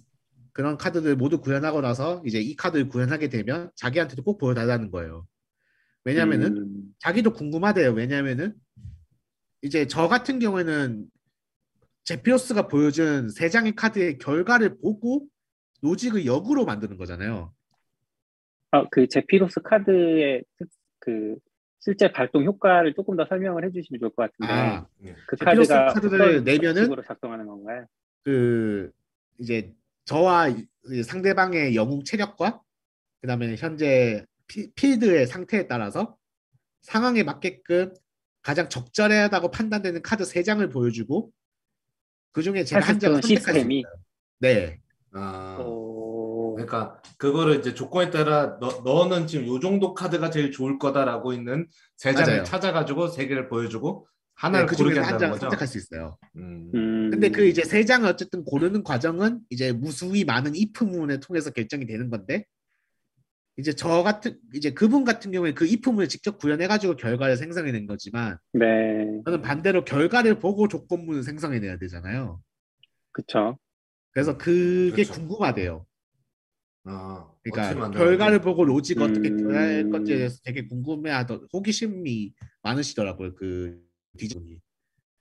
그런 0.52 0.78
카드들 0.78 1.16
모두 1.16 1.40
구현하고 1.40 1.80
나서 1.80 2.22
이제 2.24 2.40
이 2.40 2.54
카드를 2.54 2.88
구현하게 2.88 3.28
되면 3.28 3.72
자기한테도 3.74 4.22
꼭 4.22 4.38
보여달라는 4.38 4.92
거예요. 4.92 5.26
왜냐면은 6.04 6.56
음, 6.58 6.82
자기도 7.00 7.32
궁금하대요. 7.32 7.90
왜냐면은 7.90 8.54
이제 9.62 9.86
저 9.86 10.08
같은 10.08 10.38
경우에는 10.38 11.06
제피오스가 12.04 12.68
보여준 12.68 13.28
세 13.28 13.48
장의 13.48 13.74
카드의 13.74 14.18
결과를 14.18 14.78
보고 14.80 15.26
로직을 15.82 16.26
역으로 16.26 16.64
만드는 16.64 16.96
거잖아요. 16.96 17.52
어, 18.70 18.88
그 18.90 19.06
제피로스 19.08 19.60
카드의 19.62 20.44
특- 20.58 20.68
그 21.00 21.36
실제 21.80 22.10
발동 22.10 22.44
효과를 22.44 22.94
조금 22.94 23.16
더 23.16 23.24
설명을 23.26 23.64
해주시면 23.66 24.00
좋을 24.00 24.10
것 24.10 24.30
같은데 24.30 24.52
아, 24.52 24.86
그 25.26 25.36
제피로스 25.36 25.68
카드가 25.72 25.92
카드를 25.92 26.20
어떤 26.40 26.44
내면은 26.44 27.02
작동하는 27.06 27.46
건가요? 27.46 27.86
그 28.24 28.90
이제 29.38 29.72
저와 30.04 30.48
상대방의 31.04 31.74
영웅 31.76 32.02
체력과 32.04 32.60
그다음에 33.20 33.54
현재 33.56 34.24
피- 34.46 34.70
필드의 34.72 35.26
상태에 35.26 35.66
따라서 35.66 36.16
상황에 36.82 37.22
맞게끔 37.22 37.94
가장 38.48 38.66
적절하다고 38.70 39.50
판단되는 39.50 40.00
카드 40.00 40.24
세 40.24 40.42
장을 40.42 40.66
보여주고 40.70 41.30
그 42.32 42.42
중에 42.42 42.64
제가 42.64 42.80
한 42.80 42.98
장을 42.98 43.22
시스템이? 43.22 43.84
네, 44.38 44.80
아, 45.12 45.58
어, 45.60 46.54
그러니까 46.54 47.02
그거를 47.18 47.58
이제 47.58 47.74
조건에 47.74 48.10
따라 48.10 48.58
너, 48.58 48.80
너는 48.82 49.26
지금 49.26 49.46
요 49.48 49.60
정도 49.60 49.92
카드가 49.92 50.30
제일 50.30 50.50
좋을 50.50 50.78
거다라고 50.78 51.34
있는 51.34 51.66
세 51.98 52.14
장을 52.14 52.26
맞아요. 52.26 52.44
찾아가지고 52.44 53.08
세 53.08 53.26
개를 53.26 53.48
보여주고 53.48 54.06
네, 54.08 54.12
하나를 54.36 54.66
그 54.66 54.76
고르게 54.76 54.94
중에서 54.94 55.06
한 55.06 55.12
한다는 55.12 55.20
장 55.20 55.30
거죠. 55.32 55.50
선택할 55.50 55.68
수 55.68 55.76
있어요. 55.76 56.16
음. 56.36 56.70
음, 56.74 57.10
근데 57.10 57.28
그 57.28 57.44
이제 57.44 57.64
세 57.64 57.84
장을 57.84 58.08
어쨌든 58.08 58.44
고르는 58.44 58.82
과정은 58.82 59.40
이제 59.50 59.72
무수히 59.72 60.24
많은 60.24 60.52
if문을 60.54 61.20
통해서 61.20 61.50
결정이 61.50 61.84
되는 61.84 62.08
건데 62.08 62.46
이제 63.58 63.72
저 63.72 64.02
같은 64.04 64.38
이제 64.54 64.72
그분 64.72 65.04
같은 65.04 65.32
경우에 65.32 65.52
그 65.52 65.64
if문을 65.64 66.08
직접 66.08 66.38
구현해가지고 66.38 66.96
결과를 66.96 67.36
생성해낸 67.36 67.86
거지만 67.86 68.38
네, 68.52 69.20
저는 69.24 69.42
반대로 69.42 69.84
결과를 69.84 70.38
보고 70.38 70.68
조건문을 70.68 71.24
생성해내야 71.24 71.78
되잖아요. 71.78 72.40
그쵸. 73.10 73.58
그래서 74.12 74.38
그게 74.38 75.02
그렇죠. 75.02 75.12
궁금하대요. 75.14 75.86
아, 76.84 77.30
그러니까. 77.42 77.90
결과를 77.90 78.40
보고 78.40 78.64
로직 78.64 79.00
어떻게 79.02 79.28
음. 79.30 79.36
구현할 79.36 79.90
건지에 79.90 80.16
대해서 80.16 80.38
되게 80.44 80.66
궁금해하던 80.66 81.48
호기심이 81.52 82.32
많으시더라고요. 82.62 83.34
그 83.34 83.82
디즈니. 84.16 84.60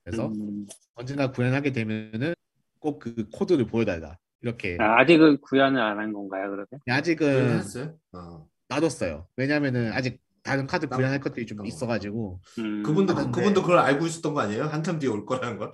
그래서 0.04 0.28
음, 0.28 0.66
언젠가 0.94 1.32
구현하게 1.32 1.72
되면은 1.72 2.34
꼭 2.80 3.00
그 3.00 3.28
코드를 3.32 3.66
보여달라. 3.66 4.18
이렇게 4.42 4.78
아, 4.80 5.00
아직은 5.00 5.42
구현을 5.42 5.82
안 5.82 5.98
한 6.00 6.14
건가요, 6.14 6.50
그러면? 6.50 6.68
아직은 6.90 7.58
했어요? 7.58 7.96
아. 8.14 8.44
놔뒀어요. 8.70 9.28
왜냐면은 9.38 9.92
아직 9.94 10.20
다른 10.44 10.68
카드 10.68 10.88
나- 10.88 10.96
구현할 10.96 11.20
것들이 11.20 11.46
좀 11.46 11.60
어. 11.62 11.64
있어가지고. 11.66 12.40
음, 12.60 12.84
그분도 12.84 13.14
하는데. 13.16 13.32
그분도 13.32 13.62
그걸 13.62 13.80
알고 13.80 14.06
있었던 14.06 14.34
거 14.34 14.42
아니에요? 14.42 14.64
한참 14.66 15.00
뒤에 15.00 15.10
올 15.10 15.26
거라는 15.26 15.58
걸. 15.58 15.72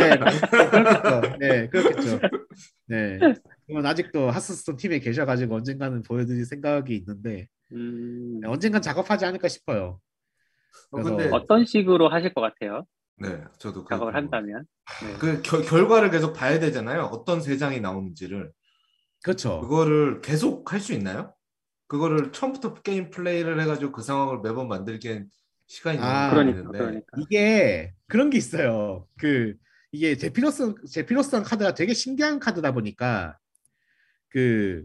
네, 0.00 0.16
그렇겠죠. 0.18 1.36
네, 1.38 1.68
그렇겠죠. 1.68 2.20
네. 2.86 3.18
그건 3.66 3.86
아직도 3.86 4.30
하스스톤 4.30 4.76
팀에 4.76 4.98
계셔가지고 5.00 5.54
언젠가는 5.56 6.02
보여드릴 6.02 6.44
생각이 6.44 6.94
있는데 6.96 7.46
음, 7.72 8.40
네, 8.40 8.48
언젠간 8.48 8.82
작업하지 8.82 9.24
않을까 9.26 9.48
싶어요. 9.48 10.00
어, 10.90 10.96
그래서 10.96 11.10
근데 11.16 11.30
어떤 11.32 11.64
식으로 11.64 12.08
하실 12.08 12.32
것 12.34 12.40
같아요? 12.40 12.84
네, 13.16 13.42
저도 13.58 13.84
그 13.84 13.90
작업을. 13.94 14.14
한다면? 14.14 14.66
네. 15.02 15.18
그 15.18 15.42
결, 15.42 15.62
결과를 15.62 16.10
계속 16.10 16.32
봐야 16.32 16.58
되잖아요. 16.58 17.02
어떤 17.04 17.40
세 17.40 17.56
장이 17.56 17.80
나오는지를 17.80 18.52
그렇죠. 19.22 19.60
그거를 19.60 20.20
계속 20.20 20.72
할 20.72 20.80
수 20.80 20.92
있나요? 20.92 21.34
그거를 21.86 22.32
처음부터 22.32 22.74
게임 22.82 23.10
플레이를 23.10 23.60
해가지고 23.60 23.92
그 23.92 24.02
상황을 24.02 24.40
매번 24.40 24.68
만들기엔 24.68 25.28
시간이 25.66 25.98
아, 25.98 26.02
너무 26.02 26.30
그러니까, 26.30 26.62
걸리는데 26.62 26.78
그러니까. 26.78 27.16
이게 27.18 27.94
그런 28.08 28.30
게 28.30 28.38
있어요. 28.38 29.06
그 29.18 29.54
이게 29.92 30.16
제피로스 30.16 30.74
제피로스한 30.90 31.44
카드가 31.44 31.74
되게 31.74 31.94
신기한 31.94 32.40
카드다 32.40 32.72
보니까 32.72 33.38
그 34.28 34.84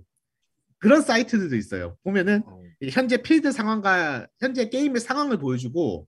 그런 0.78 1.02
사이트들도 1.02 1.56
있어요. 1.56 1.98
보면은 2.04 2.44
어, 2.46 2.62
현재 2.92 3.18
필드 3.18 3.52
상황과 3.52 4.28
현재 4.40 4.70
게임의 4.70 5.02
상황을 5.02 5.38
보여주고 5.38 6.08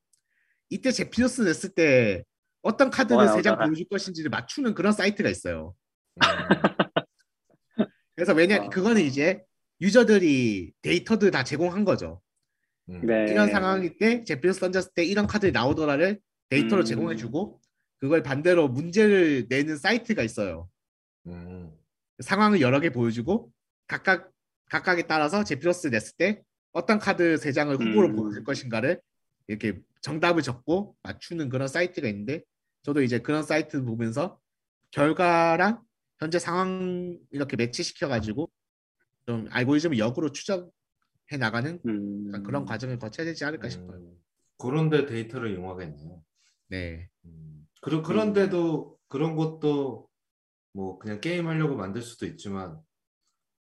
이때 0.72 0.91
제피로스 0.91 1.41
냈을 1.41 1.69
때 1.69 2.23
어떤 2.64 2.89
카드를 2.89 3.27
세 3.27 3.41
장. 3.41 3.60
보여줄 3.60 3.88
것인지를 3.89 4.30
맞추는 4.30 4.73
그런 4.73 4.93
사이트가 4.93 5.30
있어요. 5.30 5.76
음, 6.15 6.22
그래서 8.15 8.34
왜냐 8.34 8.64
어. 8.64 8.69
그거는 8.69 9.02
이제 9.02 9.43
유저들이 9.81 10.72
데이터들 10.81 11.30
다 11.30 11.43
제공한 11.43 11.84
거죠. 11.84 12.22
음. 12.89 13.06
네. 13.06 13.26
이런 13.30 13.49
상황일 13.49 13.98
때 13.98 14.23
제피로스 14.23 14.61
던졌을 14.61 14.91
때 14.95 15.03
이런 15.03 15.27
카드를 15.27 15.52
나오더라를 15.52 16.19
데이터로 16.49 16.84
음. 16.84 16.85
제공해주고 16.85 17.61
그걸 17.99 18.23
반대로 18.23 18.69
문제를 18.69 19.48
내는 19.49 19.77
사이트가 19.77 20.23
있어요. 20.23 20.69
음. 21.27 21.72
상황을 22.19 22.61
여러 22.61 22.80
개 22.80 22.91
보여주고 22.91 23.52
각각 23.88 24.31
각각에 24.69 25.02
따라서 25.03 25.43
제피로스 25.43 25.88
냈을 25.88 26.14
때 26.18 26.41
어떤 26.72 26.98
카드 26.98 27.35
세 27.35 27.52
장을 27.52 27.76
후보로 27.76 28.07
음. 28.07 28.15
보여줄 28.15 28.45
것인가를 28.45 29.02
이렇게 29.51 29.79
정답을 30.01 30.41
적고 30.41 30.95
맞추는 31.03 31.49
그런 31.49 31.67
사이트가 31.67 32.07
있는데 32.07 32.43
저도 32.83 33.01
이제 33.01 33.19
그런 33.19 33.43
사이트 33.43 33.83
보면서 33.83 34.39
결과랑 34.91 35.83
현재 36.19 36.39
상황 36.39 37.17
이렇게 37.31 37.57
매치시켜 37.57 38.07
가지고 38.07 38.49
좀 39.25 39.47
알고리즘을 39.51 39.97
역으로 39.99 40.31
추적해 40.31 41.37
나가는 41.37 41.79
음, 41.85 42.43
그런 42.43 42.65
과정을 42.65 42.97
거쳐야 42.97 43.25
되지 43.25 43.45
않을까 43.45 43.69
싶어요. 43.69 43.97
음. 43.97 44.17
그런데 44.57 45.05
데이터를 45.05 45.51
이용하겠네요. 45.51 46.23
네. 46.67 47.09
음. 47.25 47.67
그러, 47.81 48.01
그런데도 48.01 48.97
그런 49.07 49.35
것도 49.35 50.07
뭐 50.73 50.97
그냥 50.97 51.19
게임 51.19 51.47
하려고 51.47 51.75
만들 51.75 52.01
수도 52.01 52.25
있지만 52.25 52.79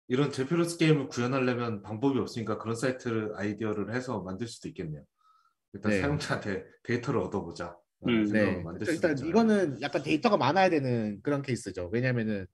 이런 0.08 0.30
제피로스 0.30 0.78
게임을 0.78 1.08
구현하려면 1.08 1.82
방법이 1.82 2.18
없으니까 2.18 2.58
그런 2.58 2.76
사이트를 2.76 3.32
아이디어를 3.36 3.94
해서 3.94 4.20
만들 4.22 4.46
수도 4.46 4.68
있겠네요. 4.68 5.04
일단 5.72 5.90
네. 5.90 6.00
사용자한테 6.00 6.64
데이터를 6.82 7.20
얻어보자. 7.20 7.76
음, 8.08 8.24
네. 8.32 8.62
일단 8.80 9.12
있잖아요. 9.12 9.28
이거는 9.28 9.80
약간 9.80 10.02
데이터가 10.02 10.36
많아야 10.36 10.68
되는 10.68 11.20
그런 11.22 11.40
케이스죠. 11.42 11.88
왜냐면은 11.92 12.46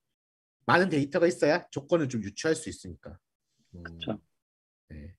많은 0.67 0.89
데이터가 0.91 1.27
있어야 1.27 1.67
조건을 1.71 2.09
좀 2.09 2.23
유추할 2.23 2.55
수 2.55 2.69
있으니까. 2.69 3.19
음. 3.75 3.83
그쵸. 3.83 4.19
네. 4.91 5.15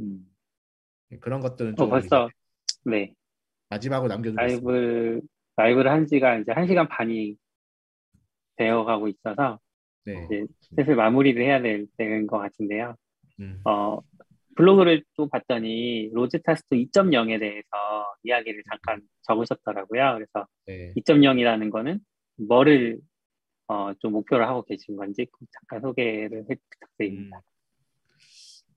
음. 0.00 0.30
그런 1.20 1.40
것들은 1.40 1.72
어, 1.72 1.76
좀 1.76 1.90
벌써, 1.90 2.28
네. 2.84 3.14
마지막으로 3.70 4.08
남겨두고 4.08 4.42
있습니다. 4.44 4.70
라이브, 4.70 5.20
라이브를 5.56 5.90
한 5.90 6.06
지가 6.06 6.38
이제 6.38 6.52
한 6.52 6.66
시간 6.66 6.88
반이 6.88 7.36
되어 8.56 8.84
가고 8.84 9.08
있어서 9.08 9.58
네. 10.04 10.26
이제 10.26 10.46
슬슬 10.76 10.94
마무리를 10.94 11.42
해야 11.42 11.62
될 11.62 11.86
때인 11.96 12.26
것 12.26 12.38
같은데요. 12.38 12.96
음. 13.40 13.60
어, 13.64 14.00
블로그를 14.54 15.04
또 15.16 15.28
봤더니 15.28 16.10
RosettaStone 16.12 16.74
2.0에 16.76 17.38
대해서 17.40 17.68
이야기를 18.24 18.62
잠깐 18.70 19.02
적으셨더라고요. 19.22 20.14
그래서 20.14 20.46
네. 20.66 20.92
2.0이라는 20.96 21.70
거는 21.70 22.00
뭐를 22.36 23.00
어, 23.68 23.92
좀 24.00 24.12
목표로 24.12 24.44
하고 24.46 24.62
계신 24.64 24.96
건지 24.96 25.26
잠깐 25.52 25.80
소개를 25.80 26.44
해 26.50 26.56
부탁드립니다. 26.70 27.40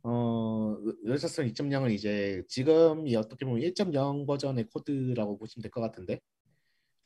어, 0.03 0.77
RosettaStone 1.05 1.47
2.0은 1.47 1.91
이제 1.91 2.43
지금이 2.47 3.15
어떻게 3.15 3.45
보면 3.45 3.61
1.0 3.61 4.25
버전의 4.25 4.65
코드라고 4.73 5.37
보시면 5.37 5.63
될 5.63 5.71
것 5.71 5.81
같은데 5.81 6.19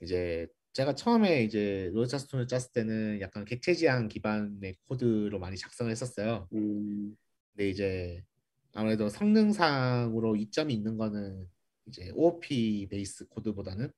이제 0.02 0.48
제가 0.74 0.96
처음에 0.96 1.44
이제 1.44 1.90
RosettaStone을 1.94 2.48
짰을 2.48 2.62
때는 2.74 3.20
약간 3.22 3.44
객체 3.44 3.74
지향 3.74 4.08
기반의 4.08 4.76
코드로 4.88 5.38
많이 5.40 5.58
작성을 5.58 5.92
했었어요. 5.92 6.48
음, 6.54 7.16
근데 7.54 7.70
이제 7.70 8.24
아무래도 8.74 9.10
성능상으로 9.10 10.36
이점이 10.36 10.74
있는 10.74 10.98
거는 10.98 11.46
이제 11.88 12.12
OOP 12.16 12.88
base 12.90 13.28
코드보다는 13.28 13.92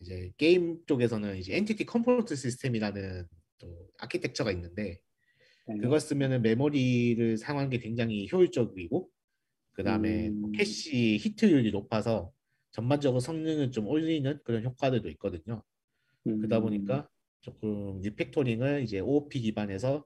이제 0.00 0.32
게임 0.36 0.78
쪽에서는 0.86 1.36
이제 1.38 1.56
entity 1.56 1.86
component 1.86 2.36
system이라는 2.36 3.26
또 3.58 3.88
아키텍처가 3.98 4.52
있는데 4.52 5.00
네. 5.66 5.78
그걸 5.78 6.00
쓰면은 6.00 6.42
메모리를 6.42 7.36
사용하는 7.36 7.70
게 7.70 7.78
굉장히 7.78 8.28
효율적이고 8.30 9.10
그 9.72 9.82
다음에 9.82 10.28
음. 10.28 10.52
cache 10.52 11.18
hit율이 11.18 11.70
높아서 11.72 12.32
전반적으로 12.70 13.20
성능을 13.20 13.70
좀 13.70 13.86
올리는 13.86 14.38
그런 14.44 14.64
효과들도 14.64 15.08
있거든요. 15.10 15.62
음. 16.26 16.38
그러다 16.38 16.60
보니까 16.60 17.08
조금 17.40 18.00
refactoring을 18.00 18.82
이제 18.82 19.00
OOP 19.00 19.40
기반에서 19.40 20.04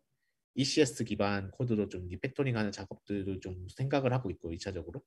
ECS 0.55 1.05
기반 1.05 1.51
코드로 1.51 1.89
좀 1.89 2.09
refactoring하는 2.09 2.73
작업들도 2.73 3.41
좀 3.41 3.67
생각을 3.77 4.13
하고 4.13 4.31
있고 4.31 4.51
2차적으로. 4.53 5.03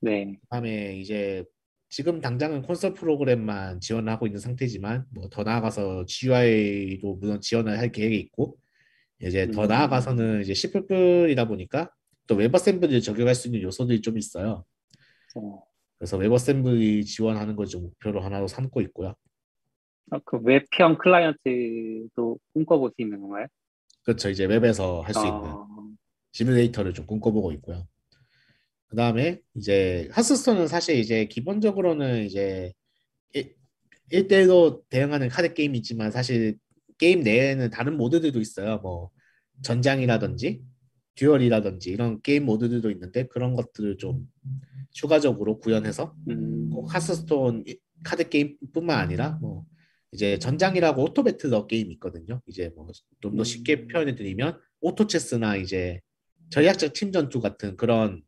네. 0.00 0.36
그다음에 0.42 0.96
이제 0.98 1.44
지금 1.88 2.20
당장은 2.20 2.62
콘솔 2.62 2.94
프로그램만 2.94 3.80
지원하고 3.80 4.26
있는 4.26 4.40
상태지만 4.40 5.04
뭐 5.10 5.28
더 5.28 5.42
나아가서 5.42 6.06
GUI도 6.06 7.16
물론 7.16 7.40
지원을 7.40 7.78
할 7.78 7.92
계획이 7.92 8.16
있고 8.18 8.56
이제 9.20 9.50
더 9.50 9.64
음. 9.64 9.68
나아가서는 9.68 10.40
이제 10.40 10.54
C++이다 10.54 11.46
보니까 11.46 11.92
또 12.26 12.34
WebAssembly를 12.36 13.00
적용할 13.02 13.34
수 13.34 13.48
있는 13.48 13.60
요소들이 13.62 14.00
좀 14.00 14.16
있어요. 14.16 14.64
어. 15.36 15.62
그래서 15.98 16.16
WebAssembly 16.16 17.04
지원하는 17.04 17.54
걸 17.56 17.66
좀 17.66 17.82
목표로 17.82 18.20
하나로 18.22 18.48
삼고 18.48 18.80
있고요. 18.82 19.14
아, 20.10 20.18
그 20.24 20.38
웹형 20.42 20.98
클라이언트도 20.98 22.38
꿈꿔볼 22.54 22.90
수 22.96 23.02
있는 23.02 23.20
건가요? 23.20 23.46
그렇죠. 24.02 24.30
이제 24.30 24.44
웹에서 24.44 25.00
할수 25.00 25.20
어... 25.20 25.26
있는 25.26 25.96
시뮬레이터를 26.32 26.94
좀 26.94 27.06
꿈꿔보고 27.06 27.52
있고요. 27.52 27.86
그 28.86 28.96
다음에 28.96 29.40
이제 29.54 30.08
하스스톤은 30.12 30.68
사실 30.68 30.96
이제 30.96 31.26
기본적으로는 31.26 32.24
이제 32.24 32.72
1대1로 34.12 34.82
대응하는 34.90 35.28
카드 35.28 35.54
게임이 35.54 35.78
있지만 35.78 36.10
사실 36.10 36.58
게임 36.98 37.20
내에는 37.20 37.70
다른 37.70 37.96
모드들도 37.96 38.38
있어요. 38.40 38.78
뭐 38.78 39.10
전장이라든지 39.62 40.62
듀얼이라든지 41.14 41.90
이런 41.90 42.20
게임 42.22 42.44
모드들도 42.44 42.90
있는데 42.90 43.26
그런 43.26 43.54
것들을 43.54 43.96
좀 43.96 44.28
추가적으로 44.90 45.58
구현해서 45.58 46.14
음. 46.28 46.70
꼭 46.70 46.94
하스스톤 46.94 47.64
카드 48.02 48.28
게임뿐만 48.28 48.98
아니라 48.98 49.38
뭐 49.40 49.64
이제 50.12 50.38
전장이라고 50.38 51.02
오토배틀러 51.02 51.66
게임이 51.66 51.94
있거든요. 51.94 52.40
이제 52.46 52.70
뭐 52.76 52.86
좀 53.20 53.36
더 53.36 53.44
쉽게 53.44 53.74
음. 53.74 53.88
표현해 53.88 54.14
드리면 54.14 54.60
오토체스나 54.80 55.56
이제 55.56 56.00
전략적 56.50 56.92
팀 56.92 57.12
전투 57.12 57.40
같은 57.40 57.76
그런 57.76 58.22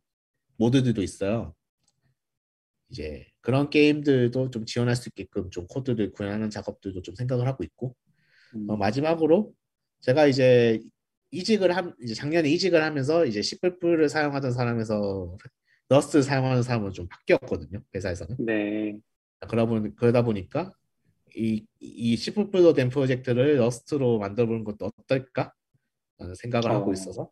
모드들도 0.56 1.02
있어요. 1.02 1.54
이제 2.88 3.26
그런 3.40 3.68
게임들도 3.70 4.50
좀 4.50 4.64
지원할 4.64 4.96
수 4.96 5.08
있게끔 5.10 5.50
좀 5.50 5.66
코드를 5.66 6.12
구현하는 6.12 6.48
작업들도 6.50 7.02
좀 7.02 7.14
생각을 7.14 7.46
하고 7.46 7.64
있고 7.64 7.94
음. 8.54 8.70
어, 8.70 8.76
마지막으로 8.76 9.52
제가 10.00 10.26
이제 10.26 10.80
이직을 11.32 11.76
함 11.76 11.92
이제 12.02 12.14
작년에 12.14 12.48
이직을 12.50 12.82
하면서 12.82 13.26
이제 13.26 13.42
C++를 13.42 14.08
사용하던 14.08 14.52
사람에서 14.52 15.36
Rust 15.90 16.22
사용하는 16.22 16.62
사람으로 16.62 16.92
좀 16.92 17.08
바뀌었거든요 17.08 17.82
회사에서는. 17.94 18.36
네. 18.38 18.96
그러다 19.48 19.66
보니 19.68 19.96
그러다 19.96 20.22
보니까 20.22 20.72
이, 21.36 21.66
이 21.80 22.16
C++로 22.16 22.72
된 22.72 22.88
프로젝트를 22.88 23.58
Rust로 23.58 24.18
만들어보는 24.18 24.64
것도 24.64 24.90
어떨까? 24.98 25.52
라는 26.18 26.34
생각을 26.34 26.70
어. 26.70 26.74
하고 26.74 26.92
있어서 26.92 27.30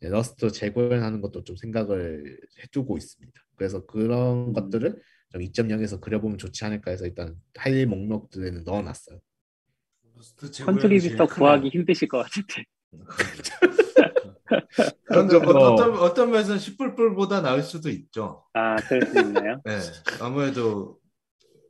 네, 0.00 0.08
Rust 0.08 0.50
재구현하는 0.50 1.20
것도 1.20 1.44
좀 1.44 1.56
생각을 1.56 2.40
해두고 2.62 2.96
있습니다. 2.96 3.40
그래서 3.56 3.86
그런 3.86 4.48
음. 4.48 4.52
것들을 4.52 5.00
좀 5.30 5.40
2.0에서 5.40 6.00
그려보면 6.00 6.38
좋지 6.38 6.64
않을까 6.64 6.90
해서 6.90 7.06
일단 7.06 7.36
할 7.56 7.86
목록들에는 7.86 8.64
넣어놨어요. 8.64 9.20
contributor 10.64 11.26
구하기 11.26 11.68
힘드실 11.68 12.08
것 12.08 12.24
같은데. 12.24 12.64
그런데 15.04 15.36
어떤 15.36 15.96
어떤 15.96 16.30
면에서 16.30 16.54
10불불보다 16.54 17.42
나을 17.42 17.62
수도 17.62 17.88
있죠. 17.88 18.44
아, 18.54 18.76
그럴 18.76 19.06
수 19.06 19.20
있나요? 19.20 19.60
네, 19.64 19.78
아무래도 20.20 20.98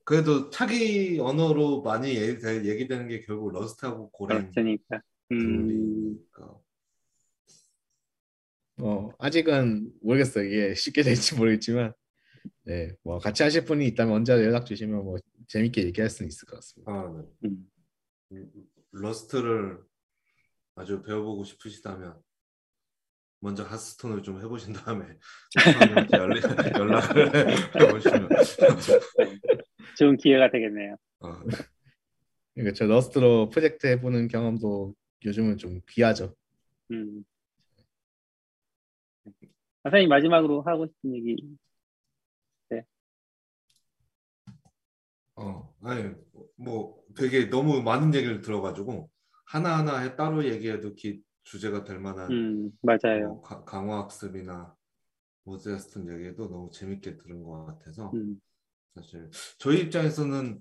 그래도 0.04 0.50
차기 0.50 1.18
언어로 1.20 1.82
많이 1.82 2.16
얘기, 2.16 2.68
얘기 2.68 2.88
되는 2.88 3.08
게 3.08 3.20
결국 3.20 3.52
러스트하고 3.52 4.10
고랭. 4.10 4.50
그러니까. 4.52 5.00
음. 5.32 6.18
어 8.80 9.10
아직은 9.18 9.92
모르겠어요. 10.02 10.44
이게 10.44 10.74
쉽게 10.74 11.02
될지 11.02 11.36
모르겠지만, 11.36 11.92
네, 12.64 12.90
뭐 13.02 13.18
같이 13.18 13.42
하실 13.42 13.64
분이 13.64 13.86
있다면 13.88 14.14
언제 14.14 14.32
연락 14.32 14.66
주시면 14.66 15.04
뭐 15.04 15.18
재밌게 15.48 15.84
얘기할 15.84 16.10
수는 16.10 16.28
있을 16.28 16.46
것 16.46 16.56
같습니다. 16.56 16.92
아, 16.92 17.12
네. 17.14 17.48
음. 17.48 17.70
음 18.32 18.50
Rust를 18.92 19.78
아주 20.74 21.02
배워보고 21.02 21.44
싶으시다면 21.44 22.20
먼저 23.40 23.64
하스스톤을 23.64 24.22
좀 24.22 24.40
해보신 24.40 24.72
다음에 24.72 25.04
연락을 26.12 27.32
해보시면 27.74 28.28
좋은 30.02 30.16
기회가 30.16 30.50
되겠네요. 30.50 30.96
어. 31.20 31.28
그러니까 32.54 32.74
저 32.74 32.86
Rust로 32.86 33.48
프로젝트 33.50 33.86
해보는 33.86 34.28
경험도 34.28 34.94
요즘은 35.24 35.58
좀 35.58 35.80
귀하죠. 35.88 36.34
음. 36.90 37.24
선생님 39.84 40.08
마지막으로 40.08 40.62
하고 40.62 40.86
싶은 40.86 41.14
얘기. 41.16 41.36
네. 42.70 42.84
어, 45.36 45.74
아니 45.82 46.12
뭐 46.56 47.00
되게 47.16 47.48
너무 47.48 47.80
많은 47.82 48.14
얘기를 48.14 48.40
들어가지고 48.40 49.08
하나 49.46 49.78
하나 49.78 50.16
따로 50.16 50.44
얘기해도 50.44 50.94
기, 50.94 51.22
주제가 51.44 51.84
될 51.84 51.98
만한 51.98 52.30
음, 52.30 52.70
맞아요. 52.82 53.28
뭐, 53.28 53.42
가, 53.42 53.64
강화 53.64 53.98
학습이나 54.02 54.74
모즈야스톤 55.44 56.08
얘기도 56.08 56.48
너무 56.48 56.70
재밌게 56.70 57.18
들은 57.18 57.42
것 57.42 57.64
같아서 57.64 58.12
음. 58.14 58.40
사실 58.94 59.30
저희 59.58 59.80
입장에서는 59.80 60.60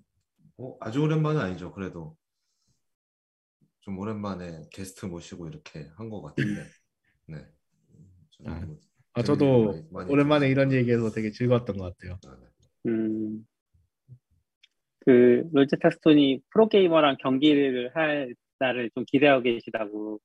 어, 0.57 0.77
아주 0.79 1.01
오랜만은 1.01 1.41
아니죠. 1.41 1.71
그래도 1.73 2.15
좀 3.81 3.97
오랜만에 3.97 4.67
게스트 4.71 5.05
모시고 5.05 5.47
이렇게 5.47 5.89
한 5.97 6.09
것 6.09 6.21
같은데 6.21 6.63
네. 7.27 7.37
아, 8.45 8.59
뭐 8.59 8.77
아, 9.13 9.23
저도 9.23 9.65
많이, 9.65 9.87
많이 9.91 10.11
오랜만에 10.11 10.49
이런 10.49 10.71
얘기해서 10.71 11.09
되게 11.11 11.31
즐거웠던 11.31 11.77
것 11.77 11.95
같아요. 11.97 12.19
아, 12.27 12.37
네. 12.39 12.47
음, 12.91 13.45
그 14.99 15.49
로제타 15.51 15.89
스톤이 15.91 16.41
프로게이머랑 16.51 17.17
경기를 17.21 17.91
할 17.95 18.35
날을 18.59 18.91
좀 18.93 19.03
기대하고 19.07 19.41
계시다고 19.43 20.19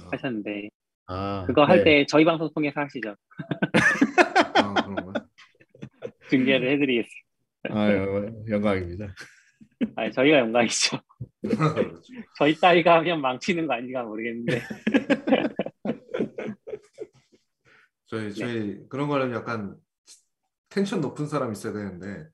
아. 0.00 0.08
하셨는데 0.12 0.68
아, 1.06 1.44
그거 1.46 1.62
네. 1.62 1.66
할때 1.66 2.06
저희 2.08 2.24
방송 2.24 2.48
통해서 2.54 2.80
하시죠. 2.80 3.16
아, 6.30 6.36
중계를 6.36 6.70
해드리겠습니다. 6.70 7.28
아, 7.70 7.92
영광입니다. 8.48 9.14
아, 9.96 10.10
저희가 10.10 10.38
영광이죠. 10.38 10.98
저희 12.38 12.54
딸이가 12.54 12.98
하면 12.98 13.20
망치는 13.20 13.66
거 13.66 13.74
아닌가 13.74 14.04
모르겠는데. 14.04 14.62
저희 18.06 18.32
저희 18.34 18.76
네. 18.76 18.80
그런 18.88 19.08
거는 19.08 19.32
약간 19.32 19.76
텐션 20.68 21.00
높은 21.00 21.26
사람 21.26 21.52
있어야 21.52 21.72
되는데 21.72 22.28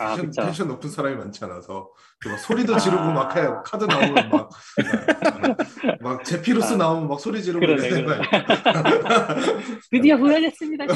아, 0.00 0.16
텐션, 0.16 0.44
텐션, 0.46 0.68
높은 0.68 0.88
사람이 0.90 1.16
많지 1.16 1.44
않아서 1.44 1.90
막 2.26 2.38
소리도 2.38 2.78
지르고 2.78 3.02
아. 3.02 3.12
막 3.12 3.36
해요. 3.36 3.62
카드 3.64 3.84
나오면 3.84 4.28
막 4.30 4.50
막 6.00 6.24
제피로스 6.24 6.74
아. 6.74 6.76
나오면 6.76 7.08
막 7.08 7.20
소리 7.20 7.42
지르고 7.42 7.66
그러네, 7.66 8.02
거예요. 8.04 8.22
드디어 9.90 10.16
보여졌습니다. 10.16 10.84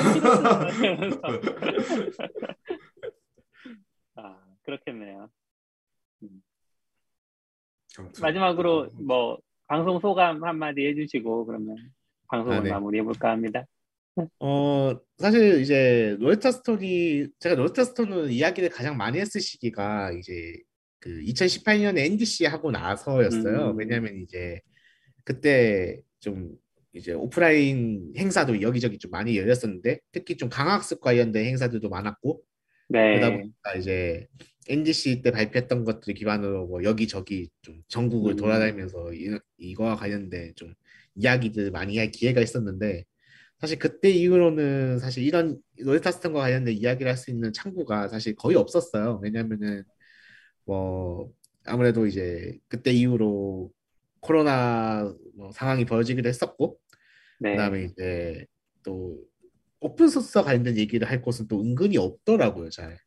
아 4.16 4.36
그렇겠네요. 4.62 5.28
음. 6.22 6.42
마지막으로 8.20 8.88
뭐 9.06 9.38
방송 9.66 10.00
소감 10.00 10.42
한마디 10.44 10.86
해주시고 10.86 11.46
그러면 11.46 11.76
방송을 12.28 12.58
아, 12.58 12.62
네. 12.62 12.70
마무리해볼까 12.70 13.30
합니다. 13.30 13.64
어 14.38 14.96
사실 15.18 15.60
이제 15.60 16.16
로레타 16.20 16.52
스톤이 16.52 17.28
제가 17.40 17.54
로레타 17.56 17.84
스톤은 17.84 18.30
이야기를 18.30 18.68
가장 18.68 18.96
많이 18.96 19.18
했을 19.18 19.40
시기가 19.40 20.12
이제 20.12 20.54
그 21.00 21.20
2018년에 21.20 21.98
NDC 21.98 22.46
하고 22.46 22.70
나서였어요. 22.70 23.70
음. 23.70 23.78
왜냐하면 23.78 24.16
이제 24.22 24.60
그때 25.24 26.00
좀 26.20 26.52
이제 26.92 27.12
오프라인 27.12 28.12
행사도 28.16 28.62
여기저기 28.62 28.98
좀 28.98 29.10
많이 29.10 29.36
열렸었는데 29.36 29.98
특히 30.12 30.36
좀 30.36 30.48
강학습 30.48 31.00
관련된 31.00 31.44
행사들도 31.46 31.88
많았고 31.88 32.40
네. 32.88 33.18
그러다 33.18 33.36
보니까 33.36 33.74
이제 33.74 34.26
NDC 34.68 35.22
때 35.22 35.30
발표했던 35.30 35.84
것들 35.84 36.14
기반으로 36.14 36.66
뭐 36.66 36.84
여기저기 36.84 37.50
좀 37.62 37.82
전국을 37.88 38.32
음. 38.32 38.36
돌아다니면서 38.36 39.12
이, 39.12 39.38
이거와 39.58 39.96
관련된 39.96 40.54
좀 40.54 40.72
이야기들 41.16 41.70
많이 41.70 41.98
할 41.98 42.10
기회가 42.10 42.40
있었는데 42.40 43.04
사실 43.64 43.78
그때 43.78 44.10
이후로는 44.10 44.98
사실 44.98 45.22
이런 45.24 45.58
로레타 45.78 46.12
스톤과 46.12 46.40
관련된 46.40 46.74
이야기를 46.74 47.10
할 47.10 47.16
수 47.16 47.30
있는 47.30 47.50
창구가 47.50 48.08
사실 48.08 48.34
거의 48.36 48.56
없었어요. 48.56 49.20
왜냐면은 49.22 49.84
뭐 50.66 51.30
아무래도 51.64 52.06
이제 52.06 52.58
그때 52.68 52.90
이후로 52.92 53.72
코로나 54.20 55.10
뭐 55.34 55.50
상황이 55.52 55.86
벌어지기도 55.86 56.28
했었고 56.28 56.78
네. 57.40 57.52
그다음에 57.52 57.84
이제 57.84 58.44
또 58.82 59.18
오픈 59.80 60.08
소스 60.08 60.42
관련된 60.42 60.76
얘기를 60.76 61.08
할 61.08 61.22
곳은 61.22 61.48
또 61.48 61.62
은근히 61.62 61.96
없더라고요, 61.96 62.68
잘. 62.68 62.98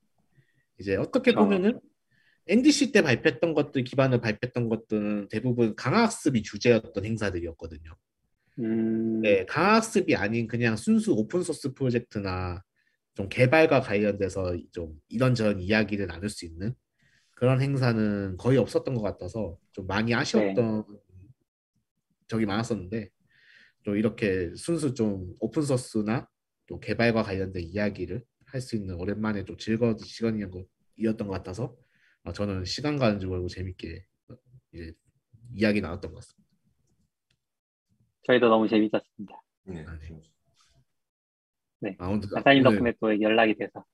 이제 0.79 0.95
어떻게 0.95 1.33
그렇죠. 1.33 1.45
보면은 1.45 1.79
NDC 2.47 2.91
때 2.93 3.03
발표했던 3.03 3.53
것들 3.53 3.83
기반을 3.83 4.21
발표했던 4.21 4.69
것들은 4.69 5.27
대부분 5.29 5.75
강화학습이 5.75 6.41
주제였던 6.41 7.05
행사들이었거든요. 7.05 7.95
음... 8.59 9.21
네, 9.21 9.45
강화학습이 9.45 10.15
아닌 10.15 10.47
그냥 10.47 10.75
순수 10.75 11.13
오픈 11.13 11.43
소스 11.43 11.73
프로젝트나 11.73 12.63
좀 13.13 13.29
개발과 13.29 13.81
관련돼서 13.81 14.57
좀 14.71 14.99
이런저런 15.09 15.59
이야기를 15.59 16.07
나눌 16.07 16.29
수 16.29 16.45
있는 16.45 16.73
그런 17.33 17.61
행사는 17.61 18.35
거의 18.37 18.57
없었던 18.57 18.95
것 18.95 19.01
같아서 19.01 19.57
좀 19.71 19.87
많이 19.87 20.13
아쉬웠던 20.13 20.85
네. 20.89 20.97
적이 22.27 22.45
많았었는데 22.45 23.09
또 23.83 23.95
이렇게 23.95 24.53
순수 24.55 24.93
좀 24.93 25.33
오픈 25.39 25.61
소스나 25.61 26.27
또 26.67 26.79
개발과 26.79 27.23
관련된 27.23 27.63
이야기를 27.63 28.23
할 28.47 28.61
수 28.61 28.75
있는 28.75 28.95
오랜만에 28.95 29.43
좀 29.43 29.57
즐거운 29.57 29.97
시간이었던 29.97 30.65
것 31.03 31.29
같아서 31.29 31.75
어, 32.23 32.31
저는 32.33 32.65
시간 32.65 32.97
가는 32.97 33.19
줄 33.19 33.29
모르고 33.29 33.49
재밌게 33.49 34.05
이제 34.73 34.93
이야기 35.53 35.81
나눴던 35.81 36.11
것 36.13 36.19
같습니다. 36.19 36.46
저희도 38.27 38.49
너무 38.49 38.67
재밌었습니다. 38.67 39.41
네. 39.65 39.85
아, 39.87 39.97
네. 39.97 40.19
네. 41.79 41.95
아, 41.99 42.07
오늘, 42.07 42.21
사장님 42.27 42.63
덕분에 42.63 42.93
또 42.99 43.21
연락이 43.21 43.55
돼서 43.55 43.85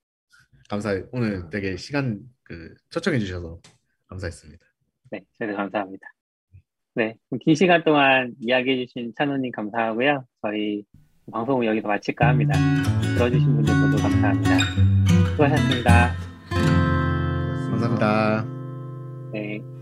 감사해. 0.70 1.04
오늘 1.12 1.50
되게 1.50 1.78
시간 1.78 2.20
그 2.44 2.74
초청해 2.90 3.20
주셔서 3.20 3.60
감사했습니다. 4.08 4.66
네, 5.12 5.22
저희도 5.38 5.56
감사합니다. 5.56 6.08
네, 6.96 7.16
긴 7.42 7.56
시간 7.56 7.84
동안 7.84 8.34
이야기해 8.40 8.86
주신 8.86 9.14
찬우님 9.18 9.52
감사하고요. 9.52 10.26
저희 10.42 10.84
방송을 11.32 11.68
여기서 11.68 11.88
마칠까 11.88 12.28
합니다. 12.30 12.54
들어주신 13.16 13.56
분들 13.56 13.74
모두 13.80 14.02
감사합니다. 14.02 14.58
수고하셨습니다. 15.32 16.14
감사합니다. 17.70 18.46
네. 19.32 19.73